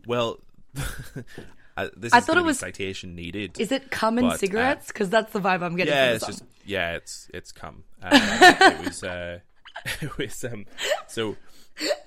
[0.06, 0.40] Well,
[1.84, 3.58] uh, this I is thought it was- citation needed.
[3.60, 4.88] Is it cum and but, uh, cigarettes?
[4.88, 5.92] Because that's the vibe I'm getting.
[5.94, 7.84] yeah, it's just yeah, it's it's cum.
[8.02, 9.38] Uh, it was uh,
[10.00, 10.66] it was um.
[11.06, 11.36] So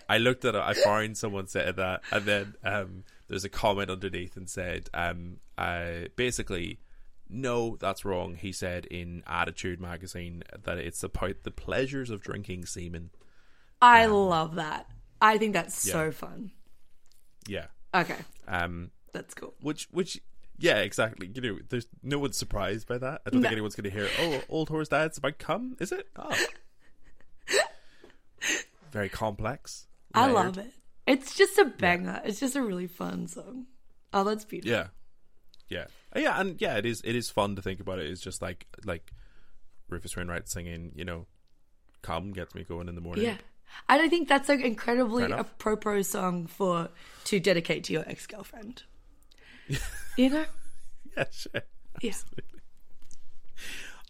[0.09, 0.61] I looked at it.
[0.61, 5.37] I found someone said that, and then um, there's a comment underneath and said um,
[5.57, 6.79] uh, basically.
[7.33, 8.35] No, that's wrong.
[8.35, 13.09] He said in Attitude magazine that it's about the pleasures of drinking semen.
[13.81, 14.85] I love that.
[15.21, 16.51] I think that's so fun.
[17.47, 17.67] Yeah.
[17.95, 18.17] Okay,
[18.49, 19.53] Um, that's cool.
[19.61, 20.19] which which
[20.57, 21.29] Yeah, exactly.
[21.33, 23.21] You know, there's no one's surprised by that.
[23.25, 23.47] I don't No.
[23.47, 26.07] think anyone's going to hear, "Oh, old horse dad's about come." Is it?
[26.15, 26.35] Oh,
[28.91, 29.87] very complex.
[30.13, 30.71] I love it.
[31.07, 32.21] It's just a banger.
[32.25, 33.65] It's just a really fun song.
[34.13, 34.71] Oh, that's beautiful.
[34.77, 34.87] Yeah,
[35.69, 35.85] yeah,
[36.15, 37.01] Uh, yeah, and yeah, it is.
[37.05, 37.99] It is fun to think about.
[37.99, 39.11] It It's just like like
[39.89, 40.91] Rufus Wainwright singing.
[40.95, 41.27] You know,
[42.01, 43.25] "Come" gets me going in the morning.
[43.25, 43.37] Yeah.
[43.87, 46.89] And I think that's an incredibly apropos song for
[47.23, 48.83] to dedicate to your ex girlfriend.
[50.17, 50.45] You know?
[51.17, 51.61] yeah, sure.
[52.01, 52.13] Yeah.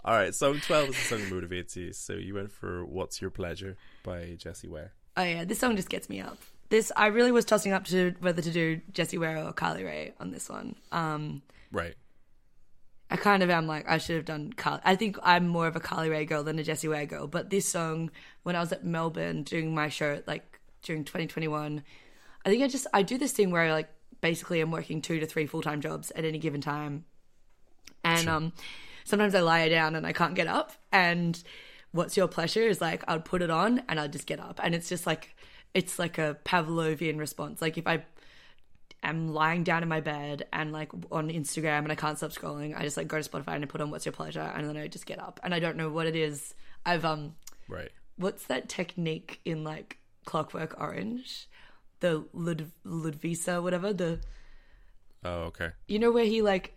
[0.03, 1.93] All right, song twelve is the song that motivates you.
[1.93, 4.93] So you went for "What's Your Pleasure" by Jessie Ware.
[5.15, 6.37] Oh yeah, this song just gets me up.
[6.69, 10.13] This I really was tossing up to whether to do Jessie Ware or Carly Rae
[10.19, 10.75] on this one.
[10.91, 11.95] Um Right.
[13.11, 14.81] I kind of am like I should have done Carly.
[14.85, 17.27] I think I'm more of a Carly Rae girl than a Jessie Ware girl.
[17.27, 18.09] But this song,
[18.43, 21.83] when I was at Melbourne doing my show, like during 2021,
[22.45, 23.89] I think I just I do this thing where I like
[24.21, 27.05] basically am working two to three full time jobs at any given time,
[28.03, 28.53] and um,
[29.03, 30.71] sometimes I lie down and I can't get up.
[30.91, 31.41] And
[31.91, 34.73] what's your pleasure is like I'd put it on and I'd just get up, and
[34.73, 35.35] it's just like
[35.73, 37.61] it's like a Pavlovian response.
[37.61, 38.03] Like if I
[39.03, 42.77] am lying down in my bed and like on Instagram and I can't stop scrolling,
[42.77, 44.77] I just like go to Spotify and I put on What's Your Pleasure and then
[44.77, 46.53] I just get up and I don't know what it is.
[46.85, 47.35] I've um
[47.67, 47.91] Right.
[48.17, 51.47] what's that technique in like Clockwork Orange?
[52.01, 54.19] The Lud Ludvisa, whatever, the
[55.23, 55.69] Oh, okay.
[55.87, 56.73] you know where he like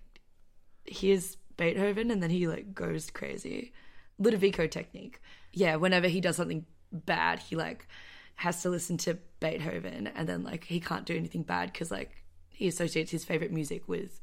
[0.85, 3.73] hears Beethoven and then he like goes crazy.
[4.21, 5.21] Ludovico technique.
[5.53, 7.89] Yeah, whenever he does something bad, he like
[8.37, 12.25] has to listen to Beethoven and then like he can't do anything bad because like
[12.51, 14.21] he associates his favorite music with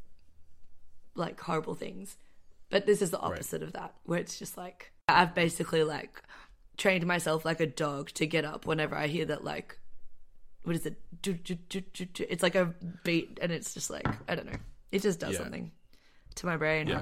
[1.16, 2.18] like horrible things.
[2.70, 6.22] But this is the opposite of that, where it's just like I've basically like
[6.78, 9.78] trained myself like a dog to get up whenever I hear that like
[10.64, 10.96] what is it?
[11.24, 12.74] It's like a
[13.04, 14.58] beat, and it's just like I don't know.
[14.92, 15.40] It just does Yeah.
[15.40, 15.72] something
[16.36, 16.88] to my brain.
[16.88, 17.02] Yeah.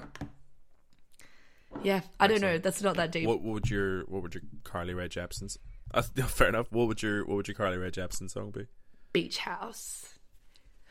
[1.84, 2.58] Yeah, I don't know.
[2.58, 3.28] That's not that deep.
[3.28, 5.58] What, what would your what would your Carly Rae Jepsen's?
[5.94, 6.68] Uh, fair enough.
[6.72, 8.66] What would your what would your Carly Rae Jepsen song be?
[9.14, 10.06] Beach House.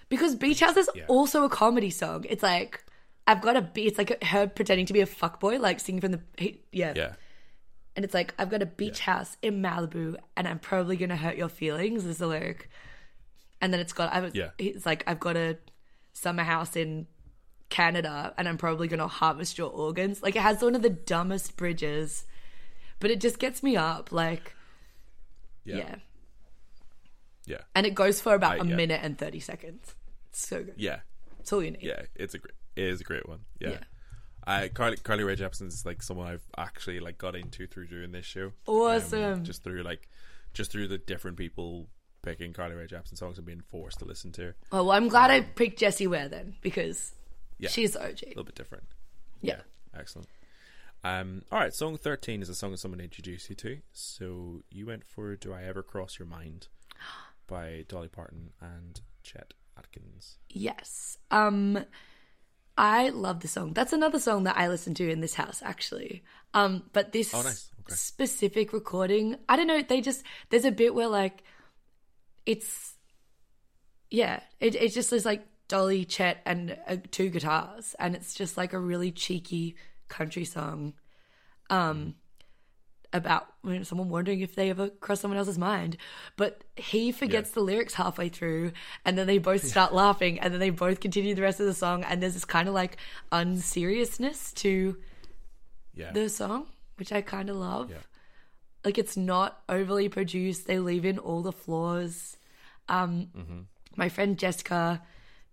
[0.09, 1.05] Because Beach House is Yeah.
[1.09, 2.25] also a comedy song.
[2.29, 2.85] It's like
[3.27, 3.89] I've got a beat.
[3.89, 6.93] It's like her pretending to be a fuckboy, like singing from the he- yeah.
[6.97, 7.15] Yeah.
[7.99, 11.37] And it's like I've got a beach house in Malibu, and I'm probably gonna hurt
[11.37, 12.05] your feelings.
[12.05, 12.71] Is the lyric.
[13.61, 14.51] And then it's got I've Yeah.
[14.57, 15.59] It's like I've got a
[16.13, 17.09] summer house in
[17.71, 20.23] Canada, and I'm probably gonna harvest your organs.
[20.23, 22.25] Like it has one of the dumbest bridges,
[23.01, 24.13] but it just gets me up.
[24.13, 24.55] Like
[25.65, 25.79] Yeah.
[25.79, 25.95] yeah,
[27.47, 27.61] Yeah.
[27.75, 28.77] and it goes for about I- a yeah.
[28.77, 29.97] minute and thirty seconds.
[30.31, 30.75] It's so good.
[30.77, 31.01] Yeah.
[31.41, 31.83] It's all you need.
[31.83, 32.03] Yeah.
[32.15, 32.55] It's a great.
[32.77, 33.41] It is a great one.
[33.59, 33.81] Yeah.
[34.49, 34.65] Yeah.
[34.65, 38.13] I Carly Carly Rae Jepsen is like someone I've actually like got into through doing
[38.13, 38.53] this show.
[38.67, 39.23] Awesome.
[39.23, 40.09] Um, just through like,
[40.55, 41.89] just through the different people
[42.23, 44.55] picking Carly Rae Jepsen songs and being forced to listen to.
[44.73, 47.15] Oh, well, I'm glad I picked Jessie Ware then because
[47.59, 47.69] Yeah.
[47.71, 48.23] she's OG.
[48.25, 48.85] A little bit different.
[49.41, 49.61] Yeah.
[49.97, 50.29] Excellent.
[51.05, 53.79] Um, all right, song 13 is a song that someone introduced you to.
[53.93, 56.67] So you went for Do I Ever Cross Your Mind
[57.47, 60.39] by Dolly Parton and Chet Atkins.
[60.51, 61.19] Yes.
[61.31, 61.85] Um
[62.79, 63.73] I love the song.
[63.75, 66.23] That's another song that I listen to in this house actually.
[66.55, 67.69] Um but this Oh, nice.
[67.81, 67.95] Okay.
[67.97, 71.43] specific recording, I don't know, they just there's a bit where like
[72.47, 72.95] it's
[74.11, 78.57] yeah, it it just is like Dolly, Chet and uh, two guitars and it's just
[78.57, 79.77] like a really cheeky
[80.09, 80.95] country song.
[81.69, 82.15] Um
[83.13, 85.97] about you know, someone wondering if they ever cross someone else's mind.
[86.37, 87.55] But he forgets Yeah.
[87.55, 88.73] the lyrics halfway through,
[89.05, 91.75] and then they both start laughing, and then they both continue the rest of the
[91.75, 92.05] song.
[92.05, 92.99] And there's this kind of like
[93.33, 94.97] unseriousness to
[95.95, 96.13] Yeah.
[96.13, 96.67] the song,
[96.97, 97.91] which I kind of love.
[97.91, 97.97] Yeah.
[98.85, 100.67] Like it's not overly produced.
[100.67, 102.37] They leave in all the flaws.
[102.89, 103.67] Um,
[103.97, 105.03] My friend Jessica,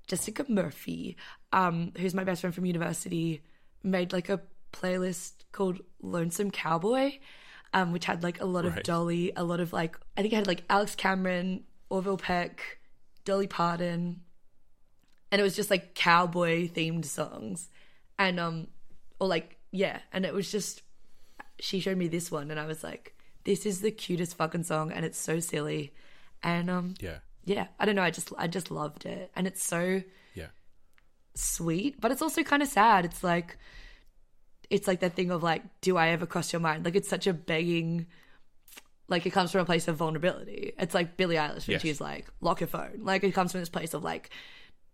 [0.07, 1.17] Jessica Murphy,
[1.51, 3.41] um, who's my best friend from university,
[3.81, 4.39] made like a
[4.71, 7.13] playlist called Lonesome Cowboy,
[7.75, 10.37] um, which had like a lot of Dolly, a lot of like I think it
[10.37, 12.79] had like Alex Cameron, Orville Peck,
[13.25, 14.21] Dolly Parton,
[15.29, 17.69] and it was just like cowboy themed songs,
[18.17, 18.67] and um,
[19.19, 20.81] or like yeah, and it was just
[21.59, 24.91] she showed me this one, and I was like, this is the cutest fucking song,
[24.93, 25.93] and it's so silly,
[26.41, 27.17] and um, yeah.
[27.43, 30.01] yeah, I don't know, I just I just loved it, and it's so
[30.33, 30.47] Yeah.
[31.33, 33.03] sweet, but it's also kind of sad.
[33.03, 33.57] It's like
[34.69, 36.85] it's like that thing of like, do I ever cross your mind?
[36.85, 38.07] Like it's such a begging
[39.07, 40.73] like it comes from a place of vulnerability.
[40.79, 41.81] It's like Billie Eilish when Yes.
[41.81, 43.01] she's like, lock your phone.
[43.03, 44.31] Like it comes from this place of like,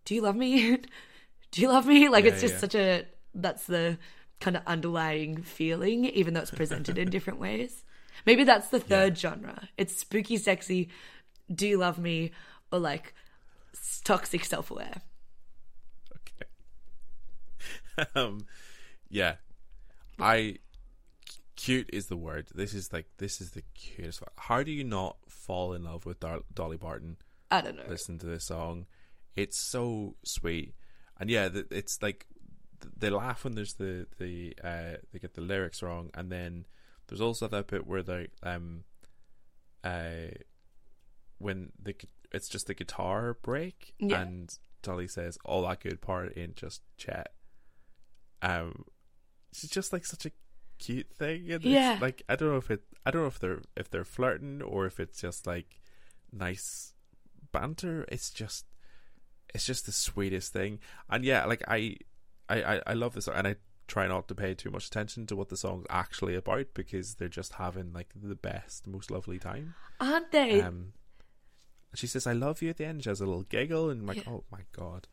[0.04, 0.76] do you love me?
[1.50, 2.08] do you love me?
[2.08, 2.60] Like Yeah, it's just yeah.
[2.60, 3.98] such a that's the
[4.40, 7.84] kind of underlying feeling, even though it's presented in different ways.
[8.26, 9.68] Maybe that's the third genre.
[9.78, 10.90] It's spooky, sexy,
[11.52, 12.32] do you love me?
[12.70, 13.14] Or like
[14.04, 15.00] toxic self aware.
[17.96, 18.08] Okay.
[18.14, 18.46] um,
[19.08, 19.36] yeah,
[20.18, 20.56] I
[21.56, 22.48] cute is the word.
[22.54, 24.22] This is like this is the cutest.
[24.36, 26.18] How do you not fall in love with
[26.54, 27.16] Dolly Parton?
[27.50, 27.84] I don't know.
[27.88, 28.86] Listen to this song.
[29.36, 30.74] It's so sweet,
[31.18, 32.26] and yeah, it's like
[32.98, 36.66] they laugh when there's the the uh, they get the lyrics wrong, and then
[37.08, 38.84] there's also that bit where they um
[39.84, 40.28] uh
[41.38, 41.94] when the
[42.32, 44.20] it's just the guitar break, Yeah.
[44.22, 47.32] and Dolly says all that good part in just chat.
[48.40, 48.84] Um,
[49.52, 50.30] it's just like such a
[50.78, 51.42] cute thing.
[51.52, 51.98] And it's, Yeah.
[52.00, 54.86] like I don't know if it I don't know if they're if they're flirting or
[54.86, 55.78] if it's just like
[56.32, 56.94] nice
[57.52, 58.04] banter.
[58.08, 58.66] It's just
[59.54, 60.78] it's just the sweetest thing.
[61.10, 61.96] And yeah, like I
[62.48, 63.56] I I, I love this and I
[63.88, 67.28] try not to pay too much attention to what the song's actually about because they're
[67.28, 69.74] just having like the best, most lovely time.
[70.00, 70.60] Aren't they?
[70.62, 70.92] Um
[71.94, 73.02] she says, I love you at the end.
[73.02, 74.32] She has a little giggle and I'm like, Yeah.
[74.32, 75.08] oh my god.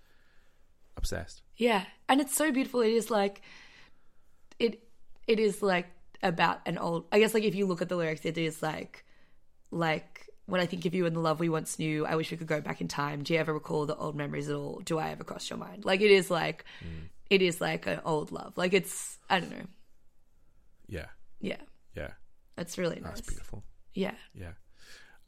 [0.95, 1.41] Obsessed.
[1.57, 2.82] Yeah, and it's so beautiful.
[2.82, 3.41] It is like
[4.60, 4.84] it.
[5.27, 5.88] It is like
[6.22, 7.06] about an old.
[7.11, 9.06] I guess like if you look at the lyrics, it is like
[9.72, 12.06] like when I think of you and the love we once knew.
[12.06, 13.23] I wish we could go back in time.
[13.23, 14.81] Do you ever recall the old memories at all?
[14.84, 15.86] Do I ever cross your mind?
[15.86, 16.65] Like it is like
[17.30, 18.57] it is like an old love.
[18.57, 19.65] Like it's I don't know.
[20.88, 21.06] Yeah.
[21.41, 21.57] Yeah,
[21.95, 22.11] Yeah.
[22.56, 23.15] That's really nice.
[23.15, 23.64] That's beautiful.
[23.94, 24.53] Yeah, Yeah.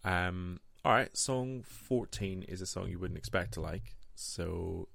[0.04, 0.60] Um.
[0.84, 1.16] All right.
[1.16, 3.96] Song fourteen is a song you wouldn't expect to like.
[4.16, 4.90] So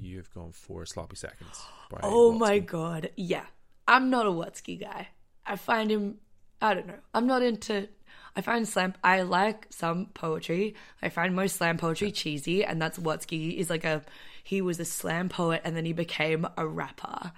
[0.00, 3.44] you've gone for "Sloppy Seconds." By Oh my god, yeah.
[3.86, 5.08] I'm not a Watsky guy.
[5.46, 6.18] I find him
[6.60, 6.98] I don't know.
[7.14, 7.88] I'm not into
[8.36, 10.74] I find slam I like some poetry.
[11.02, 14.02] I find most slam poetry cheesy and that's Watsky is like a
[14.44, 17.32] he was a slam poet and then he became a rapper.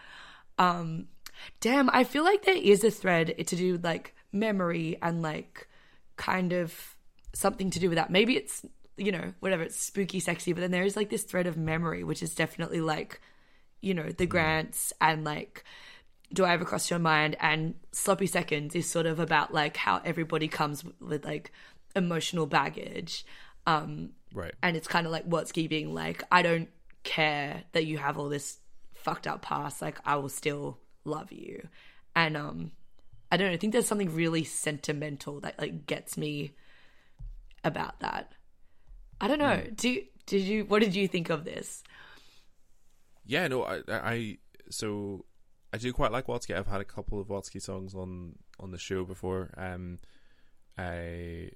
[0.59, 1.09] Um
[1.61, 5.69] damn, I feel like there is a thread to do with like memory and like
[6.17, 6.97] kind of
[7.33, 8.11] something to do with that.
[8.11, 8.65] Maybe it's
[9.01, 12.05] you know, whatever, it's spooky, sexy, but then there is like this thread of memory,
[12.05, 13.21] which is definitely like
[13.81, 15.65] you know, the grants and like
[16.33, 17.37] do I ever cross your mind?
[17.41, 21.51] And sloppy seconds is sort of about like how everybody comes with like
[21.97, 23.25] emotional baggage.
[23.67, 24.55] Um, Right.
[24.63, 26.69] and it's kind of like Watsky being like, I don't
[27.03, 28.59] care that you have all this
[28.95, 29.83] fucked up past.
[29.83, 31.67] Like, I will still love you.
[32.15, 32.71] And um,
[33.33, 33.55] I don't know.
[33.55, 36.53] I think there's something really sentimental that like gets me
[37.65, 38.33] about that.
[39.21, 39.63] I don't know.
[39.75, 40.65] Do did you?
[40.65, 41.83] What did you think of this?
[43.27, 43.49] Yeah.
[43.49, 43.65] No.
[43.65, 43.77] I.
[43.89, 44.39] I I-
[44.71, 45.25] so
[45.73, 46.57] I do quite like Watsky.
[46.57, 49.51] I've had a couple of Watsky songs on on the show before.
[49.57, 49.99] Um.
[50.79, 51.51] I.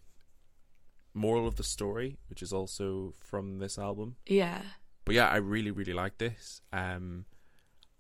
[1.17, 4.17] Moral of the story, which is also from this album.
[4.27, 4.63] Yeah.
[5.05, 6.61] but yeah, I really really like this.
[6.73, 7.27] Um,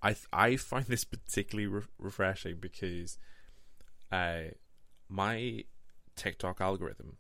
[0.02, 3.16] I th- I find this particularly re- refreshing because,
[4.10, 4.50] uh,
[5.08, 5.62] my
[6.16, 7.18] TikTok algorithm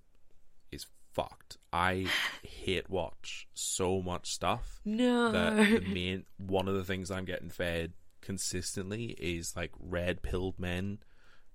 [0.72, 1.58] is fucked.
[1.74, 2.06] I
[2.44, 5.32] hate watch so much stuff No.
[5.32, 10.58] that the main one of the things I'm getting fed consistently is like red pilled
[10.58, 10.98] men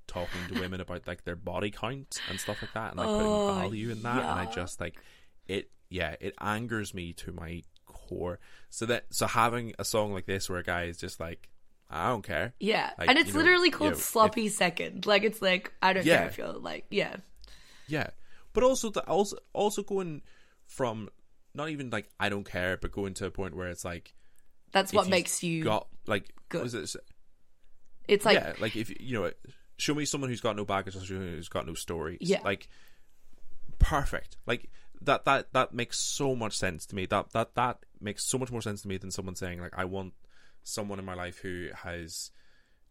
[0.08, 3.16] talking to women about like their body count and stuff like that and like Oh,
[3.16, 4.96] putting value in that and I just like
[5.48, 8.40] it yeah it angers me to my core
[8.70, 11.48] so that so having a song like this where a guy is just like
[11.90, 15.06] I don't care Yeah, Like, and it's you know, literally called you know, sloppy second.
[15.06, 16.18] Like it's like I don't Yeah.
[16.20, 17.16] care if you're like yeah,
[17.88, 18.10] Yeah,
[18.54, 20.22] but also the, also also going
[20.66, 21.10] from
[21.54, 24.14] not even like I don't care, but going to a point where it's like
[24.72, 25.64] that's what makes you.
[25.64, 26.64] got like good.
[26.64, 26.96] was it
[28.08, 29.32] it's like yeah, like if you know,
[29.78, 32.18] show me someone who's got no baggage, or someone who's got no story.
[32.22, 32.42] Yeah.
[32.44, 32.68] like
[33.78, 34.38] perfect.
[34.46, 34.70] Like
[35.02, 37.06] that that that makes so much sense to me.
[37.06, 39.86] That that that makes so much more sense to me than someone saying like I
[39.86, 40.14] want
[40.64, 42.32] someone in my life who has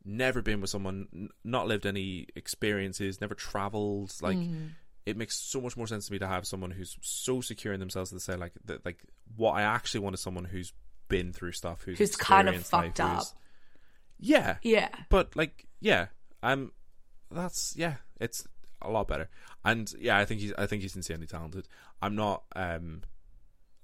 [0.05, 4.15] never been with someone, n- not lived any experiences, never traveled.
[4.23, 4.71] Like Mm.
[5.09, 7.81] It makes so much more sense to me to have someone who's so secure in
[7.81, 8.85] themselves to say like that.
[8.85, 9.03] Like
[9.37, 10.73] what I actually want is someone who's
[11.09, 13.25] been through stuff, who's who's kind of life, fucked up.
[14.21, 16.07] Yeah, Yeah, but like yeah
[16.43, 16.73] um
[17.31, 18.47] that's yeah it's
[18.83, 19.29] a lot better.
[19.65, 21.67] And yeah i think he's i think he's insanely talented.
[22.03, 23.03] I'm not um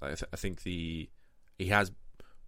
[0.02, 1.08] i, th- I think the
[1.58, 1.90] he has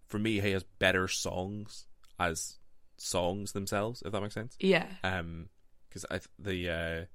[0.07, 1.87] for me he has better songs
[2.19, 2.57] as
[2.97, 4.55] songs themselves if that makes sense.
[4.59, 5.49] Yeah, um
[5.89, 7.05] because i th- the uh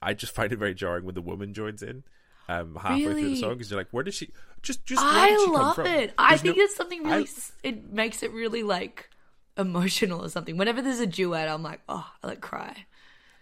[0.00, 2.02] i just find it very jarring when the woman joins in
[2.48, 4.30] um halfway through the song because you're like where did she
[4.62, 6.14] just just I did she come love it.
[6.18, 7.24] I think no- it's something really.
[7.24, 9.10] I- it makes it really like
[9.58, 10.56] emotional or something.
[10.56, 12.86] Whenever there's a duet, I'm like, oh, I like cry.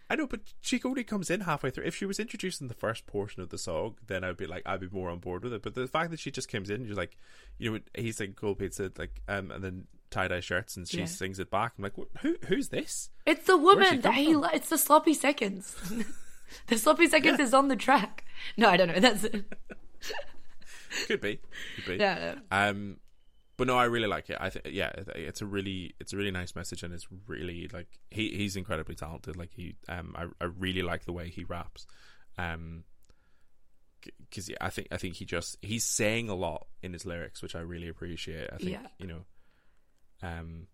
[0.09, 1.85] I know, but she only comes in halfway through.
[1.85, 4.63] If she was introduced in the first portion of the song, then I'd be like,
[4.67, 5.63] I'd be more on board with it.
[5.63, 7.17] But the fact that she just comes in, you're like,
[7.59, 10.99] you know, he's like cold pizza, like, um, and then tie dye shirts, and she
[10.99, 11.05] Yeah.
[11.07, 11.75] sings it back.
[11.79, 13.11] I'm like, who, who's this?
[13.27, 14.33] It's the woman that he.
[14.33, 14.45] from?
[14.53, 15.77] It's the sloppy seconds.
[16.67, 18.25] the sloppy seconds is on the track.
[18.57, 18.99] No, I don't know.
[19.01, 19.45] That's it.
[21.07, 21.39] Could be,
[21.77, 21.97] could be.
[21.97, 22.57] Yeah, no.
[22.71, 22.97] Um,
[23.57, 24.39] but no, I really like it.
[24.41, 27.87] I think yeah, it's a really it's a really nice message, and it's really like
[28.11, 29.37] he he's incredibly talented.
[29.37, 31.87] Like he um I I really like the way he raps,
[32.39, 32.85] um
[34.29, 37.43] because yeah, I think I think he just he's saying a lot in his lyrics,
[37.43, 38.49] which I really appreciate.
[38.53, 38.87] I think Yeah.
[38.99, 39.27] you know,
[40.23, 40.67] um,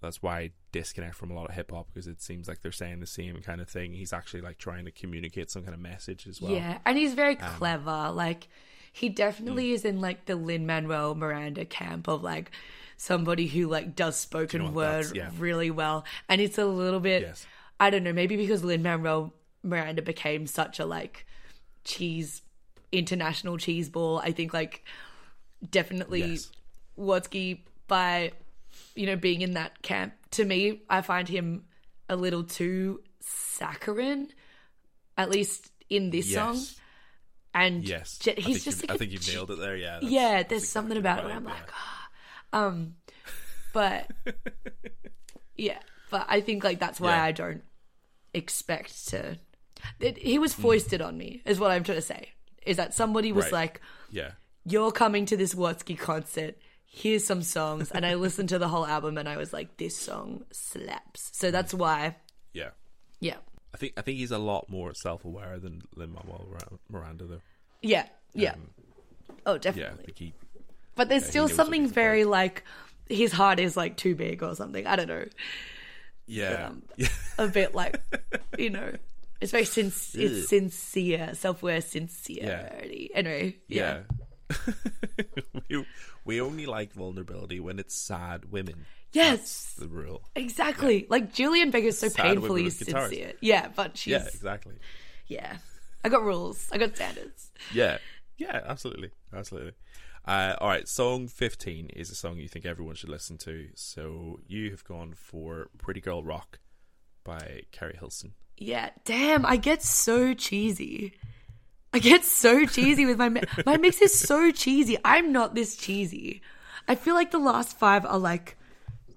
[0.00, 2.72] that's why I disconnect from a lot of hip hop because it seems like they're
[2.72, 3.92] saying the same kind of thing.
[3.92, 6.52] He's actually like trying to communicate some kind of message as well.
[6.52, 8.10] Yeah, and he's very Um, clever.
[8.10, 8.48] Like
[8.92, 9.74] he definitely mm.
[9.74, 12.50] is in like the Lin Manuel Miranda camp of like
[12.96, 15.30] somebody who like does spoken know word yeah.
[15.38, 17.22] really well, and it's a little bit.
[17.22, 17.46] Yes.
[17.78, 21.26] I don't know, maybe because Lin Manuel Miranda became such a like
[21.84, 22.42] cheese
[22.92, 24.18] international cheese ball.
[24.18, 24.84] I think like
[25.68, 26.50] definitely Yes.
[26.98, 28.32] Watsky by
[28.94, 30.14] you know being in that camp.
[30.32, 31.64] To me, I find him
[32.08, 34.28] a little too saccharine,
[35.16, 36.60] at least in this song.
[37.52, 38.18] And Yes.
[38.26, 39.76] I he's think just like I think you've nailed it there.
[39.76, 39.98] Yeah.
[40.02, 41.50] yeah, there's something about it where I'm yeah.
[41.50, 42.08] like, ah,
[42.52, 42.94] um,
[43.72, 44.08] but
[45.56, 45.78] yeah,
[46.10, 47.24] but I think like that's why Yeah.
[47.24, 47.62] I don't
[48.34, 49.38] expect to.
[49.98, 50.62] It, he was Hmm.
[50.62, 52.30] foisted on me, is what I'm trying to say.
[52.66, 53.52] Is that somebody was Right.
[53.52, 53.80] like,
[54.10, 54.32] yeah.
[54.64, 56.56] "You're coming to this Watsky concert.
[56.92, 59.96] Here's some songs," and I listened to the whole album, and I was like, "This
[59.96, 62.16] song slaps." So that's why,
[62.52, 62.70] Yeah.
[63.20, 63.36] yeah,
[63.72, 66.46] I think I think he's a lot more self aware than Lin Manuel
[66.88, 67.40] Miranda though.
[67.80, 68.54] yeah, yeah.
[69.46, 70.02] oh, Um, Yeah, definitely.
[70.02, 70.34] I think he
[70.96, 72.64] But there's he still something very like
[73.08, 74.84] his heart is like too big or something.
[74.86, 75.24] I don't know.
[76.26, 76.66] yeah.
[76.66, 77.08] Um, yeah.
[77.38, 78.00] A bit like
[78.58, 78.92] you know.
[79.40, 83.10] It's very sin- it's sincere, self aware sincerity.
[83.14, 84.00] Anyway, yeah.
[84.50, 84.56] Yeah.
[85.68, 85.84] we,
[86.24, 88.86] we only like vulnerability when it's sad women.
[89.12, 89.74] Yes.
[89.78, 90.22] The rule.
[90.36, 91.06] Exactly.
[91.08, 93.32] Like Julien Baker's so Sad painfully sincere.
[93.40, 94.76] Yeah, but she's Yeah, exactly.
[95.26, 95.56] yeah.
[96.04, 96.68] I got rules.
[96.72, 97.50] I got standards.
[97.72, 97.98] Yeah.
[98.38, 99.10] Yeah, absolutely.
[99.34, 99.72] Absolutely.
[100.24, 103.68] Uh, all right, song 15 is a song you think everyone should listen to.
[103.74, 106.58] So you have gone for Pretty Girl Rock
[107.24, 108.32] by Keri Hilson.
[108.56, 111.14] Yeah, damn, I get so cheesy.
[111.92, 114.96] I get so cheesy with my mi- my mix is so cheesy.
[115.04, 116.40] I'm not this cheesy.
[116.86, 118.56] I feel like the last five are like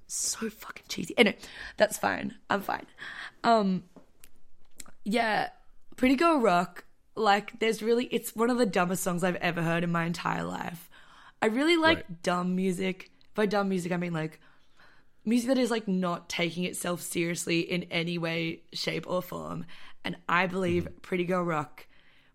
[0.07, 1.13] so fucking cheesy.
[1.17, 1.37] Anyway,
[1.77, 2.35] that's fine.
[2.49, 2.85] I'm fine.
[3.43, 3.83] Um,
[5.03, 5.49] yeah,
[5.95, 6.85] Pretty Girl Rock.
[7.15, 10.43] Like, there's really it's one of the dumbest songs I've ever heard in my entire
[10.43, 10.89] life.
[11.41, 12.23] I really like Right.
[12.23, 13.11] dumb music.
[13.35, 14.39] By dumb music, I mean like
[15.25, 19.65] music that is like not taking itself seriously in any way, shape, or form.
[20.03, 21.85] And I believe Pretty Girl Rock.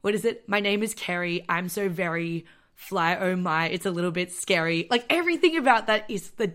[0.01, 0.49] What is it?
[0.49, 1.45] My name is Keri.
[1.49, 3.17] I'm so very fly.
[3.17, 3.69] Oh my!
[3.69, 4.87] It's a little bit scary.
[4.91, 6.53] Like everything about that is the.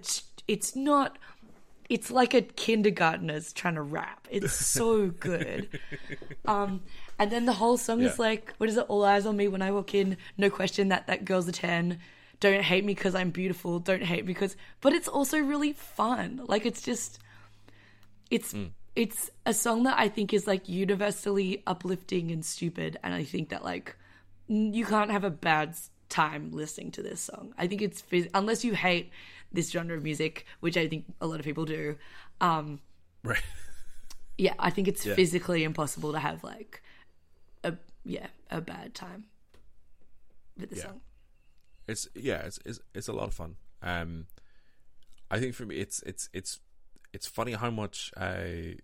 [0.48, 1.18] It's not.
[1.90, 4.28] It's like a kindergartner's trying to rap.
[4.32, 5.80] It's so good.
[6.45, 6.82] um,
[7.20, 8.86] and then the whole song is like, what is it?
[8.88, 10.18] All eyes on me when I walk in.
[10.38, 11.99] No question that that girl's a ten.
[12.40, 13.80] Don't hate me because I'm beautiful.
[13.80, 14.56] Don't hate me because.
[14.82, 16.41] But it's also really fun.
[16.48, 17.20] Like it's just.
[18.32, 18.53] It's
[18.95, 23.49] it's a song that I think is like universally uplifting and stupid, and I think
[23.49, 23.95] that like
[24.48, 25.76] you can't have a bad
[26.10, 27.53] time listening to this song.
[27.57, 29.10] I think it's phys- unless you hate
[29.52, 31.95] this genre of music, which I think a lot of people do.
[32.41, 32.80] Um,
[33.24, 33.41] Right.
[34.38, 35.15] yeah, I think it's Yeah.
[35.15, 36.84] physically impossible to have like
[37.64, 39.26] a yeah a bad time
[40.57, 40.82] with the Yeah.
[40.84, 41.02] song.
[41.88, 43.56] It's yeah, it's, it's it's a lot of fun.
[43.82, 44.28] Um,
[45.32, 46.60] I think for me, it's it's it's
[47.14, 48.76] it's funny how much uh,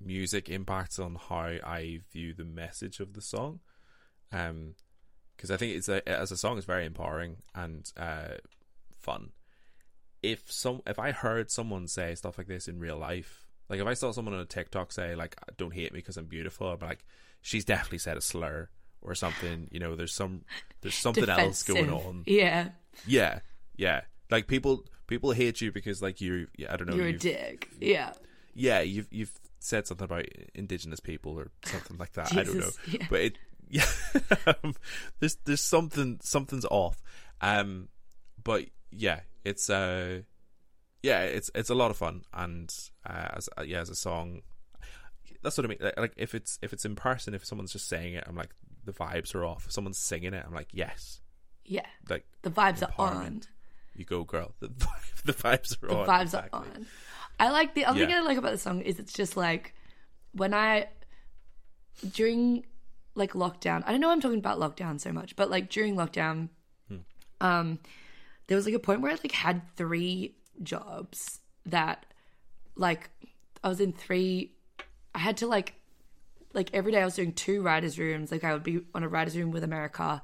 [0.00, 3.60] music impacts on how I view the message of the song.
[4.32, 4.74] Um,
[5.36, 8.38] because I think it's a as a song, it's very empowering and uh,
[8.98, 9.30] fun.
[10.20, 13.86] If some if I heard someone say stuff like this in real life, like if
[13.86, 16.80] I saw someone on a TikTok say like "Don't hate me because I'm beautiful," I'd
[16.80, 17.04] be like,
[17.40, 18.68] "She's definitely said a slur."
[19.00, 19.94] Or something, you know.
[19.94, 20.42] There's some,
[20.80, 22.24] there's something else going on.
[22.26, 22.70] Yeah,
[23.06, 23.38] Yeah,
[23.76, 24.00] yeah.
[24.28, 26.94] Like people, people hate you because like you, yeah, I don't know.
[26.94, 27.68] you're a dick.
[27.80, 28.12] Yeah,
[28.54, 32.32] Yeah, you've you've said something about indigenous people or something like that.
[32.32, 33.06] I don't know, yeah.
[33.10, 33.86] but it, yeah,
[34.46, 34.74] um,
[35.18, 37.02] there's there's something something's off.
[37.40, 37.88] Um,
[38.42, 40.20] but yeah, it's uh,
[41.02, 42.72] yeah, it's it's a lot of fun and
[43.04, 44.42] uh, as uh, yeah as a song,
[45.42, 45.78] that's what I mean.
[45.80, 48.50] Like, like if it's if it's in person, if someone's just saying it, I'm like
[48.84, 49.66] the vibes are off.
[49.66, 51.20] If someone's singing it, I'm like yes,
[51.64, 51.86] yeah.
[52.08, 53.42] like The vibes are on.
[53.98, 54.54] You go girl.
[54.60, 55.94] The vibe, the vibes are on.
[55.94, 56.06] the on.
[56.06, 56.60] vibes exactly.
[56.60, 56.86] are on.
[57.40, 59.74] I like the other thing I like about the song is it's just like
[60.32, 60.88] when I
[62.12, 62.64] during
[63.14, 63.82] like lockdown.
[63.86, 66.48] I don't know I'm talking about lockdown so much, but like during lockdown,
[67.40, 67.78] um,
[68.46, 72.06] there was like a point where I like had three jobs that
[72.76, 73.10] like
[73.62, 74.52] I was in three.
[75.14, 75.74] I had to like
[76.54, 78.30] like every day I was doing two writers' rooms.
[78.30, 80.22] Like I would be on a writers' room with America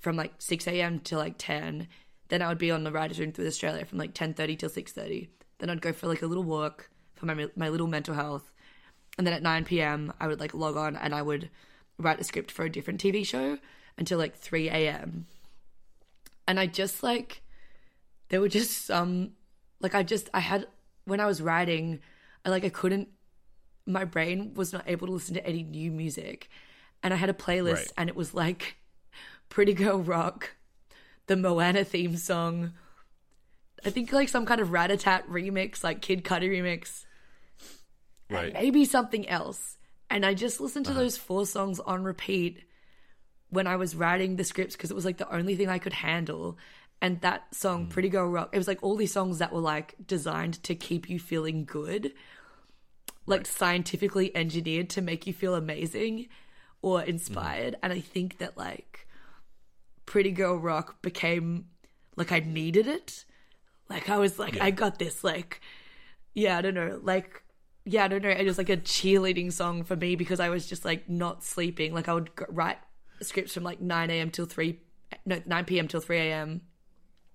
[0.00, 1.00] from like six a.m.
[1.00, 1.88] to like ten.
[2.28, 4.68] Then I would be on the writers' room through Australia from like ten thirty till
[4.68, 5.28] six thirty.
[5.58, 8.52] Then I'd go for like a little walk for my my little mental health,
[9.16, 10.12] and then at nine p.m.
[10.20, 11.50] I would like log on and I would
[11.98, 13.58] write a script for a different TV show
[13.96, 15.26] until like three a.m.
[16.48, 17.42] And I just like
[18.28, 19.32] there were just some
[19.80, 20.66] like I just I had
[21.04, 22.00] when I was writing,
[22.44, 23.08] I like I couldn't
[23.86, 26.48] my brain was not able to listen to any new music.
[27.02, 27.92] And I had a playlist Right.
[27.96, 28.76] and it was like
[29.48, 30.56] Pretty Girl Rock,
[31.26, 32.72] the Moana theme song.
[33.84, 37.04] I think like some kind of Ratatat remix, like Kid Cudi remix,
[38.30, 38.52] Right.
[38.52, 39.76] maybe something else.
[40.10, 41.00] And I just listened to Uh-huh.
[41.00, 42.64] those four songs on repeat
[43.50, 45.92] when I was writing the scripts because it was like the only thing I could
[45.92, 46.58] handle.
[47.02, 47.90] And that song, Hmm.
[47.90, 51.08] Pretty Girl Rock, it was like all these songs that were like designed to keep
[51.10, 52.12] you feeling good,
[53.26, 56.28] like scientifically engineered to make you feel amazing
[56.82, 57.74] or inspired.
[57.74, 57.80] Hmm.
[57.82, 59.05] And I think that like
[60.06, 61.66] Pretty Girl Rock became
[62.16, 63.24] like I needed it.
[63.88, 65.22] Like I was like, I got this.
[65.22, 65.60] Like,
[66.34, 66.98] yeah, I don't know.
[67.02, 67.42] Like,
[67.84, 68.30] yeah, I don't know.
[68.30, 71.94] It was like a cheerleading song for me because I was just like not sleeping.
[71.94, 72.78] Like I would write
[73.22, 74.30] scripts from like 9 a.m.
[74.30, 74.80] till 3,
[75.24, 75.88] no, 9 p.m.
[75.88, 76.62] till 3 a.m.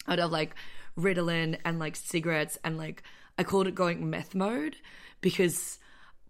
[0.07, 0.55] I'd have like
[0.97, 3.03] Ritalin and like cigarettes and like
[3.37, 4.75] I called it going meth mode
[5.21, 5.79] because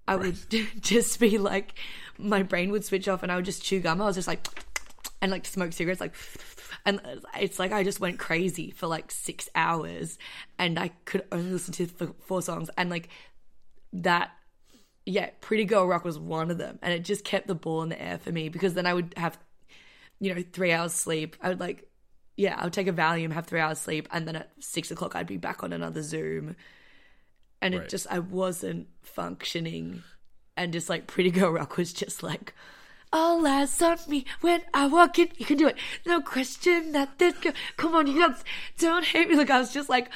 [0.07, 0.37] I would
[0.81, 1.73] just be like
[2.17, 4.01] my brain would switch off and I would just chew gum.
[4.01, 4.47] I was just like
[5.21, 6.15] and like smoke cigarettes like
[6.85, 6.99] and
[7.39, 10.17] it's like I just went crazy for like six hours
[10.57, 11.87] and I could only listen to
[12.25, 13.09] four songs and like
[13.93, 14.31] that
[15.05, 17.89] yeah pretty girl rock was one of them and it just kept the ball in
[17.89, 19.37] the air for me because then I would have
[20.19, 21.87] you know three hours sleep I would like
[22.37, 25.15] yeah I would take a Valium have three hours sleep and then at six o'clock
[25.15, 26.55] I'd be back on another Zoom
[27.61, 27.83] and Right.
[27.83, 30.03] it just I wasn't functioning
[30.57, 32.53] and just like pretty girl rock was just like
[33.13, 35.29] all eyes on me when I walk in.
[35.37, 35.77] You can do it.
[36.05, 37.53] No question that this girl.
[37.77, 38.43] Come on, you guys.
[38.77, 39.35] Don't hate me.
[39.35, 40.09] Like I was just like,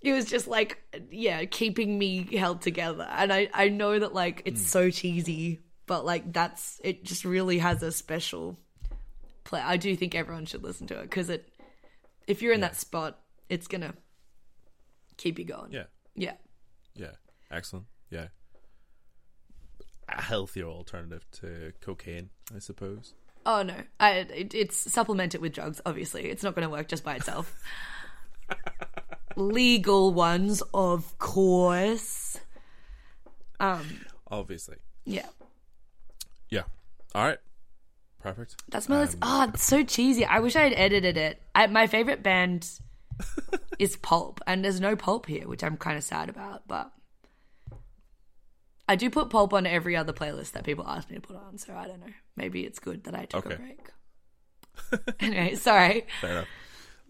[0.00, 3.06] it was just like, yeah, keeping me held together.
[3.10, 4.66] And I, I know that like it's hmm.
[4.66, 7.04] so cheesy, but like that's it.
[7.04, 8.58] Just really has a special
[9.44, 9.60] play.
[9.60, 11.48] I do think everyone should listen to it because it,
[12.26, 13.18] if you're in that spot,
[13.48, 13.94] it's gonna
[15.16, 15.72] keep you going.
[15.72, 15.84] Yeah.
[16.14, 16.34] Yeah.
[16.94, 17.12] Yeah.
[17.50, 17.86] Excellent.
[18.10, 18.28] Yeah.
[20.08, 23.14] A healthier alternative to cocaine, I suppose.
[23.46, 25.80] Oh no, I, it, it's supplemented with drugs.
[25.86, 27.54] Obviously, it's not going to work just by itself.
[29.36, 32.38] Legal ones, of course.
[33.58, 34.00] Um,
[34.30, 34.76] Obviously.
[35.04, 35.26] yeah,
[36.50, 36.62] Yeah.
[37.14, 37.38] All right.
[38.20, 38.54] Perfect.
[38.68, 39.16] that's my list.
[39.20, 40.24] Oh, it's so cheesy.
[40.24, 41.42] I wish I had edited it.
[41.56, 42.68] I, my favorite band
[43.80, 46.62] is Pulp, and there's no Pulp here, which I'm kind of sad about.
[46.68, 46.92] But
[48.88, 51.56] I do put Pulp on every other playlist that people ask me to put on.
[51.58, 52.12] So I don't know.
[52.36, 53.56] Maybe it's good that I took a Okay.
[54.90, 55.12] break.
[55.20, 56.06] anyway, sorry.
[56.20, 56.48] Fair enough.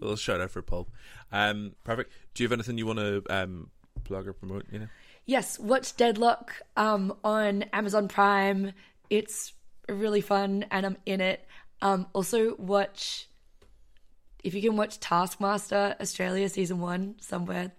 [0.01, 0.91] A little shout out for Pulp.
[1.31, 2.13] Um, perfect.
[2.35, 3.71] Do you have anything you want to um,
[4.05, 4.67] plug or promote?
[4.71, 4.89] You know.
[5.25, 8.73] Yes, watch Deadloch um, on Amazon Prime.
[9.11, 9.53] It's
[9.89, 11.47] really fun and I'm in it.
[11.81, 13.29] Um, also, watch,
[14.45, 17.73] if you can watch Taskmaster Australia season one somewhere,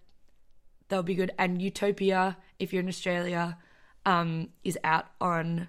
[0.90, 1.32] That'll be good.
[1.40, 3.58] And Utopia, if you're in Australia,
[4.06, 5.68] um, is out on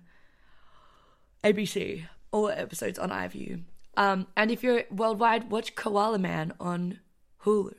[1.42, 2.06] ABC.
[2.32, 3.62] All episodes on iView.
[3.96, 6.98] Um, and if you're worldwide, watch Koala Man on
[7.44, 7.74] Hulu.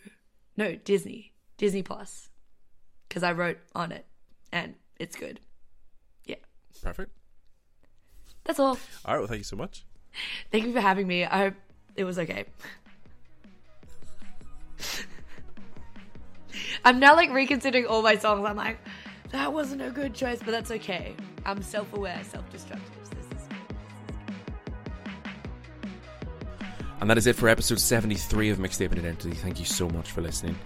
[0.56, 1.34] No, Disney.
[1.58, 2.30] Disney Plus
[3.08, 4.06] because I wrote on it
[4.52, 5.40] and it's good.
[6.26, 6.36] Yeah,
[6.82, 7.12] Perfect.
[8.44, 8.78] that's all.
[9.06, 9.20] All right.
[9.20, 9.86] Well, thank you so much.
[10.52, 11.24] Thank you for having me.
[11.26, 11.54] I hope
[11.96, 12.46] it was okay.
[16.86, 18.46] I'm now like reconsidering all my songs.
[18.46, 18.80] I'm like,
[19.36, 21.14] that wasn't a good choice, but that's okay.
[21.46, 22.92] I'm self aware, self destructive.
[27.02, 29.36] And that is it for episode 73 of Mixtaping Identity.
[29.36, 30.58] Thank you so much for listening.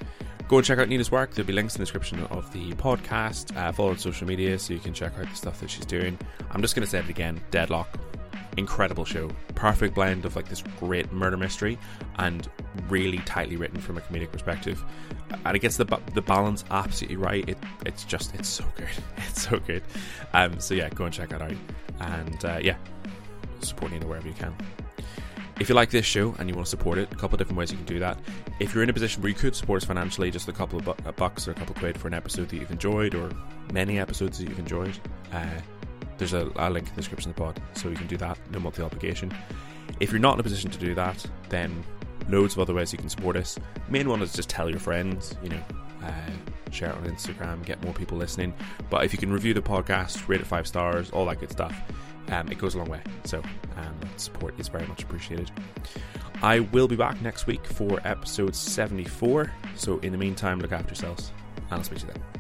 [0.48, 1.34] Go and check out Nina's work.
[1.34, 3.58] There'll be links in the description of the podcast.
[3.58, 5.86] Uh, follow her on social media so you can check out the stuff that she's
[5.86, 6.18] doing.
[6.52, 7.88] I'm just going to say it again Deadloch.
[8.60, 9.30] Incredible show.
[9.56, 11.80] Perfect blend of like this great murder mystery
[12.18, 12.50] and
[12.90, 14.84] really tightly written from a comedic perspective.
[15.46, 17.48] And it gets the, the balance absolutely right.
[17.48, 18.90] It, it's just, it's so good.
[19.30, 19.84] It's so good.
[20.34, 21.54] Um, so yeah, go and check that out.
[22.02, 22.76] And uh, yeah,
[23.62, 24.54] support Nina wherever you can.
[25.62, 27.58] If you like this show and you want to support it, a couple of different
[27.58, 28.20] ways you can do that.
[28.60, 30.86] If you're in a position where you could support us financially, just a couple of
[30.86, 33.30] bu- bucks or a couple of quid for an episode that you've enjoyed, or
[33.72, 34.98] many episodes that you've enjoyed,
[35.32, 35.46] uh,
[36.20, 38.38] there's a, a link in the description of the pod, so you can do that.
[38.52, 39.34] No monthly obligation.
[40.00, 41.84] If you're not in a position to do that, then
[42.30, 43.58] loads of other ways you can support us.
[43.90, 45.36] Main one is just tell your friends.
[45.42, 45.64] You know,
[46.04, 46.12] uh,
[46.72, 48.54] share it on Instagram, get more people listening.
[48.90, 51.76] But if you can review the podcast, rate it five stars, all that good stuff.
[52.30, 53.02] um, it goes a long way.
[53.24, 53.42] So
[53.78, 55.50] um, support is very much appreciated.
[56.42, 59.52] I will be back next week for episode 74.
[59.76, 62.39] So in the meantime, look after yourselves, and I'll speak to you then.